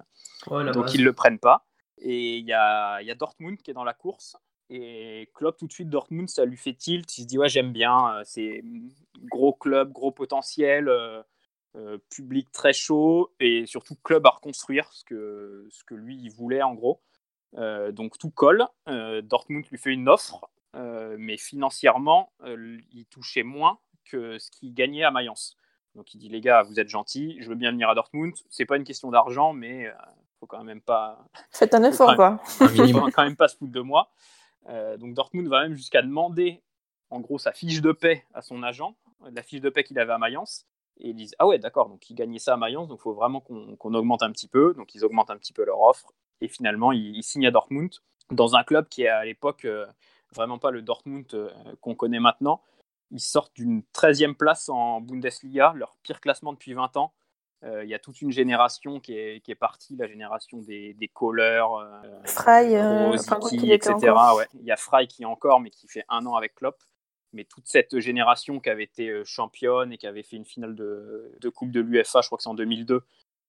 donc 0.72 0.84
base. 0.84 0.94
ils 0.94 1.04
le 1.04 1.12
prennent 1.12 1.38
pas. 1.38 1.66
Et 1.98 2.38
il 2.38 2.46
y 2.46 2.52
a, 2.54 3.00
il 3.02 3.06
y 3.06 3.10
a 3.10 3.14
Dortmund 3.14 3.58
qui 3.60 3.70
est 3.70 3.74
dans 3.74 3.84
la 3.84 3.94
course. 3.94 4.36
Et 4.70 5.30
Klopp, 5.34 5.58
tout 5.58 5.66
de 5.66 5.72
suite, 5.72 5.90
Dortmund, 5.90 6.30
ça 6.30 6.46
lui 6.46 6.56
fait 6.56 6.72
tilt. 6.72 7.18
Il 7.18 7.22
se 7.22 7.26
dit, 7.26 7.38
ouais, 7.38 7.50
j'aime 7.50 7.72
bien. 7.72 8.16
euh, 8.16 8.22
C'est 8.24 8.64
gros 9.30 9.52
club, 9.52 9.92
gros 9.92 10.10
potentiel, 10.10 10.88
euh, 10.88 11.22
public 12.10 12.50
très 12.52 12.72
chaud 12.72 13.32
et 13.38 13.66
surtout 13.66 13.94
club 14.02 14.26
à 14.26 14.30
reconstruire, 14.30 14.90
ce 14.92 15.04
que, 15.04 15.66
ce 15.70 15.84
que 15.84 15.94
lui, 15.94 16.16
il 16.16 16.30
voulait 16.30 16.62
en 16.62 16.74
gros. 16.74 17.02
Euh, 17.58 17.92
donc 17.92 18.18
tout 18.18 18.30
colle. 18.30 18.66
Euh, 18.88 19.22
Dortmund 19.22 19.64
lui 19.70 19.78
fait 19.78 19.90
une 19.92 20.08
offre, 20.08 20.48
euh, 20.74 21.16
mais 21.18 21.36
financièrement, 21.36 22.32
euh, 22.44 22.78
il 22.92 23.06
touchait 23.06 23.42
moins 23.42 23.78
que 24.04 24.38
ce 24.38 24.50
qu'il 24.50 24.74
gagnait 24.74 25.04
à 25.04 25.10
Mayence. 25.10 25.56
Donc 25.94 26.14
il 26.14 26.18
dit, 26.18 26.28
les 26.28 26.40
gars, 26.40 26.62
vous 26.62 26.80
êtes 26.80 26.88
gentils, 26.88 27.36
je 27.40 27.48
veux 27.48 27.54
bien 27.54 27.70
venir 27.70 27.90
à 27.90 27.94
Dortmund. 27.94 28.32
C'est 28.48 28.64
pas 28.64 28.76
une 28.76 28.84
question 28.84 29.10
d'argent, 29.10 29.52
mais 29.52 29.86
euh, 29.86 29.92
faut 30.40 30.46
quand 30.46 30.64
même 30.64 30.80
pas 30.80 31.24
Faites 31.50 31.74
un 31.74 31.84
effort, 31.84 32.16
quoi. 32.16 32.40
Il 32.60 32.80
minimum. 32.80 33.04
va 33.04 33.10
quand 33.10 33.24
même 33.24 33.36
pas 33.36 33.48
se 33.48 33.56
foutre 33.56 33.72
de 33.72 33.80
moi. 33.80 34.10
Euh, 34.68 34.96
donc 34.96 35.12
Dortmund 35.14 35.48
va 35.48 35.62
même 35.62 35.74
jusqu'à 35.74 36.00
demander, 36.02 36.62
en 37.10 37.20
gros, 37.20 37.38
sa 37.38 37.52
fiche 37.52 37.82
de 37.82 37.92
paix 37.92 38.24
à 38.32 38.40
son 38.40 38.62
agent, 38.62 38.96
la 39.30 39.42
fiche 39.42 39.60
de 39.60 39.68
paix 39.68 39.84
qu'il 39.84 39.98
avait 39.98 40.12
à 40.12 40.18
Mayence. 40.18 40.66
Et 40.98 41.10
ils 41.10 41.14
disent 41.14 41.34
Ah 41.38 41.46
ouais, 41.46 41.58
d'accord, 41.58 41.88
donc 41.88 42.08
il 42.08 42.14
gagnait 42.14 42.38
ça 42.38 42.54
à 42.54 42.56
Mayence, 42.56 42.88
donc 42.88 42.98
il 43.00 43.02
faut 43.02 43.12
vraiment 43.14 43.40
qu'on 43.40 43.76
qu'on 43.76 43.92
augmente 43.94 44.22
un 44.22 44.30
petit 44.32 44.48
peu. 44.48 44.72
Donc 44.74 44.94
ils 44.94 45.04
augmentent 45.04 45.30
un 45.30 45.36
petit 45.36 45.52
peu 45.52 45.64
leur 45.64 45.80
offre. 45.80 46.12
Et 46.42 46.48
finalement, 46.48 46.92
ils, 46.92 47.16
ils 47.16 47.22
signent 47.22 47.46
à 47.46 47.50
Dortmund, 47.50 47.90
dans 48.30 48.56
un 48.56 48.64
club 48.64 48.88
qui 48.88 49.02
est 49.02 49.08
à 49.08 49.24
l'époque 49.24 49.64
euh, 49.64 49.86
vraiment 50.34 50.58
pas 50.58 50.70
le 50.70 50.82
Dortmund 50.82 51.26
euh, 51.34 51.50
qu'on 51.80 51.94
connaît 51.94 52.20
maintenant. 52.20 52.62
Ils 53.10 53.20
sortent 53.20 53.54
d'une 53.54 53.82
13e 53.94 54.34
place 54.34 54.68
en 54.68 55.00
Bundesliga, 55.00 55.72
leur 55.76 55.96
pire 56.02 56.20
classement 56.20 56.52
depuis 56.52 56.74
20 56.74 56.96
ans. 56.96 57.12
Euh, 57.64 57.84
Il 57.84 57.90
y 57.90 57.94
a 57.94 57.98
toute 57.98 58.20
une 58.22 58.32
génération 58.32 58.98
qui 58.98 59.16
est, 59.16 59.40
qui 59.40 59.52
est 59.52 59.56
partie, 59.56 59.94
la 59.96 60.08
génération 60.08 60.58
des, 60.58 60.94
des 60.94 61.08
Kohler, 61.08 61.62
euh, 61.80 62.20
Fry, 62.24 62.74
euh, 62.74 63.12
enfin, 63.14 63.38
il 63.52 63.70
etc. 63.70 63.94
Ouais. 64.36 64.46
Il 64.54 64.64
y 64.64 64.72
a 64.72 64.76
Fry 64.76 65.06
qui 65.06 65.22
est 65.22 65.26
encore, 65.26 65.60
mais 65.60 65.70
qui 65.70 65.86
fait 65.86 66.04
un 66.08 66.26
an 66.26 66.34
avec 66.34 66.54
Klopp. 66.56 66.82
Mais 67.34 67.44
toute 67.44 67.66
cette 67.66 67.98
génération 67.98 68.60
qui 68.60 68.68
avait 68.68 68.84
été 68.84 69.24
championne 69.24 69.92
et 69.92 69.96
qui 69.96 70.06
avait 70.06 70.22
fait 70.22 70.36
une 70.36 70.44
finale 70.44 70.74
de, 70.74 71.32
de 71.40 71.48
Coupe 71.48 71.70
de 71.70 71.80
l'UFA, 71.80 72.20
je 72.20 72.28
crois 72.28 72.36
que 72.36 72.42
c'est 72.42 72.50
en 72.50 72.54
2002, 72.54 73.02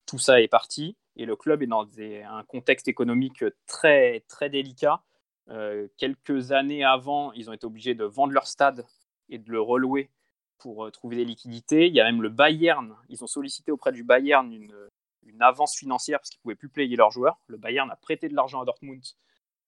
tout 0.06 0.20
ça 0.20 0.42
est 0.42 0.48
parti. 0.48 0.96
Et 1.16 1.26
le 1.26 1.36
club 1.36 1.62
est 1.62 1.68
dans 1.68 1.88
un 2.00 2.44
contexte 2.44 2.88
économique 2.88 3.44
très, 3.68 4.22
très 4.28 4.50
délicat. 4.50 5.04
Euh, 5.50 5.88
quelques 5.98 6.52
années 6.52 6.84
avant, 6.84 7.32
ils 7.34 7.50
ont 7.50 7.54
été 7.54 7.66
obligés 7.66 7.96
de 7.96 8.06
vendre 8.06 8.34
leur 8.34 8.48
stade 8.48 8.86
et 9.30 9.38
de 9.38 9.52
le 9.52 9.62
relouer 9.62 10.10
pour 10.58 10.86
euh, 10.86 10.92
trouver 10.92 11.18
des 11.18 11.26
liquidités. 11.26 11.88
Il 11.88 11.94
y 11.94 12.02
a 12.02 12.06
même 12.06 12.22
le 12.22 12.30
Bayern. 12.30 12.96
Ils 13.10 13.24
ont 13.24 13.28
sollicité 13.28 13.72
auprès 13.72 13.92
du 13.92 14.04
Bayern 14.04 14.52
une, 14.52 14.74
avance 15.40 15.76
financière 15.76 16.20
parce 16.20 16.30
qu'ils 16.30 16.40
ne 16.40 16.44
pouvaient 16.44 16.56
plus 16.56 16.70
payer 16.70 16.96
leurs 16.96 17.12
joueurs. 17.12 17.38
Le 17.48 17.58
Bayern 17.58 17.90
a 17.92 17.96
prêté 17.98 18.30
de 18.30 18.36
l'argent 18.36 18.62
à 18.62 18.66
Dortmund 18.66 19.04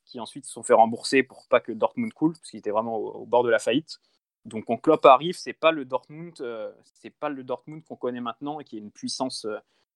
qui 0.05 0.19
ensuite 0.19 0.45
se 0.45 0.53
sont 0.53 0.63
fait 0.63 0.73
rembourser 0.73 1.23
pour 1.23 1.47
pas 1.47 1.59
que 1.59 1.71
Dortmund 1.71 2.13
coule, 2.13 2.33
parce 2.33 2.51
qu'il 2.51 2.59
était 2.59 2.69
vraiment 2.69 2.95
au, 2.97 3.25
bord 3.25 3.43
de 3.43 3.49
la 3.49 3.59
faillite. 3.59 3.99
Donc 4.45 4.65
quand 4.65 4.77
Klopp 4.77 5.03
arrive, 5.05 5.35
c'est 5.35 5.53
pas 5.53 5.71
le 5.71 5.83
Dortmund, 5.83 6.39
euh, 6.41 6.71
c'est 6.83 7.09
pas 7.09 7.29
le 7.29 7.43
Dortmund 7.43 7.83
qu'on 7.83 7.95
connaît 7.95 8.21
maintenant 8.21 8.59
et 8.59 8.63
qui 8.63 8.77
est 8.77 8.79
une 8.79 8.91
puissance, 8.91 9.47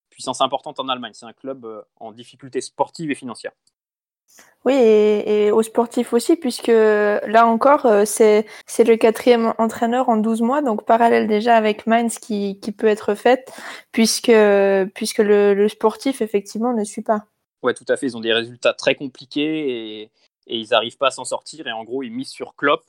puissance 0.10 0.42
importante 0.42 0.80
en 0.80 0.90
Allemagne. 0.90 1.14
C'est 1.14 1.26
un 1.26 1.34
club 1.34 1.66
euh, 1.66 1.82
en 2.00 2.12
difficulté 2.12 2.62
sportive 2.62 3.12
et 3.12 3.16
financière. 3.16 3.52
Oui, 4.64 4.74
et, 4.74 5.48
et 5.48 5.52
aux 5.52 5.64
sportifs 5.64 6.14
aussi, 6.14 6.36
puisque 6.36 6.68
là 6.68 7.48
encore, 7.48 7.86
euh, 7.86 8.04
c'est 8.06 8.46
le 8.80 8.96
quatrième 8.96 9.54
entraîneur 9.58 10.10
en 10.10 10.18
12 10.18 10.42
mois, 10.42 10.62
donc 10.62 10.86
parallèle 10.86 11.28
déjà 11.28 11.56
avec 11.56 11.88
Mainz 11.88 12.20
qui, 12.20 12.60
qui 12.60 12.72
peut 12.72 12.88
être 12.88 13.16
faite, 13.16 13.52
puisque, 13.92 14.32
puisque 14.94 15.18
le, 15.18 15.54
le 15.54 15.68
sportif, 15.68 16.22
effectivement, 16.22 16.74
ne 16.74 16.84
suit 16.84 17.02
pas. 17.02 17.26
Ouais, 17.64 17.74
tout 17.74 17.86
à 17.88 17.98
fait. 17.98 18.08
Ils 18.08 18.18
ont 18.18 18.22
des 18.22 18.34
résultats 18.34 18.74
très 18.74 18.96
compliqués 18.96 20.02
et, 20.02 20.12
et 20.48 20.58
ils 20.58 20.70
n'arrivent 20.70 20.98
pas 20.98 21.08
à 21.08 21.12
s'en 21.12 21.26
sortir. 21.26 21.68
Et 21.68 21.72
en 21.72 21.84
gros, 21.84 22.04
ils 22.04 22.12
misent 22.12 22.30
sur 22.30 22.56
Klopp 22.56 22.84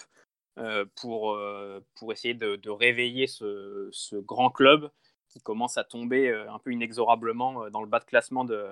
euh, 0.59 0.85
pour, 0.97 1.33
euh, 1.33 1.81
pour 1.95 2.13
essayer 2.13 2.35
de, 2.35 2.57
de 2.57 2.71
réveiller 2.71 3.27
ce, 3.27 3.89
ce 3.93 4.17
grand 4.17 4.51
club 4.51 4.91
qui 5.31 5.41
commence 5.41 5.79
à 5.79 5.85
tomber 5.85 6.29
euh, 6.29 6.53
un 6.53 6.59
peu 6.59 6.73
inexorablement 6.73 7.65
euh, 7.65 7.71
dans 7.71 7.81
le 7.81 7.87
bas 7.87 8.01
de 8.01 8.05
classement 8.05 8.45
de, 8.45 8.69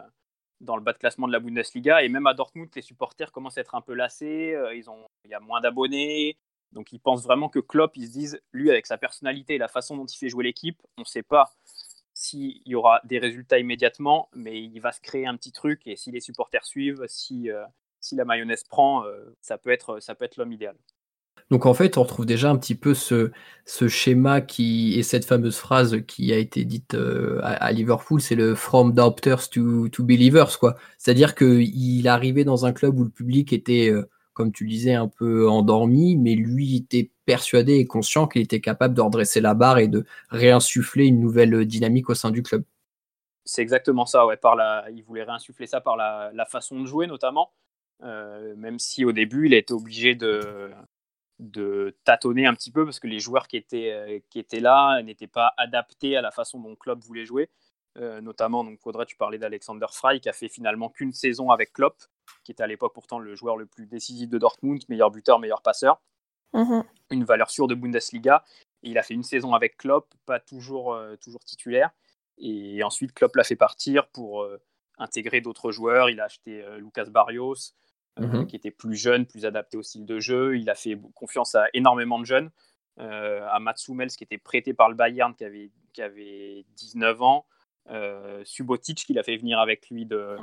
dans 0.60 0.76
le 0.76 0.82
bas 0.82 0.92
de 0.92 0.98
classement 0.98 1.26
de 1.26 1.32
la 1.32 1.40
Bundesliga. 1.40 2.02
Et 2.02 2.08
même 2.08 2.26
à 2.26 2.34
Dortmund, 2.34 2.68
les 2.74 2.82
supporters 2.82 3.32
commencent 3.32 3.58
à 3.58 3.62
être 3.62 3.74
un 3.74 3.80
peu 3.80 3.94
lassés. 3.94 4.54
euh, 4.54 4.74
Ils 4.74 4.90
ont, 4.90 5.06
il 5.24 5.30
y 5.30 5.34
a 5.34 5.40
moins 5.40 5.60
d'abonnés. 5.60 6.36
Donc 6.72 6.92
ils 6.92 7.00
pensent 7.00 7.24
vraiment 7.24 7.48
que 7.48 7.60
Klopp, 7.60 7.96
ils 7.96 8.08
se 8.08 8.12
disent, 8.12 8.40
lui, 8.52 8.70
avec 8.70 8.86
sa 8.86 8.98
personnalité 8.98 9.54
et 9.54 9.58
la 9.58 9.68
façon 9.68 9.96
dont 9.96 10.04
il 10.04 10.18
fait 10.18 10.28
jouer 10.28 10.44
l'équipe, 10.44 10.82
on 10.98 11.02
ne 11.02 11.06
sait 11.06 11.22
pas 11.22 11.50
s'il 12.12 12.60
y 12.66 12.74
aura 12.74 13.00
des 13.04 13.18
résultats 13.18 13.58
immédiatement, 13.58 14.28
mais 14.34 14.60
il 14.60 14.78
va 14.80 14.92
se 14.92 15.00
créer 15.00 15.26
un 15.26 15.36
petit 15.36 15.52
truc. 15.52 15.86
Et 15.86 15.96
si 15.96 16.10
les 16.10 16.20
supporters 16.20 16.64
suivent, 16.64 17.04
si, 17.06 17.48
si 18.00 18.16
la 18.16 18.24
mayonnaise 18.24 18.64
prend, 18.64 19.04
ça 19.40 19.56
peut 19.56 19.70
être, 19.70 20.00
ça 20.00 20.16
peut 20.16 20.24
être 20.24 20.36
l'homme 20.36 20.52
idéal. 20.52 20.76
Donc 21.50 21.66
en 21.66 21.74
fait, 21.74 21.98
on 21.98 22.02
retrouve 22.02 22.26
déjà 22.26 22.50
un 22.50 22.56
petit 22.56 22.74
peu 22.74 22.94
ce, 22.94 23.30
schéma 23.88 24.40
qui 24.40 24.98
et 24.98 25.02
cette 25.02 25.24
fameuse 25.24 25.56
phrase 25.56 26.02
qui 26.06 26.32
a 26.32 26.36
été 26.36 26.64
dite 26.64 26.94
euh, 26.94 27.40
à, 27.42 27.72
Liverpool, 27.72 28.20
c'est 28.20 28.34
le 28.34 28.54
from 28.54 28.92
doubters 28.92 29.48
to, 29.50 29.88
to 29.88 30.04
believers, 30.04 30.58
quoi. 30.58 30.76
C'est-à-dire 30.98 31.34
qu'il 31.34 32.08
arrivait 32.08 32.44
dans 32.44 32.66
un 32.66 32.72
club 32.72 32.98
où 32.98 33.04
le 33.04 33.10
public 33.10 33.52
était, 33.52 33.90
euh, 33.90 34.08
comme 34.34 34.52
tu 34.52 34.64
le 34.64 34.70
disais, 34.70 34.94
un 34.94 35.08
peu 35.08 35.48
endormi, 35.48 36.16
mais 36.16 36.34
lui 36.34 36.76
était 36.76 37.10
persuadé 37.24 37.74
et 37.74 37.86
conscient 37.86 38.26
qu'il 38.26 38.42
était 38.42 38.60
capable 38.60 38.94
de 38.94 39.00
redresser 39.00 39.40
la 39.40 39.54
barre 39.54 39.78
et 39.78 39.88
de 39.88 40.04
réinsuffler 40.30 41.06
une 41.06 41.20
nouvelle 41.20 41.64
dynamique 41.64 42.10
au 42.10 42.14
sein 42.14 42.30
du 42.30 42.42
club. 42.42 42.64
C'est 43.44 43.62
exactement 43.62 44.04
ça, 44.04 44.26
ouais. 44.26 44.36
Par 44.36 44.56
la, 44.56 44.84
il 44.94 45.02
voulait 45.02 45.24
réinsuffler 45.24 45.66
ça 45.66 45.80
par 45.80 45.96
la, 45.96 46.30
la 46.34 46.44
façon 46.44 46.80
de 46.80 46.84
jouer 46.84 47.06
notamment, 47.06 47.50
euh, 48.02 48.54
même 48.56 48.78
si 48.78 49.06
au 49.06 49.12
début 49.12 49.46
il 49.46 49.54
a 49.54 49.56
été 49.56 49.72
obligé 49.72 50.14
de, 50.14 50.70
de 51.38 51.96
tâtonner 52.04 52.46
un 52.46 52.54
petit 52.54 52.70
peu 52.70 52.84
parce 52.84 52.98
que 52.98 53.06
les 53.06 53.20
joueurs 53.20 53.46
qui 53.46 53.56
étaient, 53.56 53.92
euh, 53.92 54.18
qui 54.30 54.38
étaient 54.38 54.60
là 54.60 55.02
n'étaient 55.02 55.28
pas 55.28 55.52
adaptés 55.56 56.16
à 56.16 56.22
la 56.22 56.30
façon 56.30 56.60
dont 56.60 56.74
Klopp 56.74 57.00
voulait 57.00 57.24
jouer. 57.24 57.48
Euh, 57.96 58.20
notamment, 58.20 58.64
donc 58.64 58.84
Audrey, 58.86 59.06
tu 59.06 59.16
parlais 59.16 59.38
d'Alexander 59.38 59.86
Frey 59.90 60.20
qui 60.20 60.28
a 60.28 60.32
fait 60.32 60.48
finalement 60.48 60.88
qu'une 60.88 61.12
saison 61.12 61.50
avec 61.50 61.72
Klopp, 61.72 61.96
qui 62.44 62.52
était 62.52 62.62
à 62.62 62.66
l'époque 62.66 62.92
pourtant 62.94 63.18
le 63.18 63.34
joueur 63.34 63.56
le 63.56 63.66
plus 63.66 63.86
décisif 63.86 64.28
de 64.28 64.38
Dortmund, 64.38 64.82
meilleur 64.88 65.10
buteur, 65.10 65.38
meilleur 65.38 65.62
passeur 65.62 66.00
Mhm. 66.54 66.82
une 67.10 67.24
valeur 67.24 67.50
sûre 67.50 67.66
de 67.68 67.74
Bundesliga. 67.74 68.42
Et 68.82 68.90
il 68.90 68.98
a 68.98 69.02
fait 69.02 69.14
une 69.14 69.22
saison 69.22 69.52
avec 69.52 69.76
Klopp, 69.76 70.06
pas 70.24 70.40
toujours, 70.40 70.94
euh, 70.94 71.16
toujours 71.16 71.44
titulaire. 71.44 71.90
Et 72.38 72.82
ensuite, 72.82 73.12
Klopp 73.12 73.36
l'a 73.36 73.44
fait 73.44 73.56
partir 73.56 74.08
pour 74.08 74.42
euh, 74.42 74.58
intégrer 74.96 75.40
d'autres 75.40 75.72
joueurs. 75.72 76.08
Il 76.08 76.20
a 76.20 76.24
acheté 76.24 76.64
Lucas 76.78 77.06
Barrios, 77.06 77.74
euh, 78.20 78.26
Mhm. 78.26 78.46
qui 78.46 78.56
était 78.56 78.70
plus 78.70 78.96
jeune, 78.96 79.26
plus 79.26 79.44
adapté 79.46 79.76
au 79.76 79.82
style 79.82 80.04
de 80.06 80.18
jeu. 80.20 80.56
Il 80.58 80.68
a 80.70 80.74
fait 80.74 80.98
confiance 81.14 81.54
à 81.54 81.66
énormément 81.74 82.18
de 82.18 82.24
jeunes. 82.26 82.50
Euh, 82.98 83.46
à 83.50 83.60
Mats 83.60 83.76
Hummels, 83.88 84.10
qui 84.10 84.24
était 84.24 84.38
prêté 84.38 84.74
par 84.74 84.88
le 84.88 84.96
Bayern, 84.96 85.32
qui 85.34 85.44
avait, 85.44 85.70
qui 85.92 86.02
avait 86.02 86.64
19 86.76 87.22
ans. 87.22 87.46
Euh, 87.90 88.42
Subotic, 88.44 88.98
qu'il 89.06 89.18
a 89.18 89.22
fait 89.22 89.36
venir 89.36 89.60
avec 89.60 89.88
lui 89.88 90.04
de, 90.04 90.36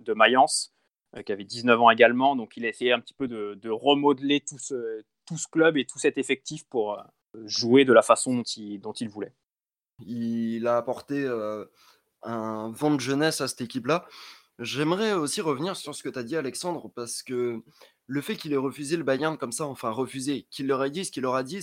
de 0.00 0.12
Mayence, 0.12 0.74
euh, 1.16 1.22
qui 1.22 1.32
avait 1.32 1.44
19 1.44 1.80
ans 1.80 1.90
également. 1.90 2.36
Donc 2.36 2.56
il 2.58 2.66
a 2.66 2.68
essayé 2.68 2.92
un 2.92 3.00
petit 3.00 3.14
peu 3.14 3.26
de, 3.26 3.54
de 3.54 3.70
remodeler 3.70 4.40
tout 4.40 4.58
ce, 4.58 5.02
tout 5.26 5.38
ce 5.38 5.48
club 5.48 5.76
et 5.78 5.86
tout 5.86 5.98
cet 5.98 6.18
effectif 6.18 6.64
pour 6.68 7.02
jouer 7.46 7.86
de 7.86 7.92
la 7.94 8.02
façon 8.02 8.34
dont 8.36 8.42
il, 8.42 8.78
dont 8.78 8.92
il 8.92 9.08
voulait. 9.08 9.32
Il 10.04 10.66
a 10.66 10.76
apporté 10.76 11.24
euh, 11.24 11.64
un 12.22 12.70
vent 12.70 12.90
de 12.94 13.00
jeunesse 13.00 13.40
à 13.40 13.48
cette 13.48 13.62
équipe-là. 13.62 14.06
J'aimerais 14.62 15.12
aussi 15.12 15.40
revenir 15.40 15.76
sur 15.76 15.92
ce 15.92 16.04
que 16.04 16.08
tu 16.08 16.18
as 16.18 16.22
dit, 16.22 16.36
Alexandre, 16.36 16.88
parce 16.94 17.24
que 17.24 17.62
le 18.06 18.20
fait 18.20 18.36
qu'il 18.36 18.52
ait 18.52 18.56
refusé 18.56 18.96
le 18.96 19.02
Bayern 19.02 19.36
comme 19.36 19.50
ça, 19.50 19.66
enfin 19.66 19.90
refusé, 19.90 20.46
qu'il 20.50 20.68
leur 20.68 20.84
ait 20.84 20.90
dit 20.90 21.04
ce 21.04 21.10
qu'il 21.10 21.24
leur 21.24 21.34
a 21.34 21.42
dit, 21.42 21.60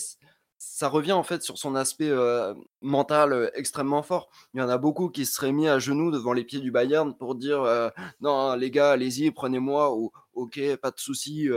ça 0.58 0.90
revient 0.90 1.14
en 1.14 1.24
fait 1.24 1.42
sur 1.42 1.58
son 1.58 1.76
aspect 1.76 2.10
euh, 2.10 2.54
mental 2.82 3.32
euh, 3.32 3.50
extrêmement 3.54 4.04
fort. 4.04 4.30
Il 4.54 4.60
y 4.60 4.64
en 4.64 4.68
a 4.68 4.78
beaucoup 4.78 5.08
qui 5.08 5.26
se 5.26 5.32
seraient 5.32 5.54
mis 5.54 5.70
à 5.70 5.80
genoux 5.80 6.12
devant 6.12 6.34
les 6.34 6.44
pieds 6.44 6.60
du 6.60 6.72
Bayern 6.72 7.16
pour 7.16 7.36
dire 7.36 7.62
euh, 7.62 7.90
non 8.20 8.56
les 8.56 8.70
gars, 8.70 8.92
allez-y, 8.92 9.32
prenez-moi, 9.32 9.96
ou 9.96 10.12
ok, 10.34 10.60
pas 10.82 10.92
de 10.92 11.00
souci, 11.00 11.48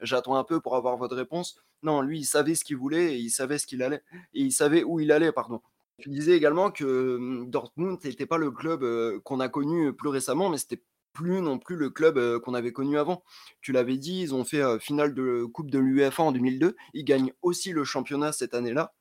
j'attends 0.00 0.34
un 0.34 0.44
peu 0.44 0.60
pour 0.60 0.74
avoir 0.74 0.96
votre 0.96 1.14
réponse. 1.14 1.62
Non, 1.84 2.02
lui, 2.02 2.18
il 2.18 2.24
savait 2.24 2.56
ce 2.56 2.64
qu'il 2.64 2.76
voulait, 2.76 3.14
et 3.14 3.18
il 3.18 3.30
savait 3.30 3.58
ce 3.58 3.68
qu'il 3.68 3.84
allait, 3.84 4.02
il 4.32 4.52
savait 4.52 4.82
où 4.82 4.98
il 4.98 5.12
allait, 5.12 5.30
pardon. 5.30 5.60
Tu 5.98 6.10
disais 6.10 6.36
également 6.36 6.70
que 6.70 7.16
hum, 7.16 7.50
Dortmund 7.50 7.98
n'était 8.04 8.26
pas 8.26 8.38
le 8.38 8.50
club 8.50 8.84
qu'on 9.22 9.40
a 9.40 9.48
connu 9.48 9.92
plus 9.92 10.08
récemment, 10.08 10.48
mais 10.48 10.58
c'était 10.58 10.82
plus 11.12 11.40
non 11.42 11.58
plus 11.58 11.76
le 11.76 11.90
club 11.90 12.38
qu'on 12.40 12.54
avait 12.54 12.72
connu 12.72 12.98
avant. 12.98 13.24
Tu 13.60 13.72
l'avais 13.72 13.96
dit, 13.96 14.20
ils 14.20 14.34
ont 14.34 14.44
fait 14.44 14.62
finale 14.78 15.14
de 15.14 15.44
Coupe 15.44 15.70
de 15.70 15.78
l'UEFA 15.78 16.22
en 16.22 16.32
2002. 16.32 16.76
Ils 16.94 17.04
gagnent 17.04 17.32
aussi 17.42 17.72
le 17.72 17.82
championnat 17.84 18.30
cette 18.32 18.54
année-là. 18.54 18.94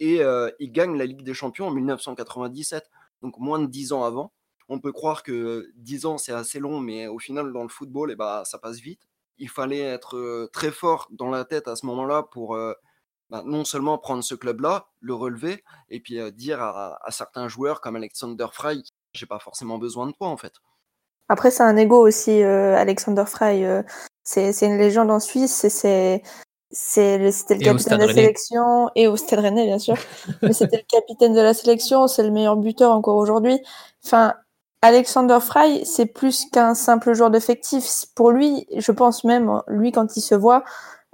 Et 0.00 0.20
ils 0.58 0.72
gagnent 0.72 0.96
la 0.96 1.06
Ligue 1.06 1.22
des 1.22 1.34
Champions 1.34 1.68
en 1.68 1.70
1997, 1.70 2.90
donc 3.22 3.38
moins 3.38 3.60
de 3.60 3.66
10 3.66 3.92
ans 3.92 4.04
avant. 4.04 4.32
on 4.68 4.80
peut 4.80 4.92
croire 4.92 5.22
que 5.22 5.70
10 5.76 6.06
ans 6.06 6.18
c'est 6.18 6.32
assez 6.32 6.58
long, 6.58 6.80
mais 6.80 7.06
au 7.06 7.18
final 7.18 7.52
dans 7.52 7.62
le 7.62 7.68
football, 7.68 8.10
eh 8.10 8.16
ben, 8.16 8.44
ça 8.44 8.58
passe 8.58 8.78
vite. 8.80 9.02
Il 9.38 9.48
fallait 9.48 9.80
être 9.80 10.48
très 10.52 10.72
fort 10.72 11.08
dans 11.12 11.30
la 11.30 11.44
tête 11.44 11.68
à 11.68 11.76
ce 11.76 11.86
moment-là 11.86 12.24
pour 12.24 12.56
bah, 13.32 13.42
non 13.44 13.64
seulement 13.64 13.96
prendre 13.98 14.22
ce 14.22 14.34
club-là, 14.34 14.88
le 15.00 15.14
relever, 15.14 15.64
et 15.88 16.00
puis 16.00 16.20
dire 16.32 16.60
à, 16.60 17.00
certains 17.08 17.48
joueurs 17.48 17.80
comme 17.80 17.96
Alexander 17.96 18.46
Fry, 18.52 18.84
j'ai 19.14 19.26
pas 19.26 19.38
forcément 19.38 19.78
besoin 19.78 20.06
de 20.06 20.12
toi 20.12 20.28
en 20.28 20.36
fait. 20.36 20.52
Après, 21.28 21.50
c'est 21.50 21.62
un 21.62 21.76
ego 21.78 22.06
aussi, 22.06 22.42
Alexander 22.42 23.24
Fry. 23.26 23.64
c'est 24.22 24.52
une 24.60 24.76
légende 24.76 25.10
en 25.10 25.18
Suisse, 25.18 25.66
c'est 25.66 26.22
c'était 26.72 27.54
le 27.54 27.60
capitaine 27.60 27.98
de 27.98 28.06
la 28.06 28.12
sélection 28.12 28.90
et 28.94 29.06
au 29.06 29.16
Stade 29.16 29.40
Rennais 29.40 29.66
bien 29.66 29.78
sûr 29.78 29.94
mais 30.42 30.54
c'était 30.54 30.78
le 30.78 30.84
capitaine 30.88 31.34
de 31.34 31.40
la 31.40 31.52
sélection 31.52 32.06
c'est 32.08 32.22
le 32.22 32.30
meilleur 32.30 32.56
buteur 32.56 32.92
encore 32.92 33.16
aujourd'hui 33.16 33.60
enfin 34.04 34.34
Alexander 34.80 35.38
Fry 35.40 35.84
c'est 35.84 36.06
plus 36.06 36.46
qu'un 36.46 36.74
simple 36.74 37.12
joueur 37.12 37.30
d'effectif 37.30 38.06
pour 38.14 38.30
lui 38.30 38.66
je 38.74 38.90
pense 38.90 39.22
même 39.24 39.60
lui 39.68 39.92
quand 39.92 40.16
il 40.16 40.22
se 40.22 40.34
voit 40.34 40.64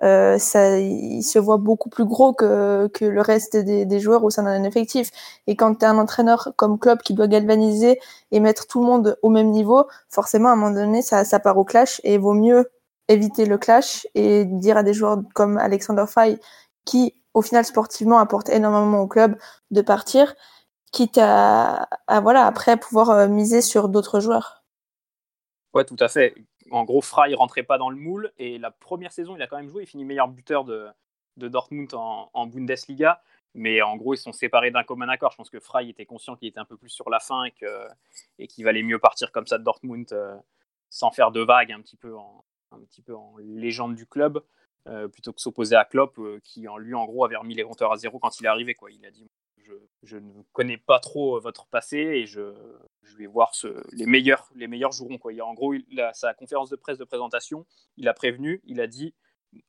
euh, 0.03 0.39
ça, 0.39 0.79
il 0.79 1.23
se 1.23 1.39
voit 1.39 1.57
beaucoup 1.57 1.89
plus 1.89 2.05
gros 2.05 2.33
que, 2.33 2.87
que 2.89 3.05
le 3.05 3.21
reste 3.21 3.57
des, 3.57 3.85
des 3.85 4.01
joueurs 4.01 4.25
au 4.25 4.31
sein 4.31 4.45
d'un 4.45 4.63
effectif. 4.65 5.11
Et 5.47 5.57
quand 5.57 5.75
tu 5.75 5.85
es 5.85 5.89
un 5.89 5.99
entraîneur 5.99 6.53
comme 6.57 6.79
Klopp 6.79 7.03
qui 7.03 7.15
doit 7.15 7.27
galvaniser 7.27 7.99
et 8.31 8.41
mettre 8.41 8.67
tout 8.67 8.81
le 8.81 8.87
monde 8.87 9.19
au 9.23 9.31
même 9.31 9.51
niveau, 9.51 9.87
forcément, 10.09 10.51
à 10.51 10.53
un 10.53 10.57
moment 10.57 10.75
donné, 10.75 11.03
ça, 11.03 11.25
ça 11.25 11.41
part 11.41 11.59
au 11.59 11.65
clash 11.65 12.01
et 12.05 12.15
il 12.15 12.21
vaut 12.21 12.35
mieux 12.35 12.71
éviter 13.09 13.47
le 13.47 13.59
clash 13.59 14.07
et 14.15 14.45
dire 14.45 14.77
à 14.77 14.83
des 14.83 14.93
joueurs 14.93 15.19
comme 15.35 15.59
Alexander 15.59 16.05
Fay, 16.07 16.39
qui 16.85 17.15
au 17.35 17.43
final 17.43 17.65
sportivement 17.65 18.19
apporte 18.19 18.49
énormément 18.49 19.01
au 19.01 19.07
club, 19.07 19.37
de 19.71 19.81
partir, 19.81 20.35
quitte 20.93 21.19
à, 21.21 21.89
voilà 22.23 22.47
après 22.47 22.77
pouvoir 22.77 23.11
euh, 23.11 23.29
miser 23.29 23.63
sur 23.63 23.89
d'autres 23.89 24.21
joueurs. 24.21 24.65
Ouais, 25.75 25.85
tout 25.85 25.97
à 26.01 26.09
fait. 26.09 26.35
En 26.71 26.85
gros, 26.85 27.01
Fry 27.01 27.35
rentrait 27.35 27.63
pas 27.63 27.79
dans 27.79 27.91
le 27.91 27.97
moule 27.97 28.33
et 28.39 28.59
la 28.59 28.71
première 28.71 29.13
saison, 29.13 29.37
il 29.37 29.43
a 29.43 29.47
quand 29.47 29.57
même 29.57 29.69
joué. 29.69 29.85
Il 29.85 29.87
finit 29.87 30.05
meilleur 30.05 30.29
buteur 30.29 30.65
de, 30.65 30.89
Dortmund 31.37 31.93
en, 31.95 32.47
Bundesliga. 32.47 33.23
Mais 33.55 33.81
en 33.83 33.97
gros, 33.97 34.15
ils 34.15 34.19
sont 34.19 34.33
séparés 34.33 34.71
d'un 34.71 34.85
commun 34.85 35.09
accord. 35.09 35.33
Je 35.33 35.37
pense 35.37 35.51
que 35.51 35.61
Fry 35.61 35.89
était 35.89 36.07
conscient 36.07 36.37
qu'il 36.37 36.49
était 36.49 36.59
un 36.61 36.65
peu 36.65 36.77
plus 36.77 36.91
sur 36.91 37.11
la 37.11 37.19
fin 37.19 37.45
et 38.39 38.47
qu'il 38.47 38.65
valait 38.65 38.83
mieux 38.83 38.99
partir 38.99 39.33
comme 39.33 39.47
ça 39.47 39.59
de 39.59 39.65
Dortmund 39.65 40.07
euh, 40.13 40.37
sans 40.91 41.11
faire 41.11 41.31
de 41.33 41.41
vagues 41.41 41.73
un 41.73 41.81
petit 41.81 41.97
peu 41.97 42.15
en, 42.17 42.45
légende 43.39 43.95
du 43.95 44.07
club, 44.07 44.43
euh, 44.87 45.09
plutôt 45.09 45.33
que 45.33 45.41
s'opposer 45.41 45.75
à 45.75 45.87
Klopp, 45.87 46.19
euh, 46.19 46.39
qui 46.45 46.69
en 46.69 46.77
lui, 46.77 46.95
en 46.95 47.07
gros, 47.07 47.25
avait 47.25 47.37
remis 47.37 47.55
les 47.55 47.65
compteurs 47.65 47.93
à 47.93 47.97
zéro 47.97 48.19
quand 48.19 48.39
il 48.39 48.45
est 48.45 48.49
arrivé. 48.49 48.75
Quoi. 48.75 48.91
Il 48.91 49.05
a 49.07 49.11
dit 49.11 49.27
je, 49.57 49.73
je 50.03 50.19
ne 50.19 50.43
connais 50.53 50.77
pas 50.77 51.01
trop 51.01 51.41
votre 51.41 51.67
passé 51.67 51.97
et 51.97 52.27
je, 52.27 52.53
je 53.09 53.17
vais 53.17 53.27
voir 53.27 53.53
les 53.93 54.07
meilleurs 54.07 54.49
les 54.55 54.69
joueront. 54.93 55.19
En 55.43 55.55
gros, 55.55 55.75
sa 56.13 56.35
conférence 56.35 56.71
de 56.71 56.77
presse 56.77 56.99
de 56.99 57.05
présentation, 57.05 57.67
il 57.97 58.09
a 58.09 58.15
prévenu, 58.15 58.61
il 58.65 58.81
a 58.81 58.87
dit 58.87 59.15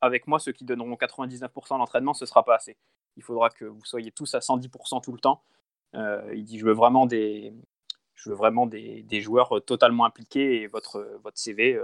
avec 0.00 0.26
moi, 0.26 0.38
ceux 0.38 0.52
qui 0.52 0.64
donneront 0.64 0.94
99% 0.94 1.78
d'entraînement, 1.78 2.12
ce 2.12 2.26
sera 2.26 2.44
pas 2.44 2.56
assez. 2.56 2.76
Il 3.16 3.22
faudra 3.22 3.48
que 3.48 3.64
vous 3.64 3.84
soyez 3.84 4.12
tous 4.12 4.34
à 4.34 4.40
110% 4.40 5.02
tout 5.02 5.12
le 5.12 5.18
temps. 5.18 5.42
il 5.94 6.44
dit 6.44 6.58
je 6.58 6.64
veux 6.64 6.72
vraiment 6.72 7.06
des, 7.06 7.52
joueurs 9.10 9.64
totalement 9.64 10.04
impliqués 10.04 10.62
et 10.62 10.66
votre, 10.66 11.18
votre 11.22 11.38
CV, 11.38 11.80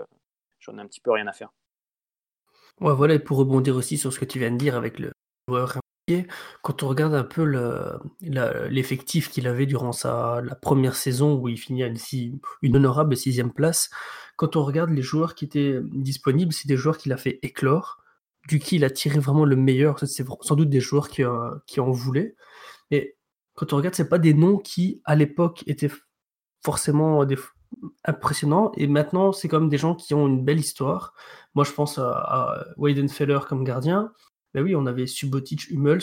j'en 0.60 0.76
ai 0.78 0.80
un 0.80 0.86
petit 0.86 1.00
peu 1.00 1.10
rien 1.10 1.26
à 1.26 1.32
faire. 1.32 1.50
Voilà, 2.78 3.14
et 3.14 3.18
pour 3.18 3.38
rebondir 3.38 3.74
aussi 3.76 3.96
sur 3.96 4.12
ce 4.12 4.20
que 4.20 4.26
tu 4.26 4.38
viens 4.38 4.50
de 4.50 4.58
dire 4.58 4.76
avec 4.76 4.98
le 4.98 5.12
joueur 5.48 5.78
quand 6.62 6.82
on 6.82 6.88
regarde 6.88 7.14
un 7.14 7.24
peu 7.24 7.44
l'effectif 8.70 9.28
qu'il 9.30 9.48
avait 9.48 9.66
durant 9.66 9.92
sa, 9.92 10.40
la 10.42 10.54
première 10.54 10.94
saison 10.94 11.34
où 11.34 11.48
il 11.48 11.58
finit 11.58 11.82
à 11.82 11.88
une, 12.62 12.76
honorable 12.76 13.16
sixième 13.16 13.52
place, 13.52 13.90
quand 14.36 14.56
on 14.56 14.64
regarde 14.64 14.90
les 14.90 15.02
joueurs 15.02 15.34
qui 15.34 15.44
étaient 15.46 15.80
disponibles, 15.82 16.52
c'est 16.52 16.68
des 16.68 16.76
joueurs 16.76 16.98
qu'il 16.98 17.12
a 17.12 17.16
fait 17.16 17.38
éclore, 17.42 17.98
du 18.48 18.60
qui 18.60 18.76
il 18.76 18.84
a 18.84 18.90
tiré 18.90 19.18
vraiment 19.18 19.44
le 19.44 19.56
meilleur. 19.56 19.98
C'est 19.98 20.24
sans 20.42 20.54
doute 20.54 20.70
des 20.70 20.80
joueurs 20.80 21.08
qui, 21.08 21.24
euh, 21.24 21.50
qui 21.66 21.80
en 21.80 21.90
voulaient. 21.90 22.36
Et 22.90 23.16
quand 23.54 23.72
on 23.72 23.76
regarde, 23.76 23.94
c'est 23.94 24.08
pas 24.08 24.18
des 24.18 24.34
noms 24.34 24.58
qui, 24.58 25.00
à 25.04 25.16
l'époque, 25.16 25.64
étaient 25.66 25.90
forcément 26.64 27.24
des, 27.24 27.38
impressionnant. 28.04 28.70
Et 28.76 28.86
maintenant, 28.86 29.32
c'est 29.32 29.48
comme 29.48 29.68
des 29.68 29.78
gens 29.78 29.94
qui 29.94 30.14
ont 30.14 30.28
une 30.28 30.44
belle 30.44 30.60
histoire. 30.60 31.14
Moi, 31.54 31.64
je 31.64 31.72
pense 31.72 31.98
à, 31.98 32.10
à 32.10 32.64
Weidenfeller 32.76 33.40
comme 33.48 33.64
gardien. 33.64 34.12
Ben 34.54 34.62
oui, 34.62 34.74
on 34.74 34.86
avait 34.86 35.06
Subotic, 35.06 35.70
Hummels, 35.70 36.02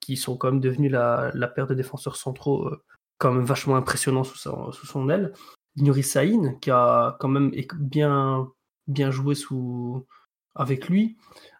qui 0.00 0.16
sont 0.16 0.36
quand 0.36 0.50
même 0.50 0.60
devenus 0.60 0.90
la, 0.90 1.30
la 1.34 1.48
paire 1.48 1.66
de 1.66 1.74
défenseurs 1.74 2.16
centraux 2.16 2.66
euh, 2.68 2.82
quand 3.18 3.32
même 3.32 3.44
vachement 3.44 3.76
impressionnant 3.76 4.24
sous, 4.24 4.38
sous 4.38 4.86
son 4.86 5.08
aile. 5.08 5.32
Nuri 5.76 6.02
Sahin, 6.02 6.54
qui 6.60 6.70
a 6.70 7.16
quand 7.20 7.28
même 7.28 7.52
bien, 7.78 8.50
bien 8.88 9.10
joué 9.10 9.34
sous, 9.34 10.06
avec 10.54 10.88
lui. 10.88 11.16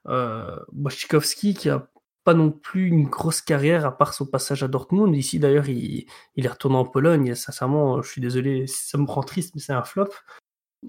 Euh, 0.09 0.59
qui 1.07 1.71
a 1.71 1.89
pas 2.25 2.35
non 2.35 2.51
plus 2.51 2.87
une 2.87 3.09
grosse 3.09 3.41
carrière 3.41 3.85
à 3.85 3.97
part 3.97 4.15
son 4.15 4.27
passage 4.27 4.63
à 4.63 4.69
Dortmund. 4.69 5.15
Ici, 5.17 5.39
d'ailleurs, 5.39 5.69
il, 5.69 6.07
il, 6.37 6.47
est 6.47 6.49
retourné 6.49 6.77
en 6.77 6.85
Pologne. 6.85 7.29
Et 7.29 7.35
sincèrement, 7.35 8.03
je 8.03 8.11
suis 8.11 8.21
désolé, 8.21 8.67
ça 8.67 8.99
me 8.99 9.07
rend 9.07 9.23
triste, 9.23 9.55
mais 9.55 9.61
c'est 9.61 9.73
un 9.73 9.83
flop. 9.83 10.09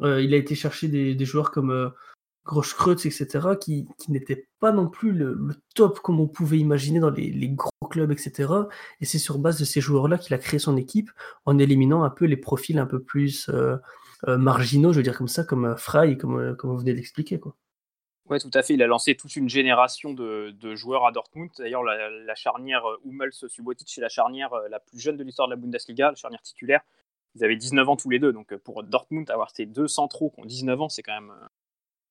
Euh, 0.02 0.22
il 0.22 0.34
a 0.34 0.38
été 0.38 0.56
chercher 0.56 0.88
des, 0.88 1.16
des 1.16 1.26
joueurs 1.26 1.52
comme 1.52 1.72
euh, 1.72 1.90
Groschkreutz, 2.46 3.06
etc., 3.06 3.50
qui, 3.60 3.88
qui 3.98 4.12
n'étaient 4.12 4.48
pas 4.60 4.72
non 4.72 4.90
plus 4.90 5.14
le, 5.14 5.38
top 5.76 6.00
comme 6.00 6.20
on 6.20 6.28
pouvait 6.28 6.58
imaginer 6.58 7.00
dans 7.00 7.10
les, 7.10 7.50
gros 7.50 7.70
clubs, 7.90 8.12
etc. 8.12 8.52
Et 9.00 9.06
c'est 9.06 9.20
sur 9.20 9.40
base 9.40 9.60
de 9.60 9.66
ces 9.66 9.82
joueurs-là 9.82 10.18
qu'il 10.18 10.34
a 10.34 10.38
créé 10.38 10.60
son 10.60 10.76
équipe 10.76 11.10
en 11.46 11.58
éliminant 11.58 12.04
un 12.04 12.10
peu 12.10 12.26
les 12.26 12.38
profils 12.38 12.78
un 12.80 12.86
peu 12.86 13.02
plus 13.02 13.50
euh, 13.50 13.78
euh 14.28 14.38
marginaux, 14.38 14.92
je 14.92 14.98
veux 14.98 15.04
dire 15.04 15.18
comme 15.18 15.28
ça, 15.28 15.44
comme 15.44 15.66
euh, 15.66 15.76
Fry, 15.76 16.18
comme, 16.18 16.40
euh, 16.40 16.56
comme 16.56 16.72
vous 16.72 16.78
venez 16.78 16.94
d'expliquer. 16.94 17.40
quoi. 17.40 17.56
Oui, 18.30 18.40
tout 18.40 18.52
à 18.54 18.62
fait. 18.62 18.74
Il 18.74 18.84
a 18.84 18.88
lancé 18.88 19.16
toute 19.16 19.36
une 19.36 19.50
génération 19.50 20.14
de, 20.14 20.52
de 20.52 20.76
joueurs 20.76 21.06
à 21.06 21.12
Dortmund. 21.12 21.50
D'ailleurs, 21.58 21.84
la, 21.84 22.10
la, 22.10 22.36
charnière 22.36 22.84
Hummels-Subotic, 23.06 23.90
c'est 23.90 24.02
la 24.02 24.08
charnière 24.08 24.52
la 24.70 24.80
plus 24.80 25.00
jeune 25.00 25.18
de 25.18 25.24
l'histoire 25.24 25.50
de 25.50 25.54
la 25.54 25.58
Bundesliga, 25.58 26.10
la 26.10 26.16
charnière 26.16 26.42
titulaire. 26.42 26.82
Ils 27.36 27.44
avaient 27.44 27.58
19 27.58 27.90
ans 27.90 27.96
tous 27.98 28.10
les 28.10 28.20
deux. 28.20 28.32
Donc, 28.32 28.56
pour 28.58 28.82
Dortmund, 28.84 29.30
avoir 29.30 29.52
ces 29.52 29.66
deux 29.66 29.90
centraux 29.90 30.30
qui 30.30 30.40
ont 30.40 30.46
19 30.46 30.82
ans, 30.82 30.90
c'est 30.90 31.04
quand 31.04 31.20
même, 31.20 31.34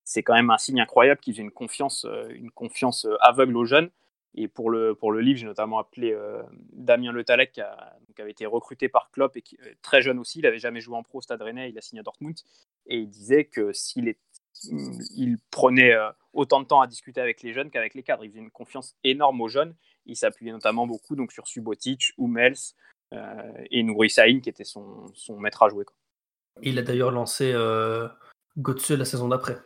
c'est 0.05 0.23
quand 0.23 0.35
même 0.35 0.51
un 0.51 0.59
signe 0.59 0.81
incroyable 0.81 1.21
qui 1.21 1.33
faisait 1.33 1.43
une 1.43 1.51
confiance, 1.51 2.07
une 2.31 2.51
confiance 2.51 3.07
aveugle 3.21 3.57
aux 3.57 3.65
jeunes. 3.65 3.91
Et 4.35 4.49
pour 4.49 4.71
le, 4.71 4.95
pour 4.95 5.13
le 5.13 5.21
livre, 5.21 5.39
j'ai 5.39 5.47
notamment 5.47 5.79
appelé 5.79 6.13
euh, 6.13 6.43
Damien 6.73 7.13
Le 7.13 7.23
Talec, 7.23 7.53
qui, 7.53 7.61
avait 7.61 8.31
été 8.31 8.47
recruté 8.47 8.89
par 8.89 9.11
Klopp 9.11 9.37
et 9.37 9.43
qui 9.43 9.57
est 9.57 9.77
très 9.83 10.01
jeune 10.01 10.19
aussi. 10.19 10.39
Il 10.39 10.43
n'avait 10.43 10.59
jamais 10.59 10.81
joué 10.81 10.97
en 10.97 11.03
pro 11.03 11.19
au 11.19 11.21
Stade 11.21 11.43
Rennais, 11.43 11.71
il 11.71 11.77
a 11.77 11.83
signé 11.83 12.01
à 12.01 12.03
Dortmund. 12.03 12.39
Et 12.87 12.97
il 12.97 13.09
disait 13.09 13.45
que 13.45 13.73
s'il 13.73 14.15
il 15.17 15.39
prenait 15.51 15.93
euh, 15.93 16.11
autant 16.33 16.61
de 16.61 16.67
temps 16.67 16.81
à 16.81 16.87
discuter 16.87 17.21
avec 17.21 17.43
les 17.43 17.53
jeunes 17.53 17.71
qu'avec 17.71 17.95
les 17.95 18.03
cadres. 18.03 18.25
Il 18.25 18.31
faisait 18.31 18.41
une 18.41 18.51
confiance 18.51 18.97
énorme 19.05 19.41
aux 19.41 19.49
jeunes. 19.49 19.75
Il 20.07 20.17
s'appuyait 20.17 20.53
notamment 20.53 20.87
beaucoup 20.87 21.17
donc, 21.17 21.33
sur 21.33 21.47
Subotic, 21.47 22.13
Hummels 22.19 22.57
euh, 23.13 23.53
et 23.71 23.83
Nouri 23.83 24.11
Sahin, 24.11 24.41
qui 24.41 24.49
était 24.49 24.65
son, 24.65 25.09
son, 25.15 25.39
maître 25.39 25.63
à 25.63 25.69
jouer. 25.69 25.85
Il 26.63 26.79
a 26.79 26.83
d'ailleurs 26.83 27.11
lancé 27.11 27.53
euh, 27.53 28.09
Götze 28.57 28.91
la 28.91 29.05
saison 29.05 29.29
d'après. 29.29 29.59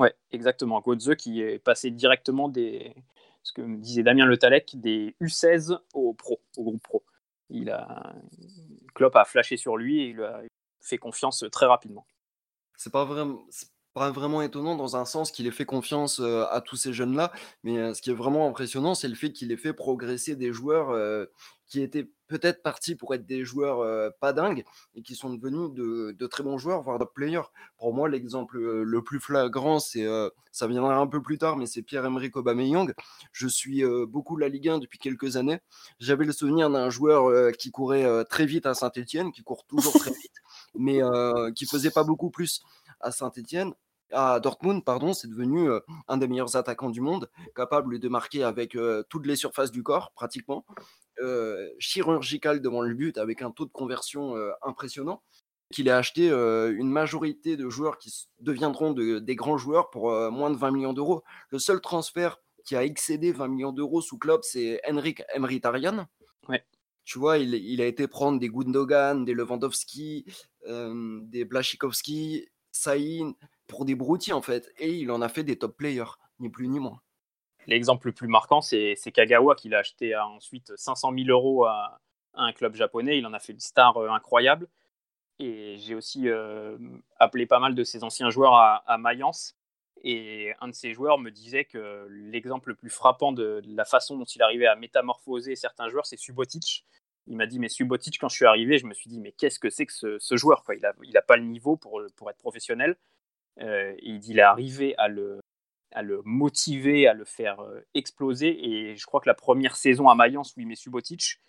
Ouais, 0.00 0.14
exactement. 0.32 0.80
Götze 0.80 1.14
qui 1.14 1.42
est 1.42 1.58
passé 1.58 1.90
directement 1.90 2.48
des, 2.48 2.94
ce 3.42 3.52
que 3.52 3.60
me 3.60 3.76
disait 3.76 4.02
Damien 4.02 4.24
Le 4.24 4.38
Talec, 4.38 4.80
des 4.80 5.14
U16 5.20 5.78
au 5.92 6.14
pro, 6.14 6.40
au 6.56 6.64
groupe 6.64 6.82
pro. 6.82 7.04
Il 7.50 7.68
a, 7.68 8.14
Klopp 8.94 9.14
a 9.14 9.26
flashé 9.26 9.58
sur 9.58 9.76
lui 9.76 10.00
et 10.00 10.08
il 10.08 10.22
a 10.22 10.40
fait 10.80 10.96
confiance 10.96 11.44
très 11.52 11.66
rapidement. 11.66 12.06
C'est 12.76 12.90
pas 12.90 13.06
pas 13.92 14.10
vraiment 14.10 14.40
étonnant 14.40 14.74
dans 14.74 14.96
un 14.96 15.04
sens 15.04 15.30
qu'il 15.32 15.46
ait 15.46 15.50
fait 15.50 15.66
confiance 15.66 16.20
euh, 16.20 16.46
à 16.50 16.60
tous 16.60 16.76
ces 16.76 16.92
jeunes-là, 16.92 17.32
mais 17.64 17.76
euh, 17.76 17.92
ce 17.92 18.00
qui 18.00 18.10
est 18.10 18.14
vraiment 18.14 18.48
impressionnant, 18.48 18.94
c'est 18.94 19.08
le 19.08 19.16
fait 19.16 19.32
qu'il 19.32 19.50
ait 19.52 19.56
fait 19.56 19.72
progresser 19.72 20.36
des 20.36 20.52
joueurs 20.52 20.90
euh, 20.90 21.26
qui 21.70 21.80
étaient 21.82 22.10
peut-être 22.26 22.62
partis 22.62 22.96
pour 22.96 23.14
être 23.14 23.24
des 23.24 23.44
joueurs 23.44 23.80
euh, 23.80 24.10
pas 24.20 24.32
dingues 24.32 24.64
et 24.94 25.02
qui 25.02 25.14
sont 25.14 25.32
devenus 25.32 25.70
de, 25.72 26.26
très 26.26 26.42
bons 26.42 26.58
joueurs, 26.58 26.82
voire 26.82 26.98
de 26.98 27.04
players. 27.04 27.48
Pour 27.78 27.94
moi, 27.94 28.08
l'exemple 28.08 28.58
le 28.58 29.02
plus 29.02 29.20
flagrant, 29.20 29.78
c'est 29.78 30.06
ça 30.52 30.66
viendra 30.66 30.96
un 30.96 31.06
peu 31.06 31.22
plus 31.22 31.38
tard, 31.38 31.56
mais 31.56 31.66
c'est 31.66 31.82
Pierre-Emerick 31.82 32.36
Aubameyang. 32.36 32.92
Je 33.32 33.48
suis 33.48 33.82
beaucoup 34.06 34.36
la 34.36 34.48
Ligue 34.48 34.68
1 34.68 34.78
depuis 34.78 34.98
quelques 34.98 35.36
années. 35.36 35.60
J'avais 35.98 36.24
le 36.24 36.32
souvenir 36.32 36.70
d'un 36.70 36.90
joueur 36.90 37.52
qui 37.52 37.70
courait 37.70 38.24
très 38.26 38.46
vite 38.46 38.66
à 38.66 38.74
Saint-Etienne, 38.74 39.32
qui 39.32 39.42
court 39.42 39.64
toujours 39.66 39.92
très 39.92 40.10
vite, 40.10 40.42
mais 40.74 41.00
qui 41.54 41.66
faisait 41.66 41.90
pas 41.90 42.04
beaucoup 42.04 42.30
plus 42.30 42.62
à 43.00 43.10
Saint-Etienne 43.12 43.72
à 44.12 44.40
Dortmund, 44.40 44.84
pardon, 44.84 45.12
c'est 45.12 45.28
devenu 45.28 45.68
un 46.08 46.16
des 46.16 46.26
meilleurs 46.26 46.56
attaquants 46.56 46.90
du 46.90 47.00
monde, 47.00 47.30
capable 47.54 48.00
de 48.00 48.08
marquer 48.08 48.42
avec 48.42 48.76
toutes 49.08 49.26
les 49.26 49.36
surfaces 49.36 49.70
du 49.70 49.84
corps, 49.84 50.10
pratiquement, 50.12 50.64
chirurgical 51.78 52.60
devant 52.60 52.82
le 52.82 52.94
but, 52.94 53.18
avec 53.18 53.42
un 53.42 53.50
taux 53.50 53.66
de 53.66 53.70
conversion 53.70 54.34
impressionnant. 54.62 55.22
Qu'il 55.72 55.88
a 55.88 55.96
acheté 55.98 56.30
une 56.30 56.90
majorité 56.90 57.56
de 57.56 57.68
joueurs 57.68 57.98
qui 57.98 58.12
deviendront 58.40 58.92
de, 58.92 59.20
des 59.20 59.36
grands 59.36 59.58
joueurs 59.58 59.90
pour 59.90 60.10
moins 60.32 60.50
de 60.50 60.56
20 60.56 60.72
millions 60.72 60.92
d'euros. 60.92 61.22
Le 61.50 61.58
seul 61.60 61.80
transfert 61.80 62.38
qui 62.64 62.74
a 62.74 62.84
excédé 62.84 63.32
20 63.32 63.48
millions 63.48 63.72
d'euros 63.72 64.00
sous 64.00 64.18
club, 64.18 64.40
c'est 64.42 64.80
Henrik 64.88 65.22
Emritarian. 65.34 66.08
Ouais. 66.48 66.64
Tu 67.04 67.18
vois, 67.18 67.38
il, 67.38 67.54
il, 67.54 67.80
a 67.80 67.86
été 67.86 68.08
prendre 68.08 68.40
des 68.40 68.48
Gundogan, 68.48 69.24
des 69.24 69.34
Lewandowski, 69.34 70.24
des 70.66 71.44
Blaszczykowski, 71.44 72.48
Saïn, 72.72 73.34
pour 73.66 73.84
des 73.84 73.94
broutilles 73.94 74.32
en 74.32 74.42
fait. 74.42 74.72
Et 74.78 74.96
il 74.96 75.10
en 75.10 75.22
a 75.22 75.28
fait 75.28 75.44
des 75.44 75.56
top 75.56 75.76
players, 75.76 76.16
ni 76.38 76.50
plus 76.50 76.68
ni 76.68 76.80
moins. 76.80 77.00
L'exemple 77.70 78.08
le 78.08 78.12
plus 78.12 78.26
marquant, 78.26 78.60
c'est 78.60 78.96
Kagawa 79.14 79.54
qui 79.54 79.68
l'a 79.68 79.78
acheté 79.78 80.12
à 80.12 80.26
ensuite 80.26 80.72
500 80.76 81.12
000 81.14 81.28
euros 81.28 81.66
à, 81.66 82.00
un 82.34 82.52
club 82.52 82.74
japonais. 82.74 83.18
Il 83.18 83.26
en 83.26 83.32
a 83.32 83.38
fait 83.38 83.52
une 83.52 83.60
star 83.60 83.96
euh, 83.96 84.08
incroyable. 84.10 84.66
Et 85.38 85.78
j'ai 85.78 85.94
aussi 85.94 86.28
euh, 86.28 86.76
appelé 87.20 87.46
pas 87.46 87.60
mal 87.60 87.76
de 87.76 87.84
ses 87.84 88.02
anciens 88.02 88.28
joueurs 88.28 88.54
à, 88.54 88.98
Mayence. 88.98 89.54
Et 90.02 90.52
un 90.60 90.66
de 90.66 90.74
ces 90.74 90.92
joueurs 90.94 91.18
me 91.18 91.30
disait 91.30 91.64
que 91.64 92.08
l'exemple 92.10 92.70
le 92.70 92.74
plus 92.74 92.90
frappant 92.90 93.30
de, 93.30 93.62
la 93.64 93.84
façon 93.84 94.18
dont 94.18 94.24
il 94.24 94.42
arrivait 94.42 94.66
à 94.66 94.74
métamorphoser 94.74 95.54
certains 95.54 95.88
joueurs, 95.88 96.06
c'est 96.06 96.18
Subotic. 96.18 96.84
Il 97.28 97.36
m'a 97.36 97.46
dit, 97.46 97.60
mais 97.60 97.68
Subotic, 97.68 98.18
quand 98.18 98.28
je 98.28 98.34
suis 98.34 98.46
arrivé, 98.46 98.78
je 98.78 98.86
me 98.86 98.94
suis 98.94 99.08
dit, 99.08 99.20
mais 99.20 99.30
qu'est-ce 99.30 99.60
que 99.60 99.70
c'est 99.70 99.86
que 99.86 100.18
ce, 100.18 100.36
joueur 100.36 100.64
Il 100.74 100.80
n'a 100.80 101.20
a 101.20 101.22
pas 101.22 101.36
le 101.36 101.44
niveau 101.44 101.76
pour, 101.76 102.02
être 102.02 102.38
professionnel. 102.38 102.96
Euh, 103.60 103.94
il 104.02 104.24
il 104.28 104.40
est 104.40 104.42
arrivé 104.42 104.96
à 104.98 105.06
le, 105.06 105.40
à 105.92 106.02
le 106.02 106.22
motiver, 106.24 107.06
à 107.06 107.14
le 107.14 107.24
faire 107.24 107.60
euh, 107.60 107.80
exploser. 107.94 108.64
Et 108.64 108.96
je 108.96 109.06
crois 109.06 109.20
que 109.20 109.28
la 109.28 109.34
première 109.34 109.76
saison 109.76 110.08
à 110.08 110.14
Mayence 110.14 110.54
où 110.56 110.60
il 110.60 110.66
met 110.66 110.76
Subotic, 110.76 111.40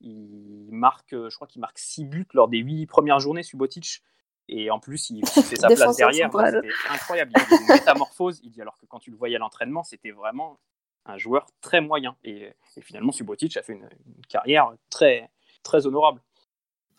il 0.00 0.68
marque, 0.70 1.12
euh, 1.12 1.28
je 1.30 1.36
crois 1.36 1.46
qu'il 1.46 1.60
marque 1.60 1.78
6 1.78 2.04
buts 2.06 2.26
lors 2.32 2.48
des 2.48 2.58
8 2.58 2.86
premières 2.86 3.20
journées, 3.20 3.42
Subotic. 3.42 4.02
Et 4.48 4.70
en 4.70 4.80
plus, 4.80 5.10
il 5.10 5.24
fait 5.26 5.56
sa 5.56 5.68
place 5.68 5.96
derrière. 5.96 6.30
C'était 6.32 6.68
incroyable. 6.88 7.32
Il 7.36 7.54
a 7.54 7.60
une 7.60 7.68
métamorphose. 7.68 8.40
Il 8.42 8.50
dit 8.50 8.60
alors 8.60 8.76
que 8.78 8.86
quand 8.86 8.98
tu 8.98 9.10
le 9.10 9.16
voyais 9.16 9.36
à 9.36 9.38
l'entraînement, 9.38 9.84
c'était 9.84 10.10
vraiment 10.10 10.58
un 11.06 11.18
joueur 11.18 11.46
très 11.60 11.80
moyen. 11.80 12.16
Et, 12.24 12.52
finalement, 12.80 13.12
Subotic 13.12 13.56
a 13.56 13.62
fait 13.62 13.74
une, 13.74 13.88
une, 14.06 14.26
carrière 14.28 14.72
très, 14.90 15.30
très 15.62 15.86
honorable. 15.86 16.20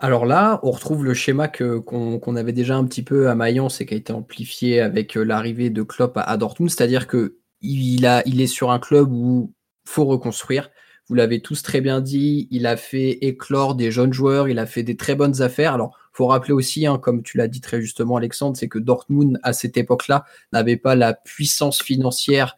Alors 0.04 0.26
là, 0.26 0.60
on 0.64 0.72
retrouve 0.72 1.06
le 1.06 1.14
schéma 1.14 1.48
qu'on 1.48 2.36
avait 2.36 2.54
déjà 2.54 2.76
un 2.76 2.86
petit 2.86 3.04
peu 3.04 3.30
à 3.30 3.36
Mayence 3.36 3.82
et 3.82 3.86
qui 3.86 3.94
a 3.94 3.98
été 3.98 4.12
amplifié 4.12 4.82
avec 4.82 5.16
euh, 5.16 5.24
l'arrivée 5.24 5.70
de 5.70 5.84
Klopp 5.84 6.14
à, 6.18 6.38
Dortmund, 6.38 6.72
c'est-à-dire 6.72 7.06
que 7.06 7.38
il, 7.62 8.04
est 8.06 8.48
sur 8.48 8.72
un 8.72 8.80
club 8.80 9.12
où 9.12 9.54
faut 9.86 10.06
reconstruire. 10.06 10.72
Vous 11.08 11.14
l'avez 11.14 11.40
tous 11.40 11.62
très 11.62 11.82
bien 11.82 12.02
dit, 12.02 12.48
il 12.50 12.66
a 12.66 12.78
fait 12.78 13.12
éclore 13.22 13.76
des 13.76 13.92
jeunes 13.92 14.12
joueurs, 14.12 14.50
il 14.50 14.58
a 14.58 14.66
fait 14.66 14.82
des 14.82 14.98
très 14.98 15.14
bonnes 15.14 15.44
affaires. 15.44 15.76
Alors, 15.76 15.96
faut 16.14 16.26
rappeler 16.26 16.54
aussi, 16.54 16.88
hein, 16.88 16.98
comme 16.98 17.22
tu 17.22 17.38
l'as 17.38 17.48
dit 17.48 17.62
très 17.62 17.80
justement, 17.80 18.16
Alexandre, 18.16 18.58
c'est 18.58 18.70
que 18.70 18.80
Dortmund 18.80 19.40
à 19.44 19.54
cette 19.54 19.78
époque-là 19.78 20.26
n'avait 20.52 20.78
pas 20.78 20.96
la 20.96 21.14
puissance 21.14 21.80
financière 21.80 22.56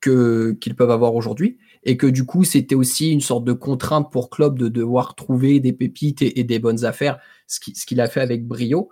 qu'ils 0.00 0.74
peuvent 0.78 0.90
avoir 0.90 1.14
aujourd'hui 1.14 1.58
et 1.82 1.96
que 1.96 2.06
du 2.06 2.24
coup 2.24 2.44
c'était 2.44 2.74
aussi 2.74 3.10
une 3.10 3.20
sorte 3.20 3.44
de 3.44 3.52
contrainte 3.52 4.10
pour 4.12 4.30
Klopp 4.30 4.58
de 4.58 4.68
devoir 4.68 5.14
trouver 5.14 5.60
des 5.60 5.72
pépites 5.72 6.22
et, 6.22 6.44
des 6.44 6.58
bonnes 6.58 6.84
affaires, 6.84 7.18
ce 7.46 7.60
qu'il 7.60 8.00
a 8.00 8.08
fait 8.08 8.20
avec 8.20 8.46
brio. 8.46 8.90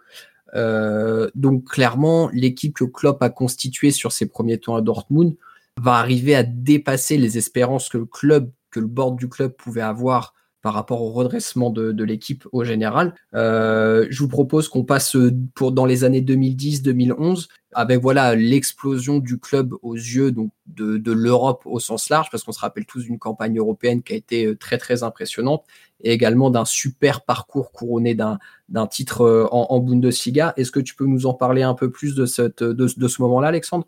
Euh, 0.55 1.30
donc 1.34 1.64
clairement, 1.64 2.30
l'équipe 2.32 2.74
que 2.74 2.84
Klopp 2.84 3.22
a 3.22 3.30
constituée 3.30 3.91
sur 3.91 4.12
ses 4.12 4.26
premiers 4.26 4.59
temps 4.59 4.76
à 4.76 4.80
Dortmund 4.80 5.36
va 5.78 5.95
arriver 5.95 6.34
à 6.34 6.43
dépasser 6.43 7.18
les 7.18 7.39
espérances 7.39 7.89
que 7.89 7.99
le 7.99 8.07
club, 8.07 8.51
que 8.70 8.80
le 8.80 8.86
board 8.86 9.18
du 9.18 9.28
club 9.28 9.53
pouvait 9.53 9.82
avoir 9.82 10.34
par 10.62 10.74
rapport 10.74 11.02
au 11.02 11.11
redressement 11.11 11.70
de, 11.70 12.04
l'équipe 12.04 12.46
au 12.52 12.64
général. 12.64 13.14
Euh, 13.34 14.06
je 14.11 14.18
vous 14.20 14.28
propose 14.28 14.68
qu'on 14.68 14.84
passe 14.84 15.16
pour 15.54 15.72
dans 15.72 15.86
les 15.86 16.04
années 16.04 16.20
2010-2011 16.20 17.48
avec 17.72 18.00
voilà 18.00 18.34
l'explosion 18.34 19.18
du 19.18 19.38
club 19.38 19.74
aux 19.82 19.94
yeux 19.94 20.32
donc 20.32 20.50
de, 20.66 21.12
l'Europe 21.12 21.62
au 21.64 21.78
sens 21.78 22.09
large 22.09 22.28
parce 22.30 22.42
qu'on 22.42 22.52
se 22.52 22.61
rappelle 22.61 22.86
tous 22.86 23.04
d'une 23.04 23.18
campagne 23.18 23.59
européenne 23.59 24.02
qui 24.02 24.14
a 24.14 24.16
été 24.16 24.46
euh, 24.46 24.56
très 24.56 24.78
très 24.78 25.02
impressionnante 25.02 25.64
et 26.00 26.12
également 26.12 26.50
d'un 26.50 26.64
super 26.64 27.24
parcours 27.24 27.70
couronné 27.70 28.14
d'un 28.14 28.86
titre 28.86 29.22
euh, 29.22 29.46
en, 29.50 29.78
Bundesliga. 29.80 30.54
Est-ce 30.56 30.72
que 30.72 30.80
tu 30.80 30.94
peux 30.94 31.06
nous 31.06 31.26
en 31.26 31.34
parler 31.34 31.62
un 31.62 31.74
peu 31.74 31.90
plus 31.90 32.14
de, 32.14 32.26
ce 32.26 33.22
moment-là, 33.22 33.48
Alexandre? 33.48 33.86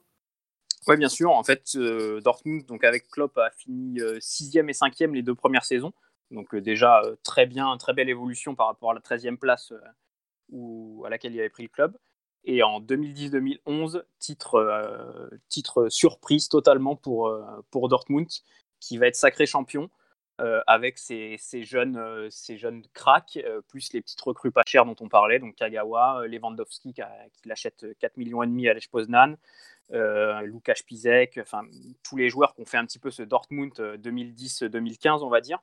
Oui, 0.87 0.97
bien 0.97 1.09
sûr. 1.09 1.31
En 1.31 1.45
fait, 1.45 1.77
Dortmund, 2.25 2.65
donc 2.67 2.85
avec 2.85 3.09
Klopp, 3.09 3.37
a 3.39 3.51
fini 3.51 4.01
sixième 4.19 4.69
et 4.71 4.73
cinquième 4.73 5.15
les 5.15 5.23
deux 5.23 5.35
premières 5.35 5.65
saisons. 5.65 5.93
Donc 6.31 6.55
euh, 6.55 6.61
déjà, 6.61 7.03
euh, 7.03 7.17
très 7.23 7.47
bien, 7.47 7.77
très 7.77 7.93
belle 7.93 8.09
évolution 8.09 8.55
par 8.55 8.67
rapport 8.67 8.91
à 8.93 8.95
la 8.95 9.01
13e 9.01 9.37
place 9.37 9.73
euh, 9.73 9.81
où, 10.51 11.03
à 11.07 11.11
laquelle 11.11 11.35
il 11.35 11.41
avait 11.41 11.49
pris 11.49 11.65
le 11.65 11.69
club. 11.69 11.97
Et 12.45 12.63
en 12.63 12.81
2010-2011, 12.81 14.03
titre, 14.19 15.31
titre 15.49 15.91
surprise 15.91 16.49
totalement 16.49 16.97
pour, 16.97 17.31
pour 17.71 17.91
Dortmund, 17.91 18.27
qui 18.81 18.97
va 18.97 19.09
être 19.09 19.15
sacré 19.15 19.45
champion 19.45 19.91
avec 20.67 20.97
ses, 20.97 21.37
jeunes, 21.53 22.31
ces 22.31 22.57
jeunes 22.57 22.83
cracks, 22.95 23.39
plus 23.69 23.93
les 23.93 24.01
petites 24.01 24.23
recrues 24.23 24.51
pas 24.51 24.63
chères 24.67 24.87
dont 24.87 24.97
on 25.01 25.11
parlait, 25.11 25.39
donc 25.39 25.55
Kagawa, 25.55 26.27
Lewandowski 26.27 26.95
qui, 26.95 27.03
l'achète 27.45 27.87
4 27.99 28.17
millions 28.17 28.41
à 28.41 28.47
Lech 28.47 28.89
Poznan, 28.89 29.37
Pizek, 30.87 31.39
enfin 31.43 31.65
tous 32.03 32.17
les 32.17 32.31
joueurs 32.31 32.55
qui 32.55 32.63
ont 32.63 32.67
fait 32.67 32.79
un 32.79 32.87
petit 32.87 32.99
peu 32.99 33.11
ce 33.11 33.23
Dortmund 33.23 33.75
2010-2015, 33.75 35.23
on 35.23 35.29
va 35.29 35.43
dire. 35.43 35.59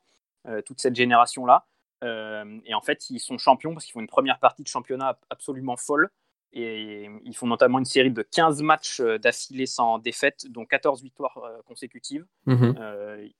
Euh, 0.46 0.62
toute 0.62 0.80
cette 0.80 0.94
génération-là. 0.94 1.66
Euh, 2.04 2.60
et 2.64 2.72
en 2.72 2.80
fait, 2.80 3.10
ils 3.10 3.18
sont 3.18 3.38
champions 3.38 3.72
parce 3.72 3.84
qu'ils 3.84 3.92
font 3.92 4.00
une 4.00 4.06
première 4.06 4.38
partie 4.38 4.62
de 4.62 4.68
championnat 4.68 5.18
absolument 5.30 5.76
folle. 5.76 6.10
Et 6.52 7.10
ils 7.24 7.36
font 7.36 7.46
notamment 7.46 7.78
une 7.78 7.84
série 7.84 8.10
de 8.10 8.22
15 8.22 8.62
matchs 8.62 9.00
euh, 9.00 9.18
d'affilée 9.18 9.66
sans 9.66 9.98
défaite, 9.98 10.46
dont 10.48 10.64
14 10.64 11.02
victoires 11.02 11.38
consécutives. 11.66 12.24
Mhm. 12.46 12.74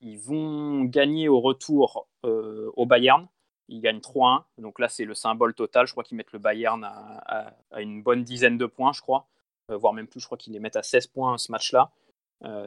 ils 0.00 0.18
vont 0.18 0.84
gagner 0.84 1.28
au 1.28 1.40
retour 1.40 2.08
au 2.24 2.84
Bayern. 2.84 3.26
Ils 3.68 3.80
gagnent 3.80 4.00
3-1. 4.00 4.42
Donc 4.58 4.78
là, 4.78 4.88
c'est 4.88 5.04
le 5.04 5.14
symbole 5.14 5.54
total. 5.54 5.86
Je 5.86 5.92
crois 5.92 6.04
qu'ils 6.04 6.16
mettent 6.16 6.32
le 6.32 6.38
Bayern 6.38 6.84
à, 6.84 7.54
une 7.78 8.02
bonne 8.02 8.24
dizaine 8.24 8.58
de 8.58 8.66
points, 8.66 8.92
je 8.92 9.00
crois. 9.00 9.28
voire 9.68 9.92
même 9.92 10.08
plus, 10.08 10.20
je 10.20 10.26
crois 10.26 10.36
qu'ils 10.36 10.52
les 10.52 10.60
mettent 10.60 10.76
à 10.76 10.82
16 10.82 11.06
points 11.06 11.38
ce 11.38 11.52
match-là. 11.52 11.90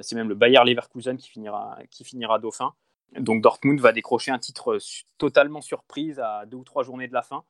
c'est 0.02 0.16
même 0.16 0.30
le 0.30 0.36
Bayern 0.36 0.68
Leverkusen 0.68 1.18
qui 1.18 1.30
finira, 1.30 1.78
qui 1.92 2.04
finira 2.04 2.40
dauphin. 2.40 2.74
Donc 3.20 3.42
Dortmund 3.42 3.80
va 3.80 3.92
décrocher 3.92 4.32
un 4.32 4.40
titre 4.40 4.78
totalement 5.18 5.62
surprise 5.62 6.20
à 6.20 6.46
deux 6.46 6.58
ou 6.58 6.64
trois 6.64 6.84
journées 6.84 7.08
de 7.08 7.14
la 7.14 7.22
fin. 7.22 7.44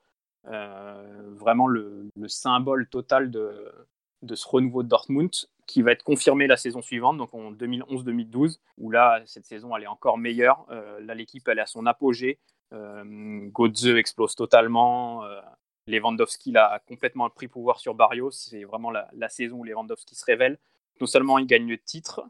Euh, 0.48 1.34
vraiment 1.36 1.68
le, 1.68 2.10
symbole 2.28 2.88
total 2.88 3.30
de, 3.30 3.72
ce 4.34 4.48
renouveau 4.48 4.82
de 4.82 4.88
Dortmund 4.88 5.30
qui 5.68 5.82
va 5.82 5.92
être 5.92 6.04
confirmé 6.04 6.48
la 6.48 6.58
saison 6.58 6.82
suivante, 6.82 7.18
donc 7.18 7.34
en 7.34 7.52
2011-2012, 7.54 8.60
où 8.78 8.92
là, 8.92 9.22
cette 9.26 9.46
saison, 9.46 9.76
elle 9.76 9.84
est 9.84 9.88
encore 9.88 10.18
meilleure. 10.18 10.66
Euh, 10.70 11.00
là, 11.00 11.14
l'équipe, 11.14 11.48
elle 11.48 11.60
est 11.60 11.62
à 11.62 11.66
son 11.68 11.86
apogée. 11.86 12.40
Euh, 12.74 13.50
explose 13.96 14.36
totalement. 14.36 15.24
Euh, 15.24 15.40
Lewandowski 15.88 16.56
a 16.58 16.80
complètement 16.88 17.30
pris 17.30 17.48
pouvoir 17.48 17.80
sur 17.80 17.96
Barrios. 17.96 18.32
C'est 18.32 18.64
vraiment 18.64 18.92
la, 18.92 19.10
la, 19.14 19.30
saison 19.30 19.58
où 19.58 19.64
Lewandowski 19.64 20.16
se 20.16 20.26
révèle. 20.26 20.58
Non 21.00 21.08
seulement 21.08 21.38
il 21.38 21.48
gagne 21.48 21.68
le 21.68 21.78
titre, 21.78 22.22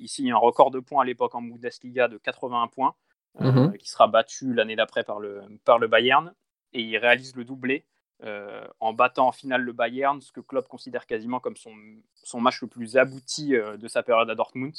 il 0.00 0.08
signe 0.08 0.32
un 0.32 0.36
record 0.36 0.70
de 0.70 0.80
points 0.80 1.02
à 1.02 1.04
l'époque 1.04 1.34
en 1.34 1.42
Bundesliga 1.42 2.08
de 2.08 2.18
81 2.18 2.66
points, 2.68 2.94
euh, 3.40 3.52
mhm. 3.52 3.78
qui 3.78 3.88
sera 3.88 4.08
battu 4.08 4.52
l'année 4.52 4.76
d'après 4.76 5.04
par 5.04 5.20
le, 5.20 5.42
par 5.64 5.78
le 5.78 5.86
Bayern. 5.86 6.34
Et 6.72 6.82
il 6.82 6.96
réalise 6.96 7.36
le 7.36 7.44
doublé 7.44 7.84
euh, 8.22 8.66
en 8.80 8.92
battant 8.92 9.28
en 9.28 9.32
finale 9.32 9.62
le 9.62 9.72
Bayern, 9.72 10.20
ce 10.20 10.32
que 10.32 10.40
Klopp 10.40 10.68
considère 10.68 11.06
quasiment 11.06 11.40
comme 11.40 11.56
son, 11.56 11.72
son 12.14 12.40
match 12.40 12.60
le 12.62 12.68
plus 12.68 12.96
abouti 12.96 13.54
euh, 13.54 13.76
de 13.76 13.88
sa 13.88 14.02
période 14.02 14.28
à 14.30 14.34
Dortmund. 14.34 14.74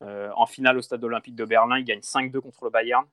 en 0.00 0.46
finale 0.46 0.78
au 0.78 0.82
stade 0.82 1.02
olympique 1.02 1.34
de 1.34 1.44
Berlin, 1.44 1.78
il 1.78 1.84
gagne 1.84 2.00
5-2 2.00 2.40
contre 2.40 2.64
le 2.64 2.70
Bayern. 2.70 3.06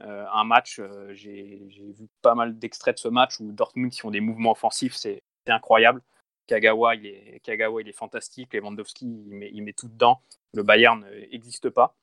un 0.00 0.44
match, 0.44 0.80
j'ai 1.10 1.68
vu 1.98 2.08
pas 2.22 2.34
mal 2.34 2.58
d'extraits 2.58 2.96
de 2.96 3.00
ce 3.00 3.08
match 3.08 3.40
où 3.40 3.52
Dortmund 3.52 3.92
qui 3.92 4.00
font 4.00 4.10
des 4.10 4.20
mouvements 4.20 4.52
offensifs, 4.52 4.94
c'est 4.94 5.22
incroyable. 5.46 6.00
Kagawa, 6.46 6.94
il 6.96 7.06
est, 7.06 7.40
Kagawa, 7.42 7.82
il 7.82 7.88
est 7.88 7.96
fantastique. 7.96 8.52
Lewandowski, 8.52 9.06
il 9.06 9.34
met, 9.34 9.50
il 9.52 9.62
met 9.62 9.72
tout 9.72 9.88
dedans. 9.88 10.20
Le 10.54 10.62
Bayern 10.62 11.06
n'existe 11.30 11.70
pas. 11.70 11.96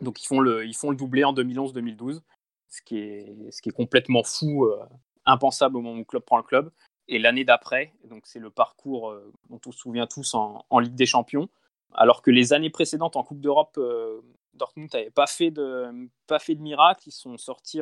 Donc 0.00 0.22
ils 0.22 0.26
font 0.26 0.40
le, 0.40 0.66
ils 0.66 0.74
font 0.74 0.90
le 0.90 0.96
doublé 0.96 1.24
en 1.24 1.32
2011-2012, 1.32 2.20
ce, 2.68 2.82
qui 2.82 2.98
est, 2.98 3.50
ce 3.50 3.62
qui 3.62 3.70
est 3.70 3.72
complètement 3.72 4.22
fou, 4.22 4.66
euh, 4.66 4.84
impensable 5.24 5.76
au 5.76 5.80
moment 5.80 5.98
où 5.98 6.04
club 6.04 6.22
prend 6.22 6.36
le 6.36 6.42
club. 6.42 6.70
Et 7.08 7.18
l'année 7.18 7.44
d'après, 7.44 7.92
donc 8.04 8.26
c'est 8.26 8.40
le 8.40 8.50
parcours 8.50 9.10
euh, 9.10 9.32
dont 9.48 9.60
on 9.64 9.72
se 9.72 9.78
souvient 9.78 10.06
tous 10.06 10.34
en, 10.34 10.78
Ligue 10.78 10.94
des 10.94 11.06
Champions, 11.06 11.48
alors 11.94 12.20
que 12.20 12.30
les 12.30 12.52
années 12.52 12.70
précédentes 12.70 13.16
en 13.16 13.22
Coupe 13.22 13.40
d'Europe, 13.40 13.76
euh, 13.78 14.20
Dortmund 14.54 14.92
n'avait 14.92 15.10
pas 15.10 15.26
fait 15.26 15.50
de 15.50 16.08
pas 16.26 16.38
fait 16.38 16.54
de 16.54 16.62
miracle. 16.62 17.08
Ils 17.08 17.12
sont 17.12 17.38
sortis 17.38 17.80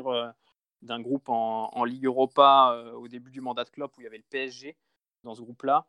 d'un 0.82 1.00
groupe 1.00 1.28
en, 1.28 1.70
en, 1.72 1.84
Ligue 1.84 2.04
Europa 2.04 2.84
au 2.96 3.08
début 3.08 3.30
du 3.30 3.40
mandat 3.40 3.64
de 3.64 3.70
Klopp 3.70 3.96
où 3.96 4.00
il 4.00 4.04
y 4.04 4.06
avait 4.06 4.18
le 4.18 4.24
PSG 4.28 4.76
dans 5.22 5.34
ce 5.34 5.40
groupe-là. 5.40 5.86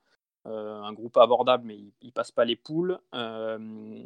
Euh, 0.47 0.79
un 0.83 0.93
groupe 0.93 1.17
abordable, 1.17 1.65
mais 1.65 1.75
il, 1.75 1.91
ne 2.03 2.11
passe 2.11 2.31
pas 2.31 2.45
les 2.45 2.55
poules. 2.55 2.99
Euh, 3.15 3.57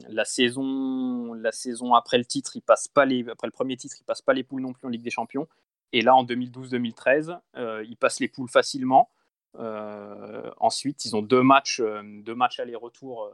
la 0.07 0.23
saison, 0.23 1.33
la 1.33 1.51
saison 1.51 1.93
après 1.95 2.17
le 2.17 2.23
titre, 2.23 2.55
il 2.55 2.61
passe 2.61 2.87
pas 2.87 3.05
les, 3.05 3.27
après 3.27 3.47
le 3.47 3.51
premier 3.51 3.75
titre, 3.75 3.97
il 3.99 4.05
passe 4.05 4.21
pas 4.21 4.33
les 4.33 4.43
poules 4.43 4.61
non 4.61 4.71
plus 4.71 4.87
en 4.87 4.89
Ligue 4.89 5.01
des 5.01 5.09
Champions. 5.09 5.47
Et 5.91 6.01
là, 6.01 6.15
en 6.15 6.23
2012-2013, 6.23 7.37
euh, 7.57 7.83
il 7.85 7.97
passe 7.97 8.21
les 8.21 8.29
poules 8.29 8.47
facilement. 8.47 9.09
ensuite, 9.57 11.03
ils 11.03 11.15
ont 11.15 11.21
deux 11.21 11.43
matchs, 11.43 11.81
deux 11.81 12.35
matchs 12.35 12.59
aller-retour 12.61 13.31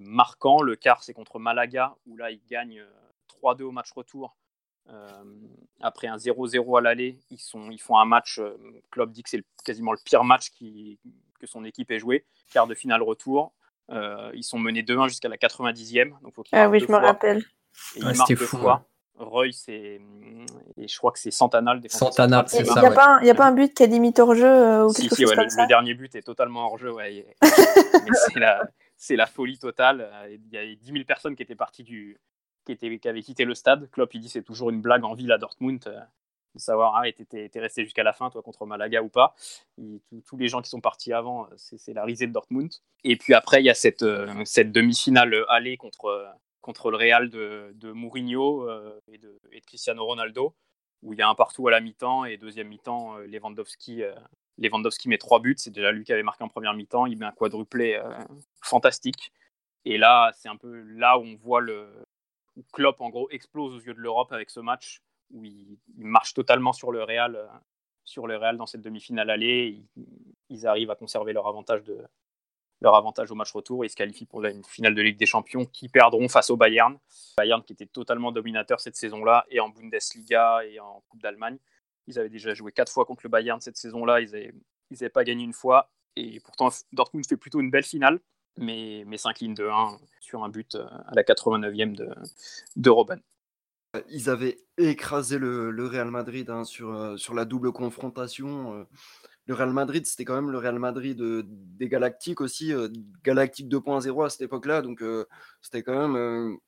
marquants. 0.00 0.62
Le 0.62 0.76
quart, 0.76 1.02
c'est 1.02 1.12
contre 1.12 1.38
Malaga, 1.38 1.96
où 2.06 2.16
là, 2.16 2.30
ils 2.30 2.46
gagnent 2.48 2.82
3-2 3.28 3.64
au 3.64 3.72
match 3.72 3.92
retour. 3.92 4.36
après 5.80 6.06
un 6.06 6.16
0-0 6.16 6.78
à 6.78 6.80
l'aller, 6.80 7.18
ils, 7.30 7.40
ils 7.72 7.80
font 7.80 7.98
un 7.98 8.06
match. 8.06 8.40
Klopp 8.90 9.10
dit 9.10 9.22
que 9.22 9.28
c'est 9.28 9.44
quasiment 9.64 9.92
le 9.92 9.98
pire 10.02 10.24
match 10.24 10.48
qui, 10.50 10.98
que 11.42 11.46
son 11.46 11.64
équipe 11.64 11.90
ait 11.90 11.98
joué. 11.98 12.24
Quart 12.52 12.66
de 12.66 12.74
finale 12.74 13.02
retour. 13.02 13.52
ils 13.90 14.44
sont 14.44 14.58
menés 14.58 14.82
2-1 14.82 15.08
jusqu'à 15.08 15.28
la 15.28 15.36
90e. 15.36 16.12
Donc 16.22 16.32
faut 16.34 16.44
ah 16.52 16.68
oui, 16.68 16.80
je 16.80 16.90
me 16.90 16.96
rappelle. 16.96 17.44
Et 17.96 18.00
ils 18.00 18.16
marquent 18.16 18.28
deux 18.28 18.46
fou, 18.46 18.58
fois. 18.58 18.86
Roy, 19.16 19.52
c'est. 19.52 20.00
Et 20.76 20.88
je 20.88 20.98
crois 20.98 21.12
que 21.12 21.18
c'est 21.18 21.30
Santanal. 21.30 21.80
Santanal, 21.88 22.44
c'est 22.48 22.64
ça. 22.64 22.74
Il 22.76 22.80
n'y 22.80 22.86
a, 22.86 22.90
pas 22.90 23.18
un, 23.18 23.28
a 23.28 23.34
pas 23.34 23.46
un 23.46 23.52
but 23.52 23.74
qui 23.74 23.82
est 23.82 23.86
limite 23.86 24.18
hors 24.18 24.34
jeu 24.34 24.46
euh, 24.46 24.86
ou 24.86 24.92
si, 24.92 25.08
si, 25.08 25.24
ouais, 25.24 25.34
le, 25.36 25.42
le, 25.42 25.68
dernier 25.68 25.94
but 25.94 26.14
est 26.14 26.22
totalement 26.22 26.66
hors 26.66 26.78
jeu. 26.78 26.92
Ouais. 26.92 27.26
c'est 27.42 28.40
la, 28.40 28.62
la, 29.10 29.26
folie 29.26 29.58
totale. 29.58 30.10
Il 30.30 30.52
y 30.52 30.56
a 30.56 30.64
10 30.64 30.92
000 30.92 31.04
personnes 31.04 31.36
qui 31.36 31.42
étaient 31.42 31.54
parties 31.54 31.84
du. 31.84 32.18
Qui, 32.64 32.72
étaient, 32.72 32.96
qui 32.98 33.08
avaient 33.08 33.22
quitté 33.22 33.44
le 33.44 33.54
stade. 33.54 33.90
Klopp, 33.90 34.14
il 34.14 34.20
dit 34.20 34.28
c'est 34.28 34.42
toujours 34.42 34.70
une 34.70 34.80
blague 34.80 35.04
en 35.04 35.14
ville 35.14 35.32
à 35.32 35.38
Dortmund. 35.38 35.80
Euh, 36.52 36.56
de 36.56 36.60
savoir, 36.60 36.96
ah, 36.96 37.10
t'es 37.12 37.50
resté 37.60 37.84
jusqu'à 37.84 38.02
la 38.02 38.12
fin, 38.12 38.30
toi, 38.30 38.42
contre 38.42 38.66
Malaga 38.66 39.02
ou 39.02 39.08
pas. 39.08 39.34
tous 40.26 40.36
les 40.36 40.48
gens 40.48 40.62
qui 40.62 40.70
sont 40.70 40.80
partis 40.80 41.12
avant, 41.12 41.48
c'est 41.56 41.92
la 41.92 42.04
risée 42.04 42.26
de 42.26 42.32
Dortmund. 42.32 42.70
Et 43.04 43.16
puis 43.16 43.34
après, 43.34 43.62
il 43.62 43.66
y 43.66 43.70
a 43.70 43.74
cette, 43.74 44.02
euh, 44.02 44.42
cette 44.44 44.72
demi-finale 44.72 45.44
allée 45.48 45.76
contre, 45.76 46.34
contre 46.62 46.90
le 46.90 46.96
Real 46.96 47.28
de, 47.28 47.72
de 47.74 47.92
Mourinho 47.92 48.68
euh, 48.70 48.98
et, 49.12 49.18
de, 49.18 49.38
Cristiano 49.66 50.06
Ronaldo, 50.06 50.54
où 51.02 51.12
il 51.12 51.18
y 51.18 51.22
a 51.22 51.28
un 51.28 51.34
partout 51.34 51.68
à 51.68 51.70
la 51.70 51.80
mi-temps 51.80 52.24
et 52.24 52.38
deuxième 52.38 52.68
mi-temps, 52.68 53.18
euh, 53.18 53.26
Lewandowski, 53.26 54.02
euh, 54.02 54.14
Lewandowski 54.56 55.08
met 55.08 55.18
trois 55.18 55.40
buts. 55.40 55.56
C'est 55.58 55.72
déjà 55.72 55.92
lui 55.92 56.04
qui 56.04 56.12
avait 56.12 56.22
marqué 56.22 56.44
en 56.44 56.48
première 56.48 56.72
mi-temps. 56.72 57.06
Il 57.06 57.18
met 57.18 57.26
un 57.26 57.32
quadruplé 57.32 58.00
fantastique. 58.62 59.32
Et 59.84 59.98
là, 59.98 60.30
c'est 60.36 60.48
un 60.48 60.56
peu 60.56 60.72
là 60.72 61.18
où 61.18 61.22
on 61.22 61.36
voit 61.36 61.60
le 61.60 61.88
où 62.56 62.62
Klopp 62.72 63.00
en 63.00 63.08
gros 63.08 63.30
explose 63.30 63.74
aux 63.74 63.80
yeux 63.80 63.94
de 63.94 63.98
l'Europe 63.98 64.30
avec 64.30 64.50
ce 64.50 64.60
match 64.60 65.00
où 65.32 65.44
il, 65.44 65.78
marche 65.96 66.34
totalement 66.34 66.72
sur 66.72 66.92
le 66.92 67.02
Real, 67.02 67.48
sur 68.04 68.26
le 68.26 68.36
Real 68.36 68.56
dans 68.56 68.66
cette 68.66 68.82
demi-finale 68.82 69.30
allée. 69.30 69.84
ils, 70.48 70.66
arrivent 70.66 70.90
à 70.90 70.96
conserver 70.96 71.32
leur 71.32 71.46
avantage 71.46 71.82
au 73.30 73.34
match 73.34 73.52
retour. 73.52 73.84
Ils 73.84 73.90
se 73.90 73.96
qualifient 73.96 74.26
pour 74.26 74.44
une 74.44 74.64
finale 74.64 74.94
de 74.94 75.02
Ligue 75.02 75.18
des 75.18 75.26
Champions 75.26 75.64
qui 75.64 75.88
perdront 75.88 76.28
face 76.28 76.50
au 76.50 76.56
Bayern. 76.56 76.98
Bayern 77.36 77.62
qui 77.62 77.72
était 77.72 77.86
totalement 77.86 78.32
dominateur 78.32 78.80
cette 78.80 78.96
saison-là 78.96 79.46
et 79.48 79.60
en 79.60 79.68
Bundesliga 79.68 80.64
et 80.64 80.80
en 80.80 81.02
Coupe 81.08 81.22
d'Allemagne. 81.22 81.58
Ils 82.06 82.18
avaient 82.18 82.28
déjà 82.28 82.52
joué 82.54 82.72
quatre 82.72 82.90
fois 82.90 83.04
contre 83.04 83.22
le 83.24 83.30
Bayern 83.30 83.60
cette 83.60 83.76
saison-là. 83.76 84.20
Ils 84.20 84.30
n'avaient 84.32 84.54
ils 84.90 85.10
pas 85.10 85.24
gagné 85.24 85.44
une 85.44 85.52
fois. 85.52 85.90
Et 86.16 86.40
pourtant, 86.40 86.68
Dortmund 86.92 87.26
fait 87.26 87.36
plutôt 87.36 87.60
une 87.60 87.70
belle 87.70 87.84
finale, 87.84 88.20
mais, 88.58 89.04
mais 89.06 89.16
s'incline 89.16 89.54
de 89.54 89.66
1 89.66 89.98
sur 90.20 90.44
un 90.44 90.48
but 90.48 90.74
euh, 90.74 90.84
à 91.06 91.14
la 91.14 91.22
89e 91.22 91.94
de, 91.94 92.10
de 92.76 92.90
Robben. 92.90 93.20
Ils 94.08 94.30
avaient 94.30 94.56
écrasé 94.78 95.38
le, 95.38 95.70
le 95.70 95.86
Real 95.86 96.10
Madrid 96.10 96.48
hein, 96.48 96.64
sur, 96.64 96.94
euh, 96.94 97.16
sur 97.18 97.34
la 97.34 97.44
double 97.44 97.72
confrontation. 97.72 98.74
Euh, 98.74 98.84
le 99.46 99.54
Real 99.54 99.72
Madrid, 99.72 100.06
c'était 100.06 100.24
quand 100.24 100.34
même 100.34 100.50
le 100.50 100.56
Real 100.56 100.78
Madrid 100.78 101.20
des 101.20 101.88
Galactiques 101.88 102.40
aussi, 102.40 102.72
Galactique 103.24 103.68
2.0 103.68 104.24
à 104.24 104.30
cette 104.30 104.42
époque-là, 104.42 104.82
donc 104.82 105.02
c'était 105.60 105.82
quand 105.82 106.08
même 106.08 106.58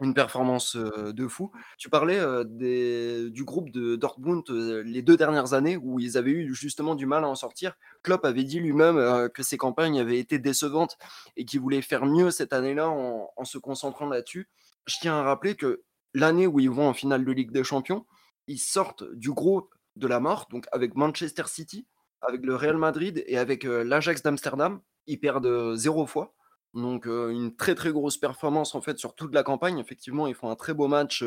une 0.00 0.12
performance 0.12 0.74
de 0.74 1.28
fou. 1.28 1.52
Tu 1.78 1.88
parlais 1.88 2.18
du 2.46 3.44
groupe 3.44 3.70
de 3.70 3.94
Dortmund 3.94 4.42
les 4.50 5.02
deux 5.02 5.16
dernières 5.16 5.54
années 5.54 5.76
où 5.76 6.00
ils 6.00 6.18
avaient 6.18 6.32
eu 6.32 6.52
justement 6.52 6.96
du 6.96 7.06
mal 7.06 7.22
à 7.22 7.28
en 7.28 7.36
sortir. 7.36 7.76
Klopp 8.02 8.24
avait 8.24 8.42
dit 8.42 8.58
lui-même 8.58 9.28
que 9.28 9.44
ses 9.44 9.56
campagnes 9.56 10.00
avaient 10.00 10.18
été 10.18 10.40
décevantes 10.40 10.98
et 11.36 11.44
qu'il 11.44 11.60
voulait 11.60 11.80
faire 11.80 12.06
mieux 12.06 12.32
cette 12.32 12.52
année-là 12.52 12.90
en, 12.90 13.30
en 13.36 13.44
se 13.44 13.56
concentrant 13.56 14.08
là-dessus. 14.08 14.48
Je 14.86 14.96
tiens 15.00 15.14
à 15.14 15.22
rappeler 15.22 15.54
que 15.54 15.84
l'année 16.14 16.46
où 16.46 16.60
ils 16.60 16.70
vont 16.70 16.88
en 16.88 16.94
finale 16.94 17.24
de 17.24 17.32
Ligue 17.32 17.52
des 17.52 17.64
Champions, 17.64 18.06
ils 18.46 18.58
sortent 18.58 19.04
du 19.12 19.32
groupe 19.32 19.74
de 19.96 20.06
la 20.06 20.20
mort, 20.20 20.48
donc 20.50 20.66
avec 20.72 20.94
Manchester 20.94 21.44
City, 21.46 21.86
avec 22.22 22.44
le 22.44 22.54
Real 22.54 22.76
Madrid 22.76 23.22
et 23.26 23.38
avec 23.38 23.64
l'Ajax 23.64 24.22
d'Amsterdam. 24.22 24.80
Ils 25.06 25.18
perdent 25.18 25.74
zéro 25.74 26.06
fois. 26.06 26.34
Donc 26.74 27.06
une 27.06 27.56
très 27.56 27.74
très 27.74 27.90
grosse 27.90 28.16
performance 28.16 28.76
en 28.76 28.80
fait 28.80 28.98
sur 28.98 29.14
toute 29.14 29.34
la 29.34 29.42
campagne. 29.42 29.78
Effectivement, 29.78 30.26
ils 30.26 30.34
font 30.34 30.50
un 30.50 30.56
très 30.56 30.74
beau 30.74 30.88
match 30.88 31.24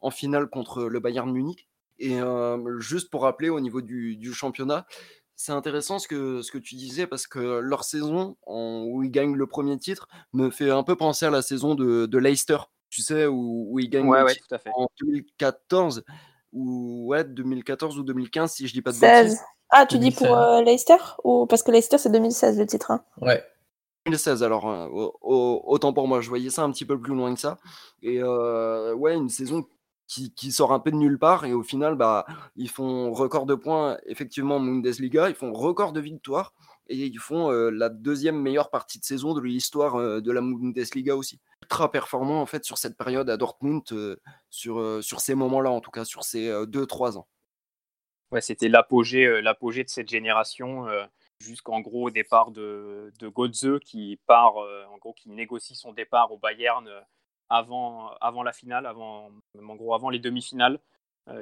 en 0.00 0.10
finale 0.10 0.48
contre 0.48 0.84
le 0.84 1.00
Bayern 1.00 1.30
Munich. 1.30 1.68
Et 1.98 2.18
juste 2.78 3.10
pour 3.10 3.22
rappeler 3.22 3.48
au 3.48 3.60
niveau 3.60 3.80
du, 3.80 4.32
championnat, 4.32 4.86
c'est 5.34 5.52
intéressant 5.52 5.98
ce 5.98 6.08
que, 6.08 6.42
ce 6.42 6.50
que 6.50 6.58
tu 6.58 6.74
disais 6.74 7.06
parce 7.06 7.26
que 7.26 7.60
leur 7.60 7.84
saison 7.84 8.36
où 8.46 9.02
ils 9.02 9.10
gagnent 9.10 9.36
le 9.36 9.46
premier 9.46 9.78
titre 9.78 10.08
me 10.32 10.50
fait 10.50 10.70
un 10.70 10.82
peu 10.82 10.96
penser 10.96 11.26
à 11.26 11.30
la 11.30 11.42
saison 11.42 11.74
de 11.74 12.18
Leicester. 12.18 12.58
Tu 12.88 13.02
sais, 13.02 13.26
où, 13.26 13.66
où 13.70 13.78
ils 13.78 13.88
gagnent 13.88 14.08
ouais, 14.08 14.34
tout 14.34 14.54
à 14.54 14.58
fait. 14.58 14.70
en 14.74 14.88
2014 15.00 16.04
ou 16.52 17.06
ouais, 17.08 17.24
2014 17.24 17.98
ou 17.98 18.02
2015 18.02 18.52
si 18.52 18.66
je 18.66 18.72
dis 18.72 18.82
pas 18.82 18.92
de 18.92 18.98
bêtises. 18.98 19.40
Ah, 19.70 19.84
tu 19.84 19.98
dis 19.98 20.12
pour 20.12 20.36
euh, 20.36 20.62
Leicester 20.62 20.96
ou 21.24 21.46
parce 21.46 21.62
que 21.62 21.70
Leicester 21.70 21.98
c'est 21.98 22.10
2016 22.10 22.58
le 22.58 22.66
titre. 22.66 22.90
Hein. 22.90 23.02
Ouais. 23.20 23.44
2016 24.06 24.44
alors 24.44 24.70
euh, 24.70 24.86
autant 25.20 25.92
pour 25.92 26.06
moi 26.06 26.20
je 26.20 26.28
voyais 26.28 26.50
ça 26.50 26.62
un 26.62 26.70
petit 26.70 26.84
peu 26.84 26.98
plus 26.98 27.14
loin 27.14 27.34
que 27.34 27.40
ça 27.40 27.58
et 28.02 28.22
euh, 28.22 28.94
ouais 28.94 29.16
une 29.16 29.28
saison 29.28 29.64
qui, 30.06 30.32
qui, 30.32 30.52
sort 30.52 30.72
un 30.72 30.78
peu 30.78 30.92
de 30.92 30.96
nulle 30.96 31.18
part 31.18 31.44
et 31.44 31.52
au 31.52 31.64
final 31.64 31.96
bah 31.96 32.24
ils 32.54 32.70
font 32.70 33.12
record 33.12 33.46
de 33.46 33.56
points 33.56 33.98
effectivement 34.06 34.56
en 34.56 34.60
Bundesliga 34.60 35.28
ils 35.28 35.34
font 35.34 35.52
record 35.52 35.92
de 35.92 36.00
victoires 36.00 36.52
et 36.88 37.06
ils 37.06 37.18
font 37.18 37.50
la 37.50 37.88
deuxième 37.88 38.40
meilleure 38.40 38.70
partie 38.70 38.98
de 38.98 39.04
saison 39.04 39.34
de 39.34 39.40
l'histoire 39.40 40.20
de 40.20 40.32
la 40.32 40.40
Bundesliga 40.40 41.16
aussi 41.16 41.40
ultra 41.62 41.90
performant 41.90 42.40
en 42.40 42.46
fait 42.46 42.64
sur 42.64 42.78
cette 42.78 42.96
période 42.96 43.28
à 43.28 43.36
Dortmund 43.36 43.82
sur, 44.50 45.02
sur 45.02 45.20
ces 45.20 45.34
moments 45.34 45.60
là 45.60 45.70
en 45.70 45.80
tout 45.80 45.90
cas 45.90 46.04
sur 46.04 46.22
ces 46.22 46.48
2-3 46.48 47.18
ans 47.18 47.26
Ouais, 48.32 48.40
c'était 48.40 48.68
l'apogée, 48.68 49.24
euh, 49.24 49.40
l'apogée 49.40 49.84
de 49.84 49.88
cette 49.88 50.08
génération, 50.08 50.88
euh, 50.88 51.04
jusqu'en 51.38 51.80
gros 51.80 52.08
au 52.08 52.10
départ 52.10 52.50
de, 52.50 53.12
de 53.20 53.28
Godze 53.28 53.78
qui 53.84 54.18
part, 54.26 54.58
euh, 54.58 54.84
en 54.90 54.98
gros, 54.98 55.12
qui 55.12 55.30
négocie 55.30 55.76
son 55.76 55.92
départ 55.92 56.32
au 56.32 56.38
Bayern 56.38 56.90
avant, 57.48 58.10
avant 58.20 58.42
la 58.42 58.52
finale, 58.52 58.86
avant, 58.86 59.30
en 59.62 59.74
gros, 59.76 59.94
avant 59.94 60.10
les 60.10 60.18
demi-finales. 60.18 60.80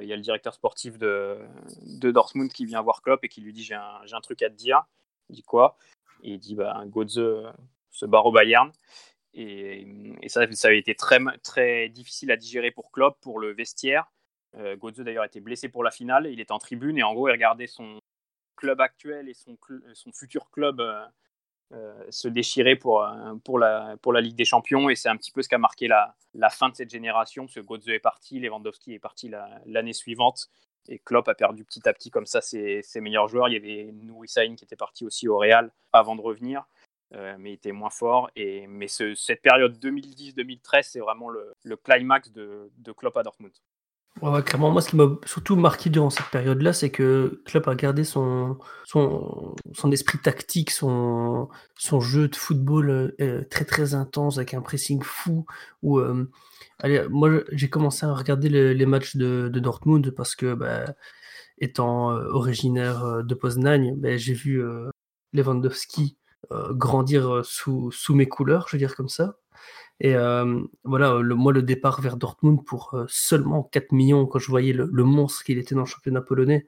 Il 0.01 0.07
y 0.07 0.13
a 0.13 0.15
le 0.15 0.21
directeur 0.23 0.53
sportif 0.55 0.97
de, 0.97 1.39
de 1.83 2.09
Dortmund 2.09 2.51
qui 2.51 2.65
vient 2.65 2.81
voir 2.81 3.03
Klopp 3.03 3.23
et 3.23 3.29
qui 3.29 3.41
lui 3.41 3.53
dit 3.53 3.63
j'ai 3.63 3.75
un, 3.75 4.01
j'ai 4.05 4.15
un 4.15 4.21
truc 4.21 4.41
à 4.41 4.49
te 4.49 4.55
dire. 4.55 4.83
Il 5.29 5.35
dit 5.35 5.43
quoi 5.43 5.77
il 6.25 6.39
dit 6.39 6.55
bah, 6.55 6.83
Godze 6.87 7.21
se 7.91 8.05
barre 8.05 8.25
au 8.25 8.31
Bayern. 8.31 8.71
Et, 9.33 9.85
ça, 10.27 10.49
ça 10.51 10.69
avait 10.69 10.79
été 10.79 10.95
très, 10.95 11.19
très 11.43 11.89
difficile 11.89 12.31
à 12.31 12.37
digérer 12.37 12.71
pour 12.71 12.91
Klopp, 12.91 13.19
pour 13.21 13.39
le 13.39 13.53
vestiaire. 13.53 14.11
Euh, 14.55 14.77
Godze 14.77 15.01
d'ailleurs 15.01 15.25
était 15.25 15.41
blessé 15.41 15.69
pour 15.69 15.83
la 15.83 15.91
finale. 15.91 16.27
Il 16.27 16.39
était 16.39 16.53
en 16.53 16.59
tribune 16.59 16.97
et 16.97 17.03
en 17.03 17.13
gros, 17.13 17.27
il 17.27 17.31
regardait 17.31 17.67
son 17.67 17.99
club 18.55 18.79
actuel 18.79 19.27
et 19.27 19.33
son, 19.33 19.57
futur 20.13 20.49
club 20.49 20.79
euh, 20.79 21.05
euh, 21.73 22.05
se 22.09 22.29
déchirer 22.29 22.77
pour, 22.77 23.01
la, 23.01 23.97
Ligue 24.21 24.35
des 24.35 24.45
Champions. 24.45 24.89
Et 24.89 24.95
c'est 24.95 25.09
un 25.09 25.17
petit 25.17 25.31
peu 25.31 25.41
ce 25.41 25.49
qui 25.49 25.55
a 25.55 25.59
marqué 25.59 25.87
la, 25.89 26.15
la 26.33 26.49
fin 26.49 26.69
de 26.69 26.75
cette 26.75 26.89
génération, 26.89 27.45
parce 27.45 27.55
que 27.55 27.59
Godze 27.59 27.89
est 27.89 27.99
parti, 27.99 28.39
Lewandowski 28.39 28.93
est 28.93 28.99
parti 28.99 29.29
l'année 29.65 29.93
suivante. 29.93 30.49
Et 30.87 30.99
Klopp 30.99 31.27
a 31.27 31.35
perdu 31.35 31.63
petit 31.63 31.87
à 31.87 31.93
petit 31.93 32.11
comme 32.11 32.25
ça 32.25 32.41
ses, 32.41 32.83
meilleurs 33.01 33.27
joueurs. 33.27 33.49
Il 33.49 33.53
y 33.53 33.57
avait 33.57 33.91
Nouri 33.91 34.27
qui 34.27 34.63
était 34.63 34.75
parti 34.75 35.05
aussi 35.05 35.27
au 35.27 35.37
Real 35.37 35.71
avant 35.93 36.15
de 36.15 36.21
revenir. 36.21 36.65
mais 37.11 37.51
il 37.51 37.53
était 37.53 37.71
moins 37.71 37.89
fort. 37.89 38.29
Et, 38.35 38.67
mais 38.67 38.87
ce, 38.87 39.15
cette 39.15 39.41
période 39.41 39.77
2010-2013, 39.77 40.83
c'est 40.83 40.99
vraiment 40.99 41.29
le, 41.29 41.75
climax 41.83 42.31
de, 42.31 42.69
de 42.77 42.91
Klopp 42.91 43.17
à 43.17 43.23
Dortmund. 43.23 43.53
Clairement, 44.45 44.71
moi, 44.71 44.81
ce 44.81 44.89
qui 44.89 44.95
m'a 44.95 45.09
surtout 45.25 45.57
marqué 45.57 45.89
durant 45.89 46.09
cette 46.09 46.29
période-là, 46.29 46.71
c'est 46.71 46.89
que 46.89 47.41
Klopp 47.45 47.67
a 47.67 47.75
gardé 47.75 48.05
son, 48.05 48.57
son, 48.85 49.55
son 49.73 49.91
esprit 49.91 50.19
tactique, 50.19 50.71
son, 50.71 51.49
son 51.77 51.99
jeu 51.99 52.29
de 52.29 52.35
football 52.35 53.13
euh, 53.19 53.43
très 53.49 53.65
très 53.65 53.93
intense 53.93 54.37
avec 54.37 54.53
un 54.53 54.61
pressing 54.61 55.03
fou. 55.03 55.45
Où, 55.83 55.99
euh, 55.99 56.31
allez, 56.79 57.07
moi, 57.09 57.41
j'ai 57.51 57.69
commencé 57.69 58.05
à 58.05 58.13
regarder 58.13 58.49
les 58.49 58.85
matchs 58.85 59.15
de, 59.15 59.49
Dortmund 59.49 60.11
parce 60.11 60.35
que, 60.35 60.53
bah, 60.53 60.85
étant 61.59 62.11
euh, 62.11 62.27
originaire 62.29 63.23
de 63.23 63.35
Poznań, 63.35 63.93
bah, 63.97 64.17
j'ai 64.17 64.33
vu 64.33 64.63
Lewandowski 65.33 66.17
grandir 66.71 67.43
sous, 67.43 67.91
mes 68.09 68.27
couleurs, 68.27 68.67
je 68.67 68.75
veux 68.75 68.79
dire 68.79 68.95
comme 68.95 69.09
ça. 69.09 69.37
Et 69.99 70.13
voilà, 70.83 71.19
moi, 71.21 71.53
le 71.53 71.63
départ 71.63 72.01
vers 72.01 72.17
Dortmund 72.17 72.63
pour 72.65 72.95
seulement 73.07 73.63
4 73.63 73.91
millions, 73.93 74.25
quand 74.27 74.39
je 74.39 74.49
voyais 74.49 74.73
le, 74.73 75.03
monstre 75.03 75.43
qu'il 75.43 75.57
était 75.57 75.75
dans 75.75 75.81
le 75.81 75.87
championnat 75.87 76.21
polonais, 76.21 76.67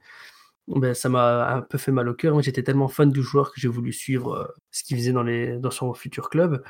ben, 0.68 0.93
ça 0.93 1.10
m'a 1.10 1.53
un 1.53 1.62
peu 1.62 1.78
fait 1.78 1.91
mal 1.91 2.10
au 2.10 2.14
cœur. 2.14 2.41
J'étais 2.41 2.64
tellement 2.64 2.88
fan 2.89 3.10
du 3.12 3.24
joueur 3.24 3.53
que 3.53 3.60
j'ai 3.60 3.70
voulu 3.70 3.93
suivre 3.93 4.53
ce 4.72 4.84
qu'il 4.84 4.97
faisait 4.97 5.14
dans 5.14 5.72
son 5.72 5.93
futur 5.93 6.30
club. 6.30 6.64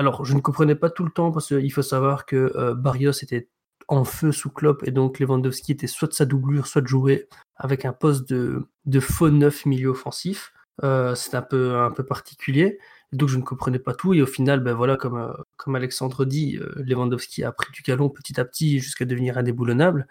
Alors, 0.00 0.24
je 0.24 0.34
ne 0.34 0.40
comprenais 0.40 0.74
pas 0.74 0.88
tout 0.88 1.04
le 1.04 1.10
temps 1.10 1.30
parce 1.30 1.48
qu'il 1.48 1.72
faut 1.72 1.82
savoir 1.82 2.24
que 2.24 2.72
Barrios 2.72 3.12
était 3.22 3.48
en 3.86 4.04
feu 4.04 4.32
sous 4.32 4.48
Klopp 4.50 4.82
et 4.86 4.92
donc 4.92 5.18
Lewandowski 5.18 5.72
était 5.72 5.86
soit 5.86 6.08
de 6.08 6.14
sa 6.14 6.24
doublure, 6.24 6.66
soit 6.66 6.80
de 6.80 6.86
jouer 6.86 7.28
avec 7.56 7.84
un 7.84 7.92
poste 7.92 8.26
de, 8.30 8.66
de 8.86 9.00
faux 9.00 9.28
neuf 9.30 9.66
milieu 9.66 9.90
offensif. 9.90 10.54
c'est 10.80 11.34
un 11.34 11.42
peu, 11.42 11.76
un 11.76 11.90
peu 11.90 12.02
particulier. 12.04 12.78
donc 13.12 13.28
je 13.28 13.36
ne 13.36 13.42
comprenais 13.42 13.78
pas 13.78 13.92
tout. 13.94 14.14
Et 14.14 14.22
au 14.22 14.26
final, 14.26 14.60
ben 14.60 14.72
voilà, 14.72 14.96
comme, 14.96 15.18
euh, 15.18 15.32
comme 15.58 15.76
Alexandre 15.76 16.24
dit, 16.24 16.56
euh, 16.56 16.72
Lewandowski 16.76 17.44
a 17.44 17.52
pris 17.52 17.70
du 17.72 17.82
galon 17.82 18.08
petit 18.08 18.40
à 18.40 18.46
petit 18.46 18.78
jusqu'à 18.80 19.04
devenir 19.04 19.36
indéboulonnable. 19.36 20.06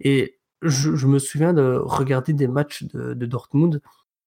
Et 0.00 0.38
je, 0.62 1.06
me 1.06 1.20
souviens 1.20 1.52
de 1.52 1.78
regarder 1.80 2.32
des 2.32 2.48
matchs 2.48 2.84
de, 2.84 3.14
de 3.14 3.26
Dortmund 3.26 3.80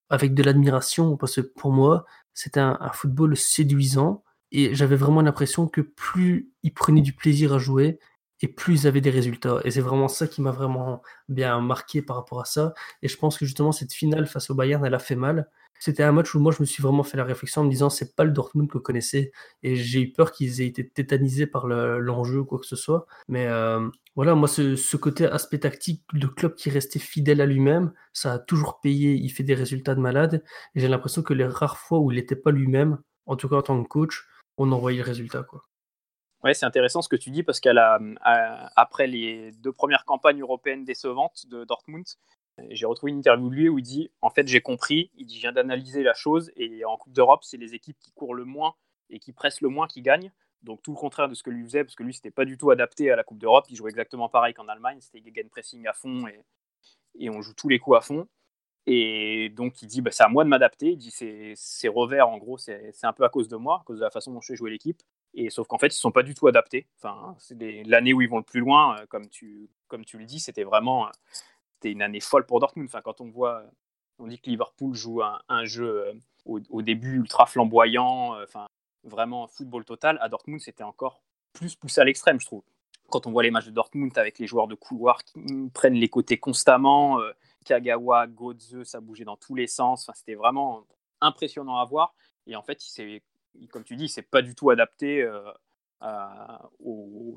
avec 0.10 0.34
de 0.34 0.44
l'admiration, 0.44 1.18
parce 1.18 1.36
que 1.36 1.42
pour 1.42 1.72
moi, 1.72 2.06
c'était 2.34 2.60
un, 2.60 2.78
football 2.94 3.36
séduisant. 3.38 4.24
Et 4.52 4.76
j'avais 4.76 4.96
vraiment 4.96 5.22
l'impression 5.22 5.68
que 5.68 5.82
plus 5.82 6.52
ils 6.64 6.74
prenaient 6.74 7.02
du 7.02 7.14
plaisir 7.14 7.54
à 7.54 7.58
jouer, 7.60 8.00
et 8.42 8.48
plus 8.48 8.84
ils 8.84 8.88
avaient 8.88 9.02
des 9.02 9.10
résultats. 9.10 9.60
Et 9.64 9.72
c'est 9.72 9.82
vraiment 9.82 10.08
ça 10.08 10.28
qui 10.28 10.42
m'a 10.42 10.52
vraiment 10.52 11.02
bien 11.30 11.60
marqué 11.62 12.02
par 12.02 12.16
rapport 12.18 12.42
à 12.42 12.46
ça. 12.46 12.74
Et 13.02 13.08
je 13.08 13.18
pense 13.18 13.38
que 13.38 13.46
justement, 13.46 13.72
cette 13.72 13.94
finale 13.94 14.28
face 14.28 14.50
au 14.50 14.56
Bayern, 14.56 14.84
elle 14.86 14.94
a 14.94 15.00
fait 15.00 15.16
mal. 15.16 15.50
C'était 15.80 16.04
un 16.04 16.12
match 16.12 16.36
où 16.36 16.40
moi, 16.40 16.52
je 16.52 16.62
me 16.62 16.66
suis 16.66 16.84
vraiment 16.84 17.04
fait 17.04 17.18
la 17.18 17.24
réflexion 17.24 17.62
en 17.62 17.66
me 17.66 17.70
disant, 17.70 17.90
c'est 17.90 18.16
pas 18.16 18.24
le 18.24 18.32
Dortmund 18.32 18.70
que 18.70 18.78
je 18.78 18.84
connaissais. 18.84 19.32
Et 19.64 19.76
j'ai 19.76 20.02
eu 20.02 20.12
peur 20.12 20.32
qu'ils 20.32 20.62
aient 20.62 20.68
été 20.68 20.88
tétanisés 20.88 21.48
par 21.48 21.68
l'enjeu 21.68 22.40
ou 22.40 22.46
quoi 22.46 22.60
que 22.60 22.68
ce 22.68 22.76
soit. 22.76 23.08
Mais 23.28 23.48
euh, 23.48 23.88
voilà, 24.16 24.36
moi, 24.36 24.48
ce, 24.48 24.76
ce, 24.76 24.98
côté 24.98 25.26
aspect 25.26 25.60
tactique 25.60 26.04
de 26.14 26.28
club 26.28 26.54
qui 26.56 26.70
restait 26.70 27.00
fidèle 27.00 27.42
à 27.42 27.48
lui-même, 27.48 27.94
ça 28.14 28.34
a 28.34 28.40
toujours 28.40 28.80
payé. 28.80 29.14
Il 29.14 29.30
fait 29.30 29.44
des 29.44 29.56
résultats 29.56 29.96
de 29.96 30.02
malade. 30.02 30.44
Et 30.76 30.80
j'ai 30.80 30.88
l'impression 30.88 31.24
que 31.24 31.34
les 31.34 31.46
rares 31.46 31.78
fois 31.78 32.00
où 32.00 32.12
il 32.12 32.18
n'était 32.18 32.36
pas 32.36 32.52
lui-même, 32.52 33.00
en 33.26 33.36
tout 33.36 33.50
cas 33.50 33.56
en 33.56 33.62
tant 33.64 33.82
que 33.82 33.88
coach, 33.88 34.28
on 34.58 34.72
envoyait 34.72 35.00
le 35.00 35.04
résultat. 35.04 35.44
Quoi. 35.44 35.66
Ouais, 36.44 36.54
c'est 36.54 36.66
intéressant 36.66 37.02
ce 37.02 37.10
que 37.10 37.16
tu 37.16 37.30
dis 37.30 37.44
parce 37.44 37.60
qu'après 37.60 39.08
les 39.08 39.52
deux 39.52 39.72
premières 39.72 40.06
campagnes 40.06 40.42
européennes 40.42 40.84
décevantes 40.84 41.46
de 41.48 41.64
Dortmund, 41.64 42.06
j'ai 42.70 42.86
retrouvé 42.86 43.12
une 43.12 43.20
interview 43.20 43.50
de 43.50 43.56
lui 43.56 43.70
où 43.70 43.80
il 43.80 43.84
dit 43.84 44.12
En 44.22 44.30
fait, 44.30 44.48
j'ai 44.48 44.62
compris, 44.62 45.12
il 45.16 45.26
dit 45.26 45.36
Je 45.36 45.42
viens 45.42 45.54
d'analyser 45.54 46.04
la 46.04 46.14
chose 46.14 46.52
et 46.56 46.84
en 46.86 46.98
Coupe 46.98 47.14
d'Europe, 47.14 47.44
c'est 47.44 47.58
les 47.58 47.76
équipes 47.76 47.98
qui 48.00 48.12
courent 48.12 48.36
le 48.36 48.46
moins 48.46 48.76
et 49.10 49.20
qui 49.20 49.34
pressent 49.34 49.62
le 49.62 49.70
moins 49.70 49.88
qui 49.88 50.02
gagnent. 50.02 50.32
Donc 50.64 50.82
tout 50.84 50.92
le 50.92 50.98
contraire 50.98 51.28
de 51.28 51.34
ce 51.34 51.44
que 51.44 51.50
lui 51.50 51.64
faisait, 51.64 51.84
parce 51.84 51.96
que 51.96 52.04
lui, 52.04 52.14
c'était 52.14 52.32
pas 52.32 52.46
du 52.46 52.58
tout 52.58 52.70
adapté 52.70 53.12
à 53.12 53.16
la 53.16 53.24
Coupe 53.24 53.40
d'Europe. 53.40 53.66
Il 53.70 53.76
jouait 53.76 53.90
exactement 53.90 54.30
pareil 54.30 54.54
qu'en 54.54 54.68
Allemagne, 54.68 55.00
c'était 55.00 55.24
Gegen 55.24 55.50
pressing 55.50 55.88
à 55.88 55.94
fond 55.94 56.26
et 57.16 57.30
on 57.30 57.42
joue 57.42 57.54
tous 57.54 57.70
les 57.70 57.80
coups 57.80 57.98
à 57.98 58.02
fond. 58.02 58.28
Et 58.88 59.50
donc 59.50 59.82
il 59.82 59.88
dit 59.88 60.02
bah, 60.02 60.12
c'est 60.12 60.24
à 60.24 60.28
moi 60.28 60.44
de 60.44 60.50
m'adapter. 60.50 60.92
Il 60.92 60.98
dit 60.98 61.12
ces 61.12 61.88
revers, 61.88 62.28
en 62.28 62.38
gros, 62.38 62.58
c'est 62.58 62.94
un 63.04 63.14
peu 63.14 63.24
à 63.24 63.30
cause 63.30 63.48
de 63.48 63.56
moi, 63.56 63.82
à 63.82 63.84
cause 63.86 64.00
de 64.00 64.04
la 64.04 64.12
façon 64.12 64.32
dont 64.32 64.42
je 64.42 64.48
fais 64.48 64.56
jouer 64.56 64.72
l'équipe. 64.72 65.02
Et 65.34 65.50
sauf 65.50 65.68
qu'en 65.68 65.78
fait, 65.78 65.88
ils 65.88 65.90
ne 65.92 65.94
sont 65.94 66.12
pas 66.12 66.24
du 66.24 66.34
tout 66.34 66.48
adaptés. 66.48 66.88
Enfin, 66.98 67.36
c'est 67.40 67.56
l'année 67.86 68.14
où 68.14 68.22
ils 68.22 68.30
vont 68.30 68.38
le 68.38 68.44
plus 68.44 68.60
loin, 68.60 69.00
euh, 69.00 69.06
comme 69.08 69.30
tu, 69.30 69.70
comme 69.88 70.04
tu 70.04 70.18
le 70.18 70.26
dis, 70.26 70.40
c'était 70.40 70.64
vraiment 70.64 71.08
euh, 71.08 71.12
c'était 71.76 71.92
une 71.92 72.02
année 72.02 72.20
folle 72.20 72.46
pour 72.46 72.60
Dortmund. 72.60 72.90
Enfin, 72.90 73.02
quand 73.02 73.22
on 73.22 73.30
voit, 73.30 73.64
on 74.20 74.28
dit 74.28 74.40
que 74.40 74.50
Liverpool 74.50 74.94
joue 74.94 75.22
un, 75.22 75.40
un 75.48 75.66
jeu 75.66 76.08
euh, 76.08 76.14
au, 76.46 76.60
au, 76.70 76.82
début 76.82 77.16
ultra 77.16 77.46
flamboyant, 77.46 78.36
enfin, 78.44 78.66
vraiment 79.04 79.48
football 79.48 79.86
total. 79.86 80.18
À 80.22 80.28
Dortmund, 80.28 80.60
c'était 80.60 80.84
encore 80.84 81.22
plus 81.54 81.76
poussé 81.76 82.02
à 82.02 82.04
l'extrême, 82.04 82.40
je 82.40 82.46
trouve. 82.46 82.64
Quand 83.10 83.28
on 83.28 83.32
voit 83.32 83.44
les 83.44 83.52
matchs 83.52 83.66
de 83.66 83.72
Dortmund 83.72 84.18
avec 84.18 84.40
les 84.40 84.48
joueurs 84.48 84.68
de 84.68 84.76
couloir 84.76 85.24
qui 85.24 85.40
prennent 85.74 85.96
les 85.96 86.08
côtés 86.08 86.38
constamment, 86.38 87.20
Kagawa, 87.66 88.28
Godze, 88.28 88.84
ça 88.84 89.00
bougeait 89.00 89.26
dans 89.26 89.38
tous 89.38 89.56
les 89.56 89.68
sens. 89.68 90.10
C'était 90.16 90.36
vraiment 90.36 90.86
impressionnant 91.22 91.78
à 91.78 91.86
voir. 91.86 92.14
Et 92.48 92.56
en 92.56 92.64
fait, 92.64 92.80
comme 93.72 93.84
tu 93.84 93.96
dis, 93.96 94.10
c'est 94.10 94.22
pas 94.22 94.42
du 94.42 94.56
tout 94.56 94.70
adapté 94.70 95.22
euh, 95.22 95.52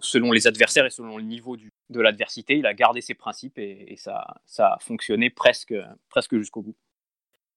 selon 0.01 0.33
les 0.33 0.47
adversaires 0.47 0.87
et 0.87 0.91
selon 0.91 1.19
le 1.19 1.25
niveau 1.25 1.57
de 1.57 2.01
l'adversité. 2.01 2.57
Il 2.57 2.67
a 2.67 2.75
gardé 2.75 3.01
ses 3.01 3.15
principes 3.15 3.59
et, 3.59 3.97
ça, 3.97 4.41
a 4.59 4.79
fonctionné 4.81 5.31
presque 5.31 5.75
jusqu'au 6.33 6.63
bout. 6.63 6.77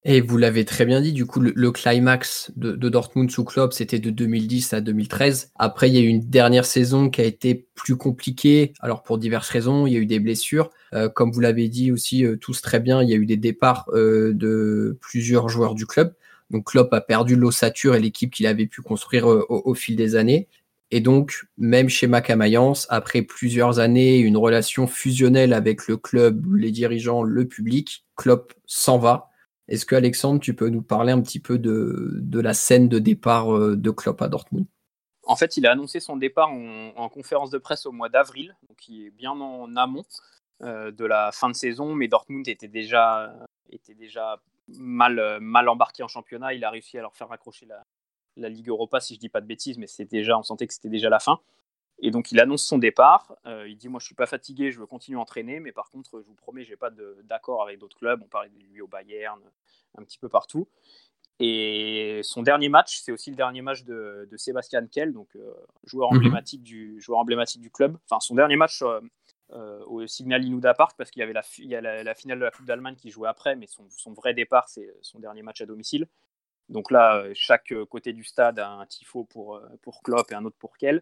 Et 0.03 0.21
vous 0.21 0.37
l'avez 0.37 0.63
très 0.63 0.85
bien 0.85 1.01
dit, 1.01 1.11
du 1.11 1.25
coup, 1.25 1.39
le, 1.39 1.51
le 1.55 1.71
climax 1.71 2.51
de, 2.55 2.73
de, 2.73 2.89
Dortmund 2.89 3.29
sous 3.29 3.43
Klopp, 3.43 3.73
c'était 3.73 3.99
de 3.99 4.09
2010 4.09 4.73
à 4.73 4.81
2013. 4.81 5.51
Après, 5.55 5.89
il 5.89 5.95
y 5.95 5.97
a 5.97 6.01
eu 6.01 6.07
une 6.07 6.29
dernière 6.29 6.65
saison 6.65 7.09
qui 7.09 7.19
a 7.19 7.25
été 7.25 7.67
plus 7.75 7.97
compliquée. 7.97 8.73
Alors, 8.79 9.03
pour 9.03 9.17
diverses 9.17 9.49
raisons, 9.49 9.85
il 9.85 9.93
y 9.93 9.95
a 9.97 9.99
eu 9.99 10.05
des 10.05 10.19
blessures. 10.19 10.69
Euh, 10.93 11.09
comme 11.09 11.31
vous 11.31 11.41
l'avez 11.41 11.67
dit 11.67 11.91
aussi, 11.91 12.25
euh, 12.25 12.37
tous 12.37 12.61
très 12.61 12.79
bien, 12.79 13.01
il 13.01 13.09
y 13.09 13.13
a 13.13 13.17
eu 13.17 13.25
des 13.25 13.37
départs 13.37 13.85
euh, 13.93 14.33
de 14.33 14.97
plusieurs 15.01 15.49
joueurs 15.49 15.75
du 15.75 15.85
club. 15.85 16.13
Donc 16.49 16.67
Klopp 16.67 16.93
a 16.93 17.01
perdu 17.01 17.35
l'ossature 17.35 17.95
et 17.95 17.99
l'équipe 17.99 18.31
qu'il 18.31 18.47
avait 18.47 18.67
pu 18.67 18.81
construire 18.81 19.29
euh, 19.29 19.45
au, 19.49 19.61
au, 19.65 19.73
fil 19.73 19.95
des 19.95 20.15
années. 20.15 20.47
Et 20.89 21.01
donc, 21.01 21.45
même 21.57 21.89
chez 21.89 22.07
Macamayence, 22.07 22.87
après 22.89 23.21
plusieurs 23.21 23.79
années, 23.79 24.19
une 24.19 24.37
relation 24.37 24.87
fusionnelle 24.87 25.51
avec 25.51 25.87
le 25.87 25.97
club, 25.97 26.55
les 26.55 26.71
dirigeants, 26.71 27.23
le 27.23 27.45
public, 27.45 28.05
Klopp 28.15 28.53
s'en 28.65 28.97
va. 28.97 29.29
Est-ce 29.67 29.85
que 29.85 29.95
Alexandre, 29.95 30.39
tu 30.39 30.55
peux 30.55 30.69
nous 30.69 30.81
parler 30.81 31.11
un 31.11 31.21
petit 31.21 31.39
peu 31.39 31.57
de, 31.57 32.39
la 32.39 32.53
scène 32.53 32.87
de 32.87 32.99
départ 32.99 33.55
euh, 33.55 33.75
de 33.75 33.91
Klopp 33.91 34.21
à 34.21 34.29
Dortmund? 34.29 34.65
En 35.23 35.35
fait, 35.35 35.57
il 35.57 35.67
a 35.67 35.71
annoncé 35.71 35.99
son 35.99 36.15
départ 36.15 36.49
en, 36.49 36.93
en 36.95 37.09
conférence 37.09 37.49
de 37.49 37.57
presse 37.57 37.85
au 37.85 37.91
mois 37.91 38.07
d'avril, 38.07 38.55
donc 38.69 38.87
il 38.87 39.07
est 39.07 39.11
bien 39.11 39.31
en 39.31 39.75
amont 39.75 40.05
euh, 40.63 40.89
de 40.89 41.05
la 41.05 41.31
fin 41.31 41.49
de 41.49 41.55
saison, 41.55 41.93
mais 41.93 42.07
Dortmund 42.07 42.47
était 42.47 42.67
déjà, 42.67 43.31
mal, 44.69 45.69
embarqué 45.69 46.01
en 46.01 46.07
championnat. 46.07 46.55
Il 46.55 46.63
a 46.65 46.71
réussi 46.71 46.97
à 46.97 47.01
leur 47.01 47.15
faire 47.15 47.27
raccrocher 47.29 47.67
la, 47.67 48.49
Ligue 48.49 48.69
Europa, 48.69 48.99
si 48.99 49.15
je 49.15 49.19
dis 49.19 49.29
pas 49.29 49.41
de 49.41 49.45
bêtises, 49.45 49.77
mais 49.77 49.87
c'était 49.87 50.17
déjà, 50.17 50.37
on 50.37 50.43
sentait 50.43 50.65
que 50.65 50.73
c'était 50.73 50.89
déjà 50.89 51.09
la 51.09 51.19
fin. 51.19 51.39
Et 51.99 52.11
donc 52.11 52.31
il 52.31 52.39
annonce 52.39 52.63
son 52.63 52.77
départ. 52.77 53.35
Euh, 53.45 53.67
il 53.67 53.77
dit 53.77 53.89
moi 53.89 53.99
je 53.99 54.05
suis 54.05 54.15
pas 54.15 54.27
fatigué, 54.27 54.71
je 54.71 54.79
veux 54.79 54.85
continuer 54.85 55.17
à 55.17 55.21
entraîner, 55.21 55.59
mais 55.59 55.71
par 55.71 55.89
contre 55.89 56.21
je 56.21 56.27
vous 56.27 56.35
promets 56.35 56.63
j'ai 56.63 56.75
pas 56.75 56.91
d'accord 57.23 57.63
avec 57.63 57.79
d'autres 57.79 57.97
clubs. 57.97 58.21
On 58.23 58.27
parlait 58.27 58.49
de 58.49 58.59
lui 58.59 58.81
au 58.81 58.87
Bayern, 58.87 59.39
un 59.97 60.03
petit 60.03 60.19
peu 60.19 60.29
partout. 60.29 60.67
Et 61.39 62.21
son 62.23 62.41
dernier 62.41 62.69
match, 62.69 62.99
c'est 63.01 63.11
aussi 63.11 63.29
le 63.29 63.35
dernier 63.35 63.61
match 63.61 63.83
de, 63.83 64.27
de 64.29 64.37
Sébastien 64.37 64.85
Kell, 64.87 65.13
donc 65.13 65.27
euh, 65.35 65.53
joueur 65.83 66.11
mhm. 66.11 66.17
emblématique 66.17 66.63
du 66.63 66.99
joueur 66.99 67.19
emblématique 67.19 67.61
du 67.61 67.69
club. 67.69 67.97
Enfin 68.05 68.19
son 68.19 68.33
dernier 68.33 68.55
match 68.55 68.81
euh, 68.81 68.99
euh, 69.51 69.83
au 69.85 70.05
Signal 70.07 70.43
Inuda 70.43 70.73
Park 70.73 70.95
parce 70.97 71.11
qu'il 71.11 71.19
y 71.19 71.23
avait 71.23 71.33
la, 71.33 71.43
il 71.59 71.67
y 71.69 71.75
a 71.75 71.81
la, 71.81 72.03
la, 72.03 72.15
finale 72.15 72.39
de 72.39 72.43
la 72.43 72.51
Coupe 72.51 72.65
d'Allemagne 72.65 72.95
qui 72.95 73.11
jouait 73.11 73.29
après, 73.29 73.55
mais 73.55 73.67
son, 73.67 73.87
son 73.89 74.13
vrai 74.13 74.33
départ, 74.33 74.67
c'est 74.67 74.91
son 75.01 75.19
dernier 75.19 75.43
match 75.43 75.61
à 75.61 75.67
domicile. 75.67 76.07
Donc 76.69 76.91
là, 76.91 77.23
chaque 77.33 77.73
côté 77.89 78.11
du 78.11 78.25
stade 78.25 78.59
a 78.59 78.69
un 78.71 78.85
tifo 78.87 79.23
pour, 79.23 79.61
pour 79.81 80.01
Klopp 80.01 80.31
et 80.31 80.35
un 80.35 80.43
autre 80.43 80.57
pour 80.59 80.75
Kell. 80.77 81.01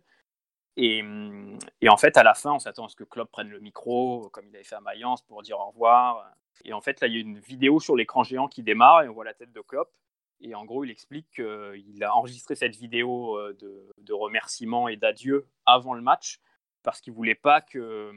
Et, 0.78 1.04
et, 1.82 1.90
en 1.90 1.98
fait, 1.98 2.18
à 2.18 2.24
la 2.24 2.34
fin, 2.34 2.54
on 2.54 2.60
s'attend 2.60 2.86
à 2.86 2.90
ce 2.90 2.96
que 2.96 3.04
Klopp 3.04 3.32
prenne 3.32 3.50
le 3.50 3.60
micro, 3.60 4.30
comme 4.30 4.46
il 4.48 4.56
avait 4.56 4.66
fait 4.66 4.76
à 4.76 4.82
Mayence, 4.82 5.22
pour 5.22 5.42
dire 5.42 5.60
au 5.60 5.68
revoir. 5.68 6.30
Et 6.66 6.74
en 6.74 6.82
fait, 6.82 7.00
là, 7.00 7.08
il 7.08 7.14
y 7.14 7.18
a 7.18 7.22
une 7.22 7.40
vidéo 7.40 7.80
sur 7.80 7.96
l'écran 7.96 8.24
géant 8.24 8.48
qui 8.48 8.64
démarre 8.64 9.04
et 9.04 9.10
on 9.10 9.14
voit 9.14 9.26
la 9.26 9.34
tête 9.34 9.54
de 9.54 9.62
Klopp. 9.62 9.90
Et 10.42 10.54
en 10.54 10.66
gros, 10.66 10.84
il 10.84 10.92
explique 10.92 11.28
qu'il 11.32 12.04
a 12.04 12.14
enregistré 12.14 12.56
cette 12.56 12.76
vidéo 12.76 13.40
de, 13.54 13.90
de 13.98 14.14
remerciements 14.14 14.90
et 14.90 14.98
d'adieu 14.98 15.48
avant 15.66 15.94
le 15.94 16.02
match 16.02 16.42
parce 16.86 17.02
qu'il 17.02 17.14
voulait 17.14 17.36
pas 17.36 17.62
que, 17.62 18.12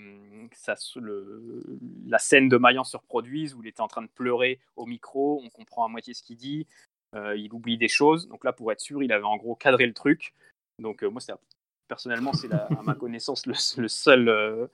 le, 0.96 1.62
la 2.06 2.18
scène 2.18 2.48
de 2.50 2.56
Mayence 2.58 2.92
se 2.92 2.96
reproduise 2.98 3.54
où 3.54 3.62
il 3.62 3.68
était 3.68 3.80
en 3.80 3.88
train 3.88 4.02
de 4.02 4.08
pleurer 4.08 4.60
au 4.76 4.84
micro, 4.84 5.40
on 5.42 5.48
comprend 5.48 5.84
à 5.84 5.88
moitié 5.88 6.12
ce 6.12 6.22
qu'il 6.22 6.36
dit, 6.36 6.66
euh, 7.16 7.34
il 7.34 7.52
oublie 7.54 7.78
des 7.78 7.88
choses. 7.88 8.28
Donc 8.28 8.44
là, 8.44 8.52
pour 8.52 8.70
être 8.70 8.80
sûr, 8.80 9.02
il 9.02 9.10
avait 9.10 9.24
en 9.24 9.38
gros 9.38 9.56
cadré 9.56 9.86
le 9.86 9.94
truc. 9.94 10.34
Donc 10.78 11.02
euh, 11.02 11.08
moi, 11.08 11.22
personnellement, 11.88 12.32
c'est 12.32 12.52
à 12.52 12.68
ma 12.84 12.94
connaissance 12.94 13.46
le, 13.46 13.54
le 13.80 13.88
seul, 13.88 14.28
euh, 14.28 14.66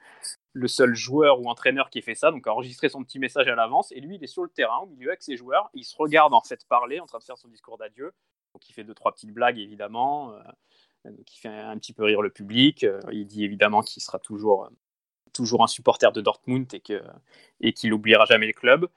le 0.53 0.69
seul 0.69 0.95
joueur 0.95 1.41
ou 1.41 1.49
entraîneur 1.49 1.89
qui 1.91 2.03
fait 2.03 2.15
ça. 2.15 2.31
Donc 2.31 2.47
a 2.47 2.53
enregistré 2.53 2.89
son 2.89 3.03
petit 3.05 3.19
message 3.19 3.49
à 3.49 3.55
l'avance 3.55 3.93
et 3.93 4.01
lui, 4.01 4.17
il 4.17 4.25
est 4.25 4.29
sur 4.29 4.43
le 4.43 4.51
terrain 4.51 4.79
au 4.79 4.87
milieu 4.87 5.09
avec 5.09 5.23
ses 5.23 5.37
joueurs. 5.37 5.71
Il 5.75 5.85
se 5.85 5.97
regarde 5.97 6.35
en 6.35 6.43
fait 6.43 6.67
parler, 6.69 7.01
en 7.01 7.07
train 7.07 7.19
de 7.19 7.25
faire 7.25 7.39
son 7.39 7.49
discours 7.49 7.79
d'adieu. 7.79 8.12
Donc 8.53 8.69
il 8.69 8.73
fait 8.73 8.85
deux 8.85 8.95
trois 8.95 9.12
petites 9.12 9.33
blagues 9.33 9.59
évidemment. 9.59 10.35
Euh, 10.35 10.43
qui 11.27 11.39
fait 11.39 11.49
un 11.49 11.77
petit 11.79 11.93
peu 11.93 12.05
rire 12.05 12.23
le 12.23 12.31
public. 12.31 12.85
Euh, 12.85 13.01
il 13.12 13.27
dit 13.27 13.45
évidemment 13.45 13.83
qu'il 13.83 14.03
sera 14.03 14.19
toujours, 14.19 14.71
un 15.61 15.67
supporter 15.67 16.12
de 16.12 16.21
Dortmund 16.21 16.73
et 16.73 16.81
qu'il 16.81 17.03
et 17.61 17.75
n'oubliera 17.85 18.25
jamais 18.25 18.47
le 18.47 18.53
club. 18.53 18.89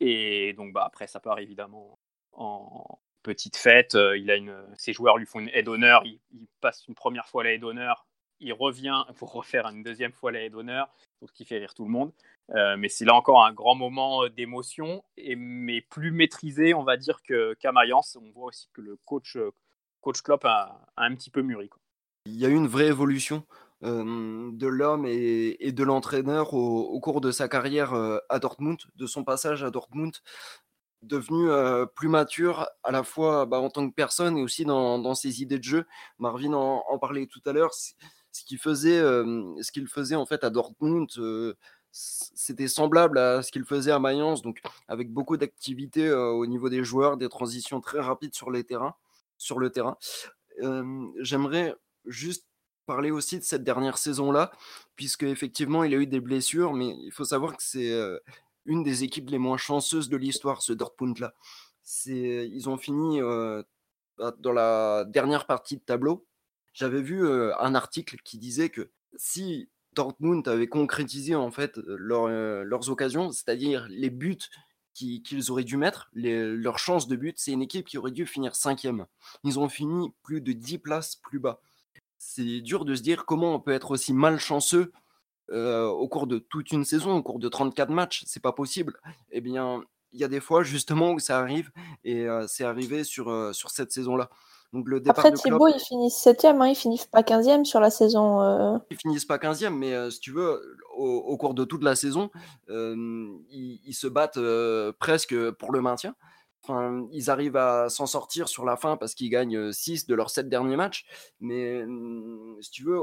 Et 0.00 0.52
donc 0.54 0.72
bah, 0.72 0.84
après, 0.86 1.06
ça 1.06 1.20
part 1.20 1.38
évidemment 1.40 1.98
en 2.32 2.98
petite 3.22 3.56
fête. 3.56 3.94
Euh, 3.94 4.16
il 4.16 4.30
a 4.30 4.36
une, 4.36 4.56
ses 4.76 4.92
joueurs 4.92 5.18
lui 5.18 5.26
font 5.26 5.40
une 5.40 5.50
aide 5.50 5.66
d'honneur. 5.66 6.02
Il, 6.04 6.18
passe 6.60 6.84
une 6.88 6.94
première 6.94 7.28
fois 7.28 7.44
la 7.44 7.52
aide 7.52 7.60
d'honneur. 7.60 8.06
Il 8.40 8.52
revient 8.52 9.04
pour 9.16 9.32
refaire 9.32 9.66
une 9.66 9.82
deuxième 9.82 10.12
fois 10.12 10.32
la 10.32 10.42
aide 10.44 10.52
d'honneur, 10.52 10.88
ce 11.24 11.32
qui 11.32 11.44
fait 11.44 11.58
rire 11.58 11.74
tout 11.74 11.84
le 11.84 11.90
monde. 11.90 12.12
Euh, 12.54 12.76
mais 12.76 12.88
c'est 12.88 13.04
là 13.04 13.14
encore 13.14 13.44
un 13.44 13.52
grand 13.52 13.74
moment 13.74 14.26
d'émotion, 14.28 15.04
mais 15.36 15.82
plus 15.82 16.10
maîtrisé, 16.10 16.72
on 16.74 16.82
va 16.82 16.96
dire, 16.96 17.20
qu'à 17.22 17.72
Mayence. 17.72 18.16
On 18.20 18.30
voit 18.30 18.46
aussi 18.46 18.68
que 18.72 18.80
le 18.80 18.96
coach 19.04 19.36
coach 20.00 20.22
Klopp 20.22 20.44
a, 20.44 20.86
un 20.96 21.14
petit 21.14 21.30
peu 21.30 21.42
mûri. 21.42 21.70
Il 22.26 22.36
y 22.36 22.46
a 22.46 22.48
eu 22.48 22.54
une 22.54 22.66
vraie 22.66 22.86
évolution 22.86 23.44
euh, 23.84 24.50
de 24.52 24.66
l'homme 24.66 25.06
et, 25.06 25.72
de 25.72 25.84
l'entraîneur 25.84 26.54
au, 26.54 26.98
cours 27.00 27.20
de 27.20 27.30
sa 27.30 27.48
carrière 27.48 27.94
euh, 27.94 28.18
à 28.28 28.38
Dortmund, 28.38 28.78
de 28.96 29.06
son 29.06 29.24
passage 29.24 29.62
à 29.62 29.70
Dortmund, 29.70 30.14
devenu 31.02 31.48
plus 31.94 32.08
mature 32.08 32.68
à 32.82 32.90
la 32.90 33.02
fois 33.02 33.46
bah, 33.46 33.60
en 33.60 33.70
tant 33.70 33.88
que 33.88 33.94
personne 33.94 34.36
et 34.36 34.42
aussi 34.42 34.64
dans, 34.64 35.14
ses 35.14 35.42
idées 35.42 35.58
de 35.58 35.64
jeu. 35.64 35.86
Marvin 36.18 36.52
en, 36.52 36.98
parlait 36.98 37.26
tout 37.26 37.42
à 37.46 37.52
l'heure. 37.52 37.72
Ce 37.74 38.44
qu'il 38.44 38.58
faisait, 38.58 39.00
ce 39.00 39.72
qu'il 39.72 39.88
faisait 39.88 40.16
en 40.16 40.26
fait 40.26 40.44
à 40.44 40.50
Dortmund, 40.50 41.08
c'était 41.90 42.68
semblable 42.68 43.18
à 43.18 43.42
ce 43.42 43.50
qu'il 43.50 43.64
faisait 43.64 43.90
à 43.90 43.98
Mayence, 43.98 44.42
donc 44.42 44.60
avec 44.86 45.12
beaucoup 45.12 45.36
d'activité 45.36 46.10
au 46.12 46.46
niveau 46.46 46.68
des 46.68 46.84
joueurs, 46.84 47.16
des 47.16 47.28
transitions 47.28 47.80
très 47.80 48.00
rapides 48.00 48.34
sur 48.34 48.50
les 48.50 48.64
terrains. 48.64 48.94
sur 49.38 49.58
le 49.58 49.70
terrain. 49.70 49.96
J'aimerais 51.20 51.74
juste 52.06 52.46
parler 52.86 53.10
aussi 53.10 53.38
de 53.38 53.44
cette 53.44 53.64
dernière 53.64 53.98
saison-là, 53.98 54.50
puisque 54.96 55.24
effectivement 55.24 55.84
il 55.84 55.94
a 55.94 55.98
eu 55.98 56.06
des 56.06 56.20
blessures, 56.20 56.72
mais 56.72 56.96
il 57.02 57.12
faut 57.12 57.24
savoir 57.24 57.56
que 57.56 57.62
c'est 57.62 57.92
une 58.68 58.84
des 58.84 59.02
équipes 59.02 59.30
les 59.30 59.38
moins 59.38 59.56
chanceuses 59.56 60.08
de 60.08 60.16
l'histoire, 60.16 60.62
ce 60.62 60.72
Dortmund-là. 60.72 61.34
Ils 62.06 62.68
ont 62.68 62.76
fini 62.76 63.20
bah, 64.18 64.34
dans 64.38 64.52
la 64.52 65.04
dernière 65.08 65.46
partie 65.46 65.76
de 65.76 65.82
tableau. 65.82 66.26
J'avais 66.74 67.02
vu 67.02 67.26
un 67.26 67.74
article 67.74 68.18
qui 68.22 68.38
disait 68.38 68.68
que 68.68 68.90
si 69.16 69.68
Dortmund 69.94 70.46
avait 70.46 70.68
concrétisé 70.68 71.34
en 71.34 71.50
fait 71.50 71.78
leurs 71.78 72.90
occasions, 72.90 73.32
c'est-à-dire 73.32 73.86
les 73.88 74.10
buts 74.10 74.38
qu'ils 74.92 75.50
auraient 75.50 75.64
dû 75.64 75.76
mettre, 75.76 76.10
leurs 76.12 76.78
chances 76.78 77.08
de 77.08 77.16
but, 77.16 77.38
c'est 77.38 77.52
une 77.52 77.62
équipe 77.62 77.86
qui 77.86 77.98
aurait 77.98 78.10
dû 78.10 78.26
finir 78.26 78.54
cinquième. 78.54 79.06
Ils 79.44 79.58
ont 79.58 79.68
fini 79.68 80.12
plus 80.22 80.40
de 80.40 80.52
10 80.52 80.78
places 80.78 81.16
plus 81.16 81.38
bas. 81.38 81.60
C'est 82.18 82.60
dur 82.60 82.84
de 82.84 82.94
se 82.94 83.02
dire 83.02 83.24
comment 83.24 83.54
on 83.54 83.60
peut 83.60 83.72
être 83.72 83.92
aussi 83.92 84.12
malchanceux 84.12 84.92
au 85.52 86.08
cours 86.08 86.26
de 86.26 86.38
toute 86.38 86.72
une 86.72 86.84
saison, 86.84 87.16
au 87.16 87.22
cours 87.22 87.38
de 87.38 87.48
34 87.48 87.90
matchs. 87.90 88.24
C'est 88.26 88.42
pas 88.42 88.52
possible. 88.52 89.00
Eh 89.30 89.40
bien, 89.40 89.82
il 90.12 90.20
y 90.20 90.24
a 90.24 90.28
des 90.28 90.40
fois 90.40 90.62
justement 90.62 91.12
où 91.12 91.18
ça 91.18 91.38
arrive 91.38 91.70
et 92.04 92.26
c'est 92.46 92.64
arrivé 92.64 93.04
sur, 93.04 93.54
sur 93.54 93.70
cette 93.70 93.92
saison-là. 93.92 94.30
Donc 94.74 94.86
le 94.86 95.00
départ 95.00 95.24
Après, 95.24 95.32
Thibaut, 95.32 95.68
ils 95.68 95.80
finissent 95.80 96.18
7 96.18 96.44
hein, 96.44 96.66
ils 96.66 96.74
finissent 96.74 97.06
pas 97.06 97.22
15e 97.22 97.64
sur 97.64 97.80
la 97.80 97.90
saison. 97.90 98.42
Euh... 98.42 98.76
Ils 98.90 98.98
finissent 98.98 99.24
pas 99.24 99.38
15e, 99.38 99.70
mais 99.70 100.10
si 100.10 100.20
tu 100.20 100.32
veux, 100.32 100.78
au, 100.94 101.36
cours 101.38 101.54
de 101.54 101.64
toute 101.64 101.82
la 101.82 101.96
saison, 101.96 102.30
ils, 102.68 103.80
ils, 103.84 103.94
se 103.94 104.06
battent 104.06 104.40
presque 104.98 105.50
pour 105.52 105.72
le 105.72 105.80
maintien. 105.80 106.14
Enfin, 106.62 107.06
ils 107.12 107.30
arrivent 107.30 107.56
à 107.56 107.88
s'en 107.88 108.06
sortir 108.06 108.48
sur 108.48 108.66
la 108.66 108.76
fin 108.76 108.96
parce 108.96 109.14
qu'ils 109.14 109.30
gagnent 109.30 109.72
6 109.72 110.06
de 110.06 110.14
leurs 110.14 110.28
7 110.28 110.50
derniers 110.50 110.76
matchs. 110.76 111.06
Mais 111.40 111.82
mmh, 111.86 112.58
si 112.60 112.70
tu 112.70 112.84
veux, 112.84 113.00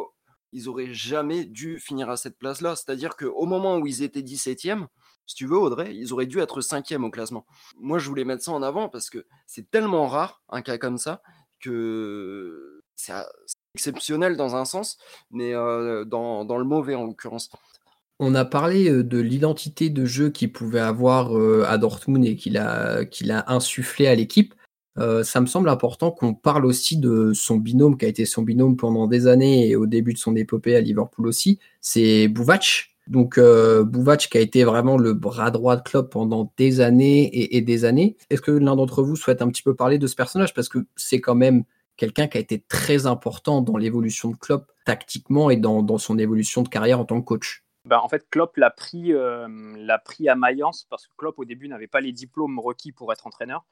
ils 0.51 0.69
auraient 0.69 0.93
jamais 0.93 1.45
dû 1.45 1.79
finir 1.79 2.09
à 2.09 2.17
cette 2.17 2.37
place-là. 2.37 2.75
C'est-à-dire 2.75 3.15
qu'au 3.15 3.45
moment 3.45 3.77
où 3.77 3.87
ils 3.87 4.03
étaient 4.03 4.21
17e, 4.21 4.87
si 5.27 5.35
tu 5.35 5.47
veux, 5.47 5.57
Audrey, 5.57 5.95
ils 5.95 6.13
auraient 6.13 6.27
dû 6.27 6.39
être 6.39 6.61
5e 6.61 7.03
au 7.03 7.09
classement. 7.09 7.45
Moi, 7.79 7.97
je 7.97 8.07
voulais 8.07 8.25
mettre 8.25 8.43
ça 8.43 8.51
en 8.51 8.61
avant 8.61 8.89
parce 8.89 9.09
que 9.09 9.25
c'est 9.47 9.69
tellement 9.69 10.07
rare, 10.07 10.41
un 10.49 10.61
cas 10.61 10.77
comme 10.77 10.97
ça, 10.97 11.21
que 11.59 12.81
c'est 12.95 13.13
exceptionnel 13.73 14.37
dans 14.37 14.55
un 14.55 14.65
sens, 14.65 14.97
mais 15.31 15.53
dans, 15.53 16.45
dans, 16.45 16.57
le 16.57 16.63
mauvais 16.63 16.95
en 16.95 17.05
l'occurrence. 17.05 17.49
On 18.19 18.35
a 18.35 18.45
parlé 18.45 19.03
de 19.03 19.19
l'identité 19.19 19.89
de 19.89 20.05
jeu 20.05 20.29
qu'il 20.29 20.51
pouvait 20.53 20.79
avoir 20.79 21.35
à 21.67 21.77
Dortmund 21.77 22.25
et 22.25 22.35
qu'il 22.35 22.57
a, 22.57 23.03
qu'il 23.05 23.31
a 23.31 23.51
insufflé 23.51 24.07
à 24.07 24.15
l'équipe. 24.15 24.53
Ça 24.97 25.41
me 25.41 25.45
semble 25.45 25.69
important 25.69 26.11
qu'on 26.11 26.33
parle 26.33 26.65
aussi 26.65 26.97
de 26.97 27.33
son 27.33 27.57
binôme 27.57 27.97
qui 27.97 28.05
a 28.05 28.07
été 28.07 28.25
son 28.25 28.43
binôme 28.43 28.77
pendant 28.77 29.07
des 29.07 29.27
années 29.27 29.69
et 29.69 29.75
au 29.75 29.85
début 29.85 30.13
de 30.13 30.17
son 30.17 30.35
épopée 30.35 30.75
à 30.75 30.81
Liverpool 30.81 31.27
aussi. 31.27 31.59
C'est 31.81 32.27
Bouvac. 32.27 32.95
Donc 33.07 33.39
Bouvac 33.39 34.27
qui 34.31 34.37
a 34.37 34.41
été 34.41 34.63
vraiment 34.63 34.97
le 34.97 35.13
bras 35.13 35.51
droit 35.51 35.75
de 35.75 35.81
Klopp 35.81 36.11
pendant 36.11 36.51
des 36.57 36.81
années 36.81 37.55
et, 37.55 37.61
des 37.61 37.85
années. 37.85 38.15
Est-ce 38.29 38.41
que 38.41 38.51
l'un 38.51 38.75
d'entre 38.75 39.03
vous 39.03 39.15
souhaite 39.15 39.41
un 39.41 39.49
petit 39.49 39.63
peu 39.63 39.75
parler 39.75 39.97
de 39.97 40.07
ce 40.07 40.15
personnage? 40.15 40.53
Parce 40.53 40.69
que 40.69 40.79
c'est 40.95 41.19
quand 41.19 41.35
même 41.35 41.65
quelqu'un 41.97 42.27
qui 42.27 42.37
a 42.37 42.41
été 42.41 42.63
très 42.67 43.05
important 43.05 43.61
dans 43.61 43.77
l'évolution 43.77 44.29
de 44.29 44.35
Klopp 44.35 44.71
tactiquement 44.85 45.49
et 45.49 45.57
dans, 45.57 45.81
dans 45.81 45.97
son 45.97 46.17
évolution 46.17 46.61
de 46.61 46.69
carrière 46.69 46.99
en 46.99 47.05
tant 47.05 47.19
que 47.19 47.25
coach. 47.25 47.63
Bah, 47.85 48.01
en 48.01 48.09
fait, 48.09 48.27
Klopp 48.29 48.57
l'a 48.57 48.71
pris, 48.71 49.13
euh, 49.13 49.47
l'a 49.77 49.99
pris 49.99 50.27
à 50.27 50.35
Mayence 50.35 50.87
parce 50.89 51.07
que 51.07 51.13
Klopp, 51.17 51.37
au 51.37 51.45
début, 51.45 51.67
n'avait 51.67 51.87
pas 51.87 52.01
les 52.01 52.11
diplômes 52.11 52.59
requis 52.59 52.91
pour 52.91 53.11
être 53.13 53.27
entraîneur. 53.27 53.65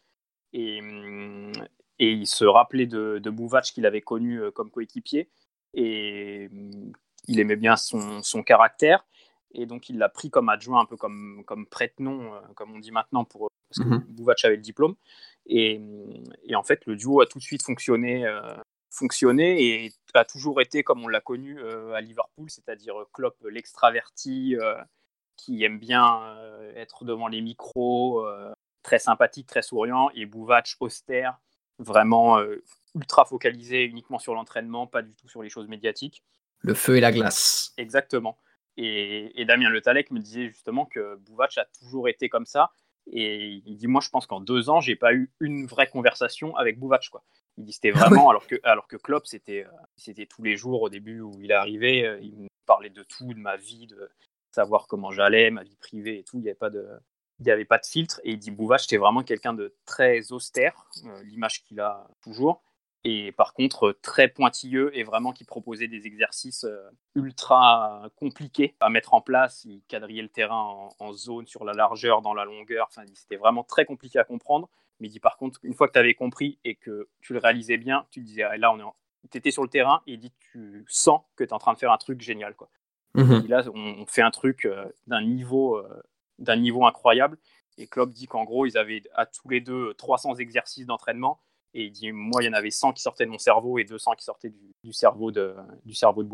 Et, 0.54 0.82
mm, 0.82 1.52
et 2.00 2.12
il 2.12 2.28
se 2.28 2.46
rappelait 2.46 2.88
de, 2.88 3.20
de 3.20 3.30
Bouvac 3.30 3.66
qu'il 3.66 3.86
avait 3.86 4.02
connu 4.02 4.42
euh, 4.42 4.52
comme 4.52 4.72
coéquipier. 4.72 5.30
Et 5.74 6.50
mm, 6.52 6.94
il 7.28 7.40
aimait 7.40 7.56
bien 7.56 7.76
son, 7.76 8.22
son, 8.24 8.44
caractère. 8.44 9.06
Et 9.54 9.66
donc, 9.66 9.90
il 9.90 9.98
l'a 9.98 10.10
pris 10.10 10.30
comme 10.30 10.50
adjoint, 10.50 10.82
un 10.82 10.86
peu 10.86 10.98
comme, 10.98 11.44
comme 11.46 11.68
prête-nom, 11.68 12.34
euh, 12.34 12.40
comme 12.56 12.74
on 12.74 12.80
dit 12.80 12.92
maintenant, 12.92 13.24
pour, 13.24 13.50
parce 13.70 13.88
que 13.88 13.94
mhm. 13.94 14.06
Bouvac 14.10 14.44
avait 14.46 14.56
le 14.56 14.62
diplôme. 14.62 14.96
Et, 15.46 15.80
mm, 15.80 16.24
et, 16.46 16.56
en 16.56 16.64
fait, 16.64 16.86
le 16.86 16.96
duo 16.96 17.22
a 17.22 17.26
tout 17.26 17.40
de 17.40 17.44
suite 17.44 17.64
fonctionné 17.64 18.26
fonctionné 18.94 19.86
et 19.86 19.94
a 20.14 20.24
toujours 20.24 20.62
été 20.62 20.84
comme 20.84 21.04
on 21.04 21.08
l'a 21.08 21.20
connu 21.20 21.60
euh, 21.60 21.94
à 21.94 22.02
Liverpool, 22.02 22.50
c'est-à-dire 22.50 23.02
euh, 23.02 23.08
Klopp 23.12 23.36
l'extraverti 23.50 24.56
euh, 24.56 24.76
qui 25.36 25.64
aime 25.64 25.80
bien 25.80 26.38
être 26.76 27.06
devant 27.06 27.28
les 27.28 27.42
micros, 27.42 28.24
très 28.84 29.00
sympathique, 29.00 29.48
très 29.48 29.62
souriant, 29.62 30.10
et 30.14 30.26
Bouvac 30.26 30.76
austère, 30.80 31.40
vraiment 31.80 32.40
ultra 32.96 33.26
focalisé 33.26 33.84
uniquement 33.84 34.20
sur 34.20 34.36
l'entraînement, 34.36 34.88
pas 34.88 35.02
du 35.02 35.16
tout 35.16 35.28
sur 35.28 35.42
les 35.42 35.50
choses 35.50 35.68
médiatiques. 35.68 36.24
Le 36.60 36.74
feu 36.74 36.98
et 36.98 37.02
la 37.02 37.12
glace. 37.12 37.74
Exactement. 37.78 38.38
Et, 38.78 39.42
et 39.42 39.46
Damien 39.46 39.70
Le 39.70 39.82
Talec 39.82 40.12
me 40.12 40.20
disait 40.20 40.48
justement 40.48 40.86
que 40.86 41.16
Bouvac 41.18 41.58
a 41.58 41.66
toujours 41.80 42.08
été 42.08 42.30
comme 42.30 42.46
ça. 42.46 42.72
Et 43.08 43.62
il 43.66 43.76
dit 43.76 43.88
Moi, 43.88 44.02
je 44.02 44.10
pense 44.10 44.26
qu'en 44.26 44.40
deux 44.40 44.70
ans, 44.70 44.80
j'ai 44.80 44.96
pas 44.96 45.14
eu 45.14 45.32
une 45.40 45.66
vraie 45.66 45.88
conversation 45.88 46.56
avec 46.56 46.80
Bouvac. 46.80 47.10
Quoi. 47.10 47.24
Il 47.58 47.66
dit 47.66 47.74
c'était 47.74 47.92
ah 47.96 48.00
vraiment, 48.00 48.30
alors, 48.30 48.48
que, 48.48 48.56
alors 48.64 48.88
que 48.88 48.96
Klopp, 48.96 49.26
c'était, 49.26 49.66
euh, 49.66 49.72
c'était 49.98 50.26
tous 50.26 50.42
les 50.42 50.56
jours 50.56 50.82
au 50.82 50.90
début 50.90 51.20
où 51.20 51.40
il 51.42 51.52
est 51.52 51.56
arrivé, 51.56 52.06
euh, 52.06 52.20
il 52.22 52.36
me 52.38 52.48
parlait 52.66 52.90
de 52.90 53.04
tout, 53.04 53.34
de 53.34 53.40
ma 53.40 53.58
vie, 53.58 53.88
de 53.88 54.10
savoir 54.52 54.88
comment 54.88 55.12
j'allais, 55.12 55.52
ma 55.52 55.64
vie 55.64 55.76
privée 55.76 56.20
et 56.20 56.24
tout. 56.24 56.38
Il 56.38 56.44
n'y 56.44 56.50
avait 56.50 56.56
pas 56.56 56.70
de, 56.70 56.88
il 57.40 57.50
avait 57.52 57.66
pas 57.66 57.78
de 57.78 57.86
filtre. 57.86 58.20
Et 58.24 58.32
il 58.32 58.40
dit 58.40 58.52
Bouvache, 58.52 58.84
c'était 58.84 58.98
vraiment 58.98 59.24
quelqu'un 59.24 59.54
de 59.54 59.76
très 59.86 60.32
austère, 60.32 60.86
euh, 61.06 61.24
l'image 61.24 61.64
qu'il 61.64 61.80
a 61.80 62.08
toujours. 62.22 62.62
Et 63.06 63.34
par 63.34 63.54
contre, 63.54 63.98
très 64.02 64.30
pointilleux 64.30 64.98
et 64.98 65.04
vraiment 65.04 65.34
qui 65.34 65.44
proposait 65.44 65.90
des 65.90 66.08
exercices 66.08 66.66
ultra 67.16 68.10
compliqués 68.16 68.76
à 68.80 68.90
mettre 68.90 69.14
en 69.14 69.20
place. 69.20 69.66
Il 69.66 69.82
quadrillait 69.90 70.22
le 70.22 70.30
terrain 70.30 70.62
en, 70.62 70.90
en 71.00 71.12
zone, 71.12 71.46
sur 71.46 71.66
la 71.66 71.74
largeur, 71.74 72.22
dans 72.22 72.34
la 72.34 72.46
longueur. 72.46 72.88
Enfin, 72.90 73.04
c'était 73.14 73.36
vraiment 73.36 73.66
très 73.66 73.84
compliqué 73.84 74.20
à 74.20 74.24
comprendre. 74.24 74.70
Mais 75.02 75.10
il 75.10 75.12
dit 75.12 75.20
par 75.20 75.36
contre, 75.36 75.60
une 75.64 75.74
fois 75.74 75.90
que 75.90 75.94
tu 75.94 76.00
avais 76.00 76.14
compris 76.14 76.60
et 76.64 76.76
que 76.76 77.10
tu 77.20 77.34
le 77.34 77.40
réalisais 77.40 77.76
bien, 77.76 78.06
tu 78.10 78.22
disais, 78.22 78.46
là, 78.58 78.72
on 78.72 78.80
est 78.80 78.84
tu 79.32 79.38
étais 79.38 79.52
sur 79.52 79.64
le 79.64 79.70
terrain 79.70 80.02
et 80.08 80.14
il 80.14 80.20
dit, 80.20 80.34
tu 80.52 80.86
sens 80.88 81.22
que 81.36 81.44
tu 81.44 81.50
es 81.50 81.54
en 81.54 81.60
train 81.60 81.74
de 81.74 81.78
faire 81.78 81.92
un 81.92 81.98
truc 81.98 82.22
génial. 82.22 82.56
Quoi. 82.56 82.70
Mhm. 83.16 83.48
là, 83.48 83.64
on, 83.74 84.06
fait 84.06 84.22
un 84.22 84.32
truc 84.32 84.66
euh, 84.66 84.86
d'un 85.08 85.22
niveau, 85.22 85.78
euh, 85.78 86.04
d'un 86.40 86.56
niveau 86.56 86.86
incroyable. 86.86 87.38
Et 87.78 87.88
Klopp 87.88 88.12
dit 88.12 88.28
qu'en 88.28 88.44
gros, 88.44 88.66
ils 88.66 88.78
avaient 88.78 89.04
à 89.16 89.26
tous 89.26 89.50
les 89.50 89.62
deux 89.62 89.94
300 89.96 90.36
exercices 90.36 90.86
d'entraînement. 90.86 91.40
Et 91.74 91.86
il 91.86 91.92
dit, 91.92 92.12
moi, 92.12 92.44
il 92.44 92.46
y 92.46 92.50
en 92.50 92.54
avait 92.54 92.70
100 92.70 92.94
qui 92.94 93.02
sortaient 93.02 93.26
de 93.26 93.32
mon 93.32 93.40
cerveau 93.40 93.80
et 93.80 93.84
200 93.84 94.14
qui 94.14 94.26
sortaient 94.26 94.54
du, 94.84 94.94
cerveau 94.94 95.32
de, 95.32 95.56
du 95.86 95.96
cerveau 95.96 96.24
de. 96.24 96.30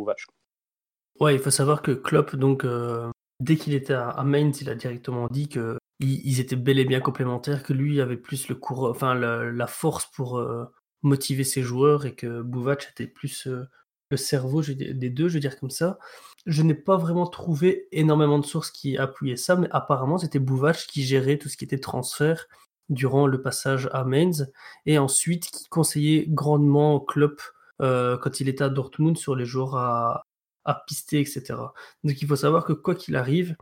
Ouais, 1.20 1.36
il 1.36 1.40
faut 1.40 1.52
savoir 1.52 1.82
que 1.82 1.92
Klopp, 1.92 2.36
donc, 2.36 2.66
euh, 2.66 3.10
dès 3.40 3.56
qu'il 3.56 3.74
était 3.74 3.94
à 3.94 4.22
Mainz, 4.24 4.62
il 4.62 4.70
a 4.70 4.76
directement 4.76 5.28
dit 5.28 5.48
que 5.48 5.78
ils, 6.00 6.40
étaient 6.40 6.56
bel 6.56 6.80
et 6.80 6.86
bien 6.86 7.02
complémentaires, 7.02 7.64
que 7.64 7.74
lui 7.74 8.00
avait 8.00 8.18
plus 8.18 8.48
le 8.48 8.56
cours, 8.56 8.86
enfin 8.86 9.16
la, 9.16 9.68
force 9.68 10.06
pour 10.06 10.38
euh, 10.38 10.66
motiver 11.02 11.44
ses 11.44 11.62
joueurs 11.62 12.06
et 12.06 12.16
que 12.16 12.42
Bouvac 12.42 12.88
était 12.92 13.08
plus 13.08 13.48
euh, 13.48 13.66
le 14.10 14.18
cerveau 14.18 14.62
des 14.62 15.10
deux, 15.10 15.28
je 15.28 15.36
veux 15.36 15.40
dire 15.40 15.60
comme 15.60 15.70
ça. 15.70 16.00
Je 16.46 16.64
n'ai 16.64 16.74
pas 16.74 16.98
vraiment 16.98 17.28
trouvé 17.28 17.88
énormément 17.92 18.40
de 18.40 18.46
sources 18.46 18.72
qui 18.72 18.98
appuyaient 18.98 19.36
ça, 19.36 19.56
mais 19.56 19.68
apparemment 19.72 20.18
c'était 20.18 20.40
Bouvac 20.40 20.78
qui 20.78 21.04
gérait 21.04 21.38
tout 21.38 21.50
ce 21.50 21.58
qui 21.58 21.66
était 21.66 21.80
transfert 21.80 22.48
durant 22.90 23.28
le 23.28 23.42
passage 23.42 23.90
à 23.94 24.04
Mainz 24.04 24.52
et 24.86 24.98
ensuite 24.98 25.52
qui 25.52 25.68
conseillait 25.70 26.26
grandement 26.28 27.00
Klopp 27.00 27.42
euh, 27.82 28.18
quand 28.18 28.40
il 28.40 28.50
était 28.50 28.64
à 28.64 28.70
Dortmund 28.70 29.18
sur 29.18 29.36
les 29.36 29.46
joueurs 29.46 29.76
à, 29.76 30.24
à 30.66 30.74
pister, 30.88 31.20
etc. 31.20 31.56
Donc 32.04 32.22
il 32.22 32.28
faut 32.28 32.36
savoir 32.36 32.66
que 32.66 32.74
quoi 32.74 32.96
qu'il 32.96 33.16
arrive, 33.16 33.56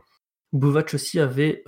Bouvac 0.52 0.94
aussi 0.94 1.20
avait 1.20 1.62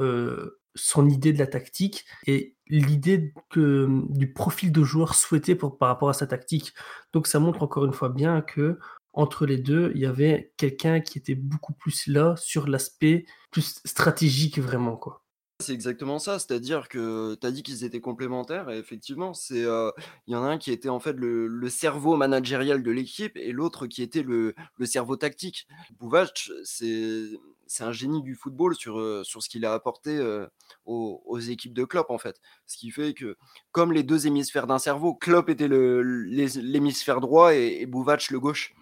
son 0.74 1.08
idée 1.08 1.32
de 1.32 1.38
la 1.38 1.46
tactique 1.46 2.06
et 2.26 2.56
l'idée 2.68 3.34
du 3.54 4.32
profil 4.32 4.72
de 4.72 4.82
joueur 4.84 5.14
souhaité 5.14 5.54
par 5.54 5.74
rapport 5.80 6.08
à 6.08 6.14
sa 6.14 6.26
tactique. 6.26 6.72
Donc 7.12 7.26
ça 7.26 7.40
montre 7.40 7.62
encore 7.62 7.84
une 7.84 7.92
fois 7.92 8.08
bien 8.08 8.40
que 8.40 8.78
entre 9.12 9.46
les 9.46 9.58
deux, 9.58 9.92
il 9.94 10.00
y 10.00 10.06
avait 10.06 10.52
quelqu'un 10.56 11.00
qui 11.00 11.18
était 11.18 11.34
beaucoup 11.34 11.72
plus 11.72 12.06
là 12.06 12.36
sur 12.36 12.68
l'aspect 12.68 13.26
plus 13.50 13.80
stratégique 13.84 14.58
vraiment 14.58 14.96
quoi. 14.96 15.24
C'est 15.60 15.74
exactement 15.74 16.18
ça, 16.18 16.38
c'est-à-dire 16.38 16.88
que 16.88 17.34
tu 17.34 17.46
as 17.46 17.50
dit 17.50 17.62
qu'ils 17.62 17.84
étaient 17.84 18.00
complémentaires 18.00 18.70
et 18.70 18.78
effectivement, 18.78 19.34
c'est 19.34 19.60
il 19.60 20.32
y 20.32 20.34
en 20.34 20.42
a 20.42 20.46
un 20.46 20.56
qui 20.56 20.72
était 20.72 20.88
en 20.88 21.00
fait 21.00 21.12
le, 21.12 21.68
cerveau 21.68 22.16
managérial 22.16 22.82
de 22.82 22.90
l'équipe 22.90 23.36
et 23.36 23.52
l'autre 23.52 23.86
qui 23.86 24.02
était 24.02 24.22
le, 24.22 24.54
cerveau 24.84 25.16
tactique. 25.16 25.68
Bouvac, 25.98 26.50
c'est 26.64 27.28
un 27.80 27.92
génie 27.92 28.22
du 28.22 28.34
football 28.36 28.74
sur, 28.74 29.24
sur 29.24 29.42
ce 29.42 29.50
qu'il 29.50 29.66
a 29.66 29.74
apporté 29.74 30.18
aux, 30.86 31.38
équipes 31.38 31.74
de 31.74 31.84
Klopp 31.84 32.08
en 32.08 32.18
fait. 32.18 32.40
Ce 32.66 32.78
qui 32.78 32.90
fait 32.90 33.12
que 33.12 33.36
comme 33.70 33.92
les 33.92 34.02
deux 34.02 34.26
hémisphères 34.26 34.66
d'un 34.66 34.78
cerveau, 34.78 35.14
Klopp 35.14 35.50
était 35.50 35.68
l'hémisphère 35.68 37.20
droit 37.20 37.54
et, 37.54 37.82
et 37.82 37.86
Bouvac 37.86 38.30
le 38.30 38.40
gauche. 38.40 38.74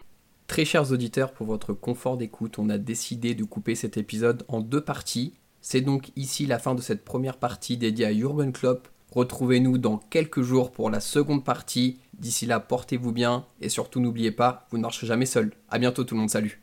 Très 0.49 0.65
chers 0.65 0.91
auditeurs, 0.93 1.33
pour 1.33 1.47
votre 1.47 1.75
confort 1.75 2.17
d'écoute, 2.17 2.59
on 2.59 2.71
a 2.71 2.79
décidé 2.79 3.35
de 3.35 3.45
couper 3.45 3.75
cet 3.75 3.99
épisode 3.99 4.45
en 4.49 4.61
deux 4.61 4.81
parties. 4.81 5.35
C'est 5.61 5.83
donc 5.83 6.11
ici 6.17 6.47
la 6.47 6.59
fin 6.59 6.75
de 6.75 6.81
cette 6.81 7.05
première 7.05 7.37
partie 7.37 7.77
dédiée 7.77 8.07
à 8.07 8.15
Jurgen 8.15 8.51
Klopp. 8.51 8.89
Retrouvez-nous 9.13 9.77
dans 9.77 9.99
quelques 9.99 10.43
jours 10.43 10.73
pour 10.73 10.91
la 10.91 11.01
seconde 11.01 11.45
partie 11.45 12.01
D'ici 12.19 12.47
là, 12.47 12.61
portez-vous 12.61 13.13
bien 13.13 13.45
et 13.61 13.69
surtout 13.69 14.01
n'oubliez 14.01 14.33
pas, 14.33 14.67
vous 14.71 14.79
ne 14.79 14.83
marcherez 14.83 15.07
jamais 15.07 15.27
seul. 15.27 15.53
À 15.69 15.79
bientôt 15.79 16.03
tout 16.03 16.15
le 16.15 16.21
monde, 16.21 16.31
salut 16.31 16.61